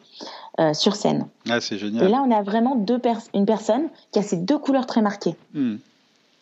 [0.61, 1.27] euh, sur scène.
[1.49, 2.05] Ah, c'est génial.
[2.05, 3.01] Et là, on a vraiment deux
[3.35, 5.35] une personne qui a ces deux couleurs très marquées.
[5.55, 5.77] Hmm.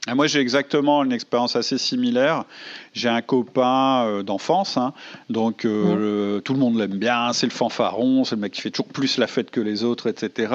[0.08, 2.44] Moi, j'ai exactement une expérience assez similaire.
[2.94, 4.92] J'ai un copain euh, d'enfance, hein.
[5.28, 8.70] donc euh, tout le monde l'aime bien, c'est le fanfaron, c'est le mec qui fait
[8.70, 10.52] toujours plus la fête que les autres, etc.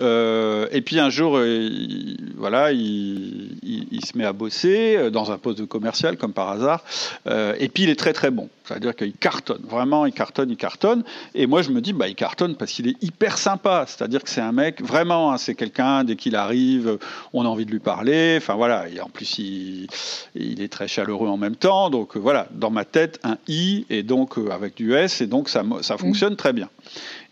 [0.00, 5.38] Euh, et puis un jour, il, voilà, il, il, se met à bosser dans un
[5.38, 6.84] poste de commercial, comme par hasard,
[7.26, 8.48] et puis il est très très bon.
[8.66, 11.04] C'est-à-dire qu'il cartonne, vraiment, il cartonne, il cartonne.
[11.34, 13.84] Et moi, je me dis, bah, il cartonne parce qu'il est hyper sympa.
[13.86, 16.98] C'est-à-dire que c'est un mec, vraiment, hein, c'est quelqu'un, dès qu'il arrive,
[17.32, 18.34] on a envie de lui parler.
[18.38, 18.65] Enfin, voilà.
[18.92, 19.86] Et en plus, il,
[20.34, 21.90] il est très chaleureux en même temps.
[21.90, 25.26] Donc, euh, voilà, dans ma tête, un I, et donc euh, avec du S, et
[25.26, 26.68] donc ça, ça fonctionne très bien.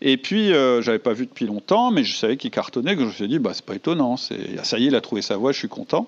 [0.01, 3.07] Et puis, euh, j'avais pas vu depuis longtemps, mais je savais qu'il cartonnait, que je
[3.07, 4.17] me suis dit, bah, c'est pas étonnant.
[4.17, 6.07] Ça y est, il a trouvé sa voie, je suis content.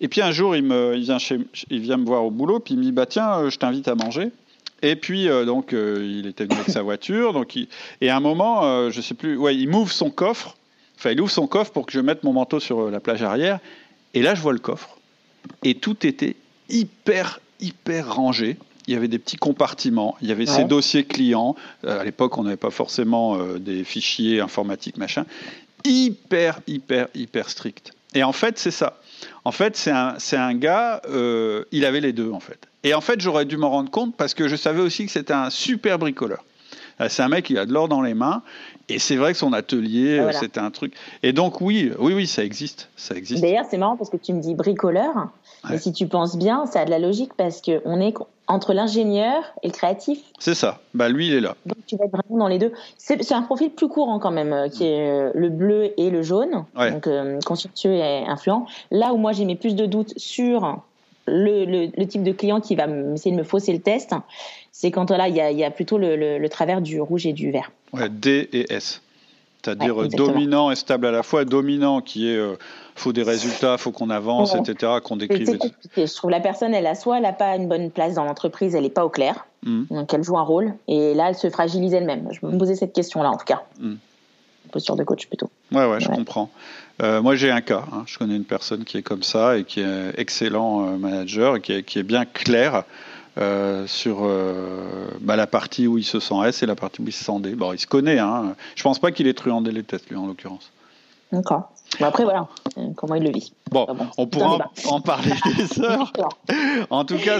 [0.00, 1.38] Et puis un jour, il, me, il, vient chez,
[1.70, 3.94] il vient me voir au boulot, puis il me dit, bah, tiens, je t'invite à
[3.94, 4.30] manger.
[4.84, 7.32] Et puis, euh, donc, euh, il était venu avec sa voiture.
[7.32, 10.56] Donc Et à un moment, euh, je sais plus, ouais, il m'ouvre son coffre.
[10.98, 13.60] Enfin, il ouvre son coffre pour que je mette mon manteau sur la plage arrière.
[14.14, 14.96] Et là, je vois le coffre.
[15.62, 16.36] Et tout était
[16.68, 18.56] hyper, hyper rangé.
[18.86, 21.56] Il y avait des petits compartiments, il y avait ses dossiers clients.
[21.86, 25.24] à l'époque, on n'avait pas forcément des fichiers informatiques, machin.
[25.84, 27.92] Hyper, hyper, hyper strict.
[28.12, 29.00] Et en fait, c'est ça.
[29.46, 31.00] En fait, c'est un, un, gars,
[31.72, 32.68] il avait les deux, en fait.
[32.84, 35.32] Et en fait, j'aurais dû m'en rendre compte parce que je savais aussi que c'était
[35.32, 36.44] un super bricoleur.
[37.00, 38.42] Euh, c'est un mec qui a de l'or dans les mains.
[38.88, 40.94] Et c'est vrai que son atelier, ah, c'était un truc.
[41.22, 42.90] Et donc, oui, oui, oui, ça existe.
[42.96, 43.42] Ça existe.
[43.42, 45.28] D'ailleurs, c'est marrant parce que tu me dis bricoleur.
[45.72, 48.14] Et si tu penses bien, ça a de la logique parce qu'on est
[48.46, 50.18] entre l'ingénieur et le créatif.
[50.38, 50.80] C'est ça.
[50.92, 51.56] Bah, lui, il est là.
[51.64, 52.72] Donc, tu vas être vraiment dans les deux.
[52.98, 56.22] C'est un profil plus courant quand même, euh, qui est euh, le bleu et le
[56.22, 56.64] jaune.
[56.76, 57.38] Donc, euh,
[57.84, 58.66] et influent.
[58.90, 60.82] Là où moi, j'ai mis plus de doutes sur
[61.26, 64.12] le, type de client qui va essayer de me fausser le test,
[64.72, 67.70] c'est quand là, il y a, plutôt le, travers du rouge et du vert.
[67.92, 69.00] Ouais, D et S.
[69.62, 71.46] C'est-à-dire dominant et stable à la fois.
[71.46, 72.56] Dominant qui est euh,
[72.94, 75.58] faut des résultats, faut qu'on avance, etc., qu'on décrive.
[75.96, 78.74] Je trouve la personne, elle a soit elle n'a pas une bonne place dans l'entreprise,
[78.74, 79.84] elle n'est pas au clair, hmm.
[79.90, 82.28] donc elle joue un rôle, et là elle se fragilise elle-même.
[82.30, 83.62] Je me posais cette question-là en tout cas.
[83.80, 83.94] Mm.
[84.74, 85.48] Posture de coach plutôt.
[85.70, 86.50] Ouais, ouais, je comprends.
[87.00, 87.84] Euh, moi, j'ai un cas.
[87.92, 88.02] Hein.
[88.06, 91.60] Je connais une personne qui est comme ça et qui est excellent euh, manager et
[91.60, 92.82] qui est, qui est bien clair
[93.38, 94.28] euh, sur
[95.20, 97.38] bah, la partie où il se sent S et la partie où il se sent
[97.38, 97.54] D.
[97.54, 98.18] Bon, il se connaît.
[98.18, 98.56] Hein.
[98.74, 100.72] Je pense pas qu'il ait truandé les tests, lui, en l'occurrence.
[101.30, 101.70] D'accord
[102.00, 102.48] après, voilà,
[102.78, 103.52] euh, comment il le vit.
[103.70, 103.86] Bon,
[104.16, 106.12] on pourra en, parler des heures.
[106.90, 107.38] en tout cas,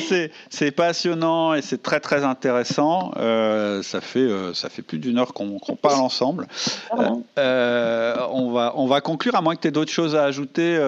[0.50, 3.12] c'est passionnant et c'est très très intéressant.
[3.16, 6.46] Euh, ça, fait, euh, ça fait plus d'une heure qu'on parle ensemble.
[6.92, 10.78] on, va, on va conclure, à moins que tu aies d'autres choses à ajouter.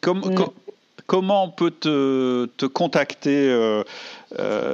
[0.00, 3.82] comment on peut te, te contacter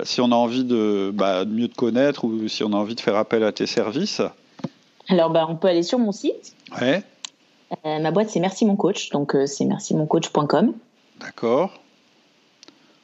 [0.05, 2.95] si on a envie de, bah, de mieux te connaître ou si on a envie
[2.95, 4.23] de faire appel à tes services?
[5.09, 6.55] Alors, bah, on peut aller sur mon site.
[6.81, 7.03] Ouais.
[7.85, 9.11] Euh, ma boîte, c'est Merci Mon Coach.
[9.11, 10.73] Donc, euh, c'est mercimoncoach.com.
[11.21, 11.79] D'accord.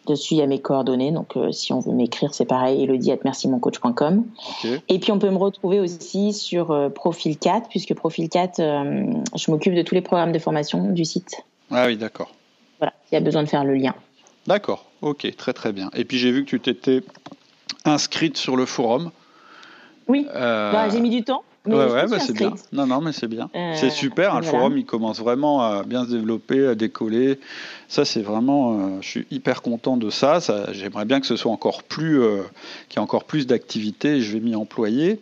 [0.07, 1.13] Dessus, il y a mes coordonnées.
[1.13, 4.25] Donc, euh, si on veut m'écrire, c'est pareil, elodie.mercimoncoach.com.
[4.59, 4.83] Okay.
[4.89, 9.05] Et puis, on peut me retrouver aussi sur Profil 4, puisque Profil 4, euh,
[9.35, 11.43] je m'occupe de tous les programmes de formation du site.
[11.71, 12.31] Ah oui, d'accord.
[12.79, 13.95] Voilà, il y a besoin de faire le lien.
[14.47, 15.91] D'accord, ok, très très bien.
[15.95, 17.03] Et puis, j'ai vu que tu t'étais
[17.87, 19.11] inscrite sur le forum.
[20.07, 21.45] Oui, bah, j'ai mis du temps.
[21.67, 22.53] Oui, ouais, bah, c'est bien.
[22.73, 23.49] Non, non, mais c'est bien.
[23.55, 24.35] Euh, c'est super.
[24.35, 27.39] Hein, le forum, il commence vraiment à bien se développer, à décoller.
[27.89, 28.79] Ça, c'est vraiment.
[28.79, 30.41] Euh, je suis hyper content de ça.
[30.41, 32.43] ça J'aimerais bien que ce soit encore plus, euh,
[32.89, 34.21] qu'il y ait encore plus d'activités.
[34.21, 35.21] Je vais m'y employer.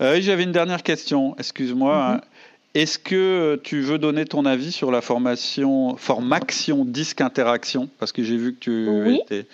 [0.00, 1.36] J'avais une dernière question.
[1.38, 1.94] Excuse-moi.
[1.94, 2.16] Mm-hmm.
[2.16, 2.20] Hein.
[2.74, 7.88] Est-ce que tu veux donner ton avis sur la formation, formation disque interaction?
[7.98, 9.20] Parce que j'ai vu que tu oui.
[9.22, 9.46] étais.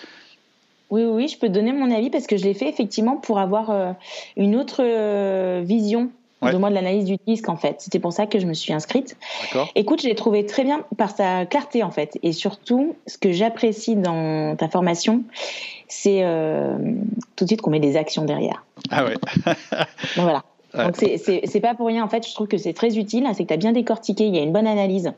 [0.91, 3.95] Oui, oui, je peux donner mon avis parce que je l'ai fait effectivement pour avoir
[4.37, 6.11] une autre vision
[6.43, 7.77] de moi de l'analyse du disque en fait.
[7.81, 9.17] C'était pour ça que je me suis inscrite.
[9.75, 12.19] Écoute, je l'ai trouvé très bien par sa clarté en fait.
[12.23, 15.23] Et surtout, ce que j'apprécie dans ta formation,
[15.89, 16.77] c'est euh,
[17.37, 18.65] tout de suite qu'on met des actions derrière.
[18.91, 19.15] Ah ouais.
[20.17, 20.45] Donc voilà.
[20.75, 22.27] Donc c'est pas pour rien en fait.
[22.27, 23.27] Je trouve que c'est très utile.
[23.35, 24.27] C'est que tu as bien décortiqué.
[24.27, 25.13] Il y a une bonne analyse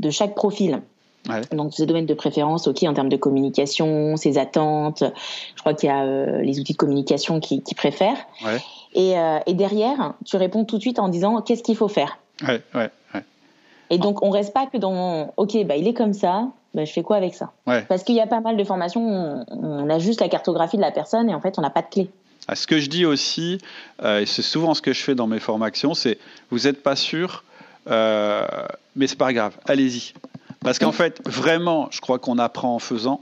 [0.00, 0.80] de chaque profil.
[1.28, 1.40] Ouais.
[1.52, 5.04] Donc, ses domaines de préférence, ok, en termes de communication, ses attentes.
[5.56, 8.26] Je crois qu'il y a euh, les outils de communication qui, qui préfèrent.
[8.44, 8.58] Ouais.
[8.94, 12.18] Et, euh, et, derrière, tu réponds tout de suite en disant qu'est-ce qu'il faut faire?
[12.42, 13.24] Ouais, ouais, ouais.
[13.90, 16.92] Et donc, on reste pas que dans ok, bah il est comme ça, bah, je
[16.92, 17.52] fais quoi avec ça?
[17.66, 17.82] Ouais.
[17.88, 20.82] Parce qu'il y a pas mal de formations, on, on a juste la cartographie de
[20.82, 22.10] la personne et en fait, on n'a pas de clé.
[22.46, 23.58] Ah, ce que je dis aussi,
[24.02, 26.18] euh, et c'est souvent ce que je fais dans mes formations, c'est
[26.50, 27.42] vous n'êtes pas sûr,
[27.88, 28.46] euh,
[28.96, 30.12] mais c'est pas grave, allez-y.
[30.60, 33.20] Parce qu'en fait, vraiment, je crois qu'on apprend en faisant.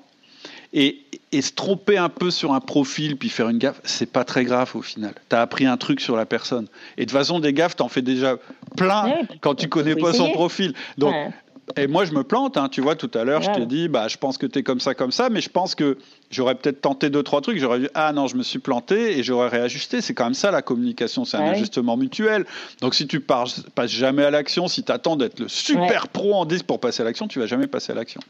[0.73, 4.24] Et, et, se tromper un peu sur un profil puis faire une gaffe, c'est pas
[4.24, 5.15] très grave au final.
[5.28, 6.66] Tu as appris un truc sur la personne.
[6.97, 8.39] Et de toute façon, des gaffes, tu en fais déjà
[8.77, 10.27] plein oui, quand tu connais pas essayer.
[10.27, 10.73] son profil.
[10.97, 11.31] Donc, ouais.
[11.77, 12.57] Et moi, je me plante.
[12.57, 13.53] Hein, tu vois, tout à l'heure, ouais.
[13.55, 15.49] je t'ai dit, bah, je pense que tu es comme ça, comme ça, mais je
[15.49, 15.99] pense que
[16.31, 17.59] j'aurais peut-être tenté deux, trois trucs.
[17.59, 20.01] J'aurais dit, ah non, je me suis planté et j'aurais réajusté.
[20.01, 21.24] C'est quand même ça, la communication.
[21.24, 21.51] C'est un ouais.
[21.51, 22.47] ajustement mutuel.
[22.81, 26.44] Donc, si tu passes jamais à l'action, si tu attends d'être le super pro en
[26.44, 28.20] 10 pour passer à l'action, tu vas jamais passer à l'action.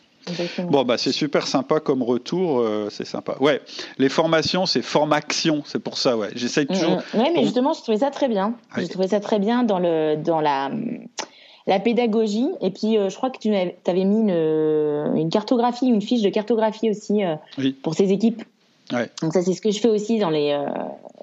[0.70, 2.60] Bon, bah, c'est super sympa comme retour.
[2.60, 3.36] Euh, c'est sympa.
[3.40, 3.60] Ouais,
[3.98, 5.62] les formations, c'est formation.
[5.64, 6.28] C'est pour ça, ouais.
[6.34, 6.96] J'essaye toujours.
[6.96, 8.54] Mmh, oui, mais justement, je trouvais ça très bien.
[8.76, 10.70] J'ai trouvé ça très bien dans, le, dans la
[11.66, 12.48] la pédagogie.
[12.60, 16.28] Et puis, euh, je crois que tu avais mis une, une, cartographie, une fiche de
[16.28, 17.72] cartographie aussi euh, oui.
[17.72, 18.42] pour ces équipes.
[18.92, 19.08] Ouais.
[19.22, 20.68] Donc ça, c'est ce que je fais aussi dans les, euh,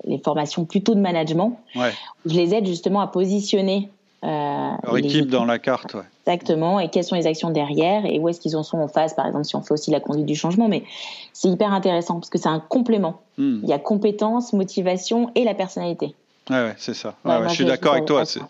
[0.06, 1.60] les formations plutôt de management.
[1.76, 1.92] Ouais.
[2.26, 3.90] Je les aide justement à positionner
[4.24, 5.94] euh, leur équipe, dans la carte.
[5.94, 6.02] Ouais.
[6.26, 6.80] Exactement.
[6.80, 9.26] Et quelles sont les actions derrière et où est-ce qu'ils en sont en phase, par
[9.28, 10.68] exemple, si on fait aussi la conduite du changement.
[10.68, 10.84] Mais
[11.34, 13.22] c'est hyper intéressant parce que c'est un complément.
[13.38, 13.60] Mm.
[13.64, 16.16] Il y a compétence, motivation et la personnalité.
[16.50, 17.16] Ouais, ouais c'est ça.
[17.26, 18.26] Ouais, je suis d'accord avec toi.
[18.26, 18.42] C'est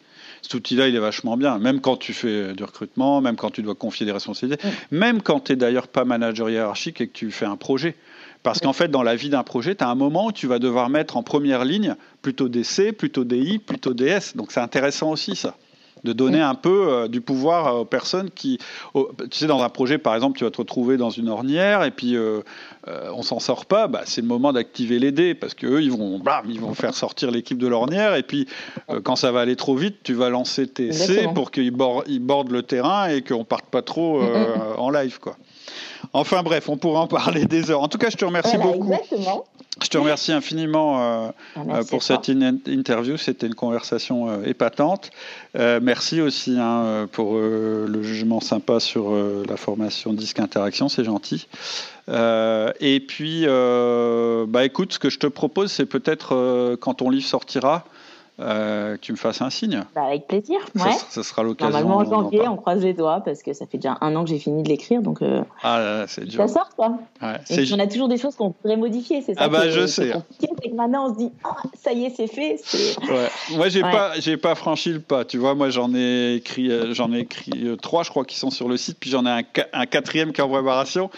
[0.41, 1.59] cet outil-là, il est vachement bien.
[1.59, 4.71] Même quand tu fais du recrutement, même quand tu dois confier des responsabilités, mmh.
[4.95, 7.95] même quand tu es d'ailleurs pas manager hiérarchique et que tu fais un projet.
[8.43, 10.59] Parce qu'en fait, dans la vie d'un projet, tu as un moment où tu vas
[10.59, 14.35] devoir mettre en première ligne plutôt des C, plutôt des I, plutôt des S.
[14.35, 15.55] Donc c'est intéressant aussi ça
[16.03, 18.57] de donner un peu euh, du pouvoir aux personnes qui,
[18.95, 21.91] tu sais, dans un projet, par exemple, tu vas te retrouver dans une ornière et
[21.91, 22.41] puis euh,
[22.87, 25.81] euh, on s'en sort pas, bah, c'est le moment d'activer les dés parce que eux,
[25.81, 28.47] ils vont, blam, ils vont faire sortir l'équipe de l'ornière et puis
[28.89, 32.09] euh, quand ça va aller trop vite, tu vas lancer tes C pour qu'ils bordent,
[32.19, 35.35] bordent, le terrain et qu'on parte pas trop euh, en live, quoi.
[36.13, 37.81] Enfin bref, on pourra en parler des heures.
[37.81, 38.93] En tout cas, je te remercie voilà, beaucoup.
[38.93, 39.45] Exactement.
[39.81, 43.17] Je te remercie infiniment euh, ah, pour cette in interview.
[43.17, 45.11] C'était une conversation euh, épatante.
[45.57, 50.89] Euh, merci aussi hein, pour le jugement sympa sur la formation Disque Interaction.
[50.89, 51.47] C'est gentil.
[52.09, 57.85] et puis, bah, écoute, ce que je te propose, c'est peut-être quand ton livre sortira,
[58.39, 59.83] euh, que tu me fasses un signe.
[59.95, 60.59] Bah, avec plaisir.
[60.75, 60.91] Ouais.
[60.91, 61.71] Ça, ça sera l'occasion.
[61.71, 64.29] Normalement en janvier, on croise les doigts parce que ça fait déjà un an que
[64.29, 65.21] j'ai fini de l'écrire, donc.
[65.21, 66.47] Euh, ah là, là c'est dur.
[66.47, 66.97] Ça sort quoi.
[67.21, 69.41] Ouais, Et on a toujours des choses qu'on pourrait modifier, c'est ça.
[69.43, 70.13] Ah bah je sais.
[70.63, 72.59] Et maintenant on se dit, oh, ça y est, c'est fait.
[73.09, 73.29] Ouais.
[73.55, 75.25] Moi j'ai pas, j'ai pas franchi le pas.
[75.25, 78.51] Tu vois, moi j'en ai écrit, euh, j'en ai écrit trois, je crois, qui sont
[78.51, 79.43] sur le site, puis j'en ai un,
[79.73, 81.09] un, quatrième qui est en préparation.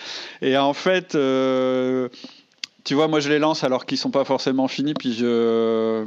[0.41, 1.15] Et en fait.
[1.15, 2.10] Euh,
[2.84, 4.94] tu vois, moi je les lance alors qu'ils sont pas forcément finis.
[4.94, 6.03] Puis je,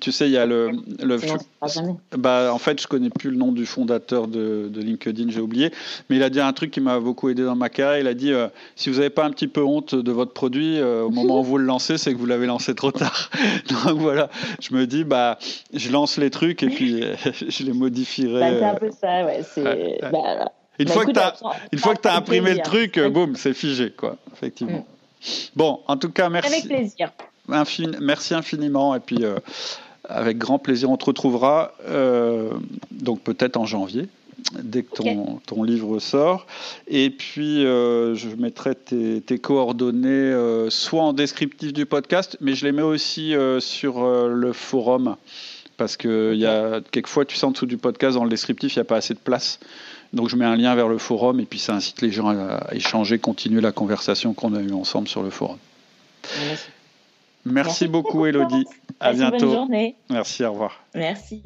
[0.00, 0.70] tu sais, il y a le,
[1.02, 1.18] le
[2.16, 5.70] bah en fait je connais plus le nom du fondateur de, de LinkedIn, j'ai oublié,
[6.08, 8.00] mais il a dit un truc qui m'a beaucoup aidé dans ma carrière.
[8.00, 10.78] Il a dit euh, si vous n'avez pas un petit peu honte de votre produit
[10.78, 13.30] euh, au moment où vous le lancez, c'est que vous l'avez lancé trop tard.
[13.84, 14.30] Donc voilà,
[14.60, 15.38] je me dis bah
[15.74, 17.02] je lance les trucs et puis
[17.48, 18.40] je les modifierai.
[18.40, 19.42] Bah, c'est un peu ça, ouais.
[19.54, 20.10] C'est ouais, ouais.
[20.10, 21.34] Bah, une, bah, fois écoute, as,
[21.72, 24.78] une fois que tu as imprimé le truc, boum, c'est figé, quoi, effectivement.
[24.78, 24.97] Mm.
[25.56, 26.52] Bon, en tout cas, merci.
[26.52, 27.12] Avec plaisir.
[27.48, 28.94] Infin merci infiniment.
[28.94, 29.38] Et puis, euh,
[30.04, 32.50] avec grand plaisir, on te retrouvera, euh,
[32.90, 34.08] donc peut-être en janvier.
[34.62, 36.46] dès que ton, ton, livre sort.
[36.86, 40.32] Et puis, je mettrai tes, tes coordonnées
[40.70, 45.16] soit en descriptif du podcast, mais je les mets aussi sur le forum.
[45.78, 48.78] Parce que y a, quelquefois, tu sais, en dessous du podcast, dans le descriptif, il
[48.78, 49.60] n'y a pas assez de place.
[50.12, 52.68] Donc je mets un lien vers le forum et puis ça incite les gens à
[52.72, 55.58] échanger, continuer la conversation qu'on a eue ensemble sur le forum.
[56.36, 56.68] Merci,
[57.44, 58.64] Merci, beaucoup, Elodie.
[59.00, 59.46] À bientôt.
[59.46, 59.96] Bonne journée.
[60.10, 60.82] Merci, au revoir.
[60.94, 61.42] Merci.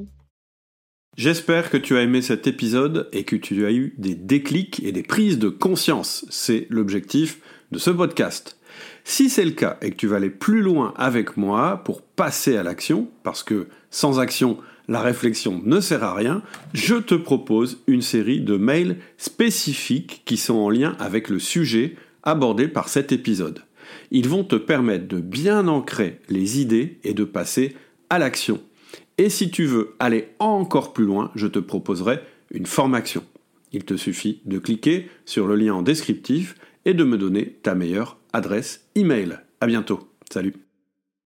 [1.17, 4.93] J'espère que tu as aimé cet épisode et que tu as eu des déclics et
[4.93, 6.25] des prises de conscience.
[6.31, 7.41] C'est l'objectif
[7.71, 8.57] de ce podcast.
[9.05, 12.57] Si c'est le cas et que tu vas aller plus loin avec moi pour passer
[12.57, 14.57] à l'action, parce que sans action,
[14.93, 16.43] la réflexion ne sert à rien,
[16.75, 21.97] je te propose une série de mails spécifiques qui sont en lien avec le sujet
[22.23, 23.63] abordé par cet épisode.
[24.11, 27.75] Ils vont te permettre de bien ancrer les idées et de passer
[28.11, 28.61] à l'action.
[29.17, 32.21] Et si tu veux aller encore plus loin, je te proposerai
[32.51, 33.25] une formation.
[33.73, 36.55] Il te suffit de cliquer sur le lien en descriptif
[36.85, 39.39] et de me donner ta meilleure adresse email.
[39.63, 40.11] À bientôt.
[40.31, 40.62] Salut.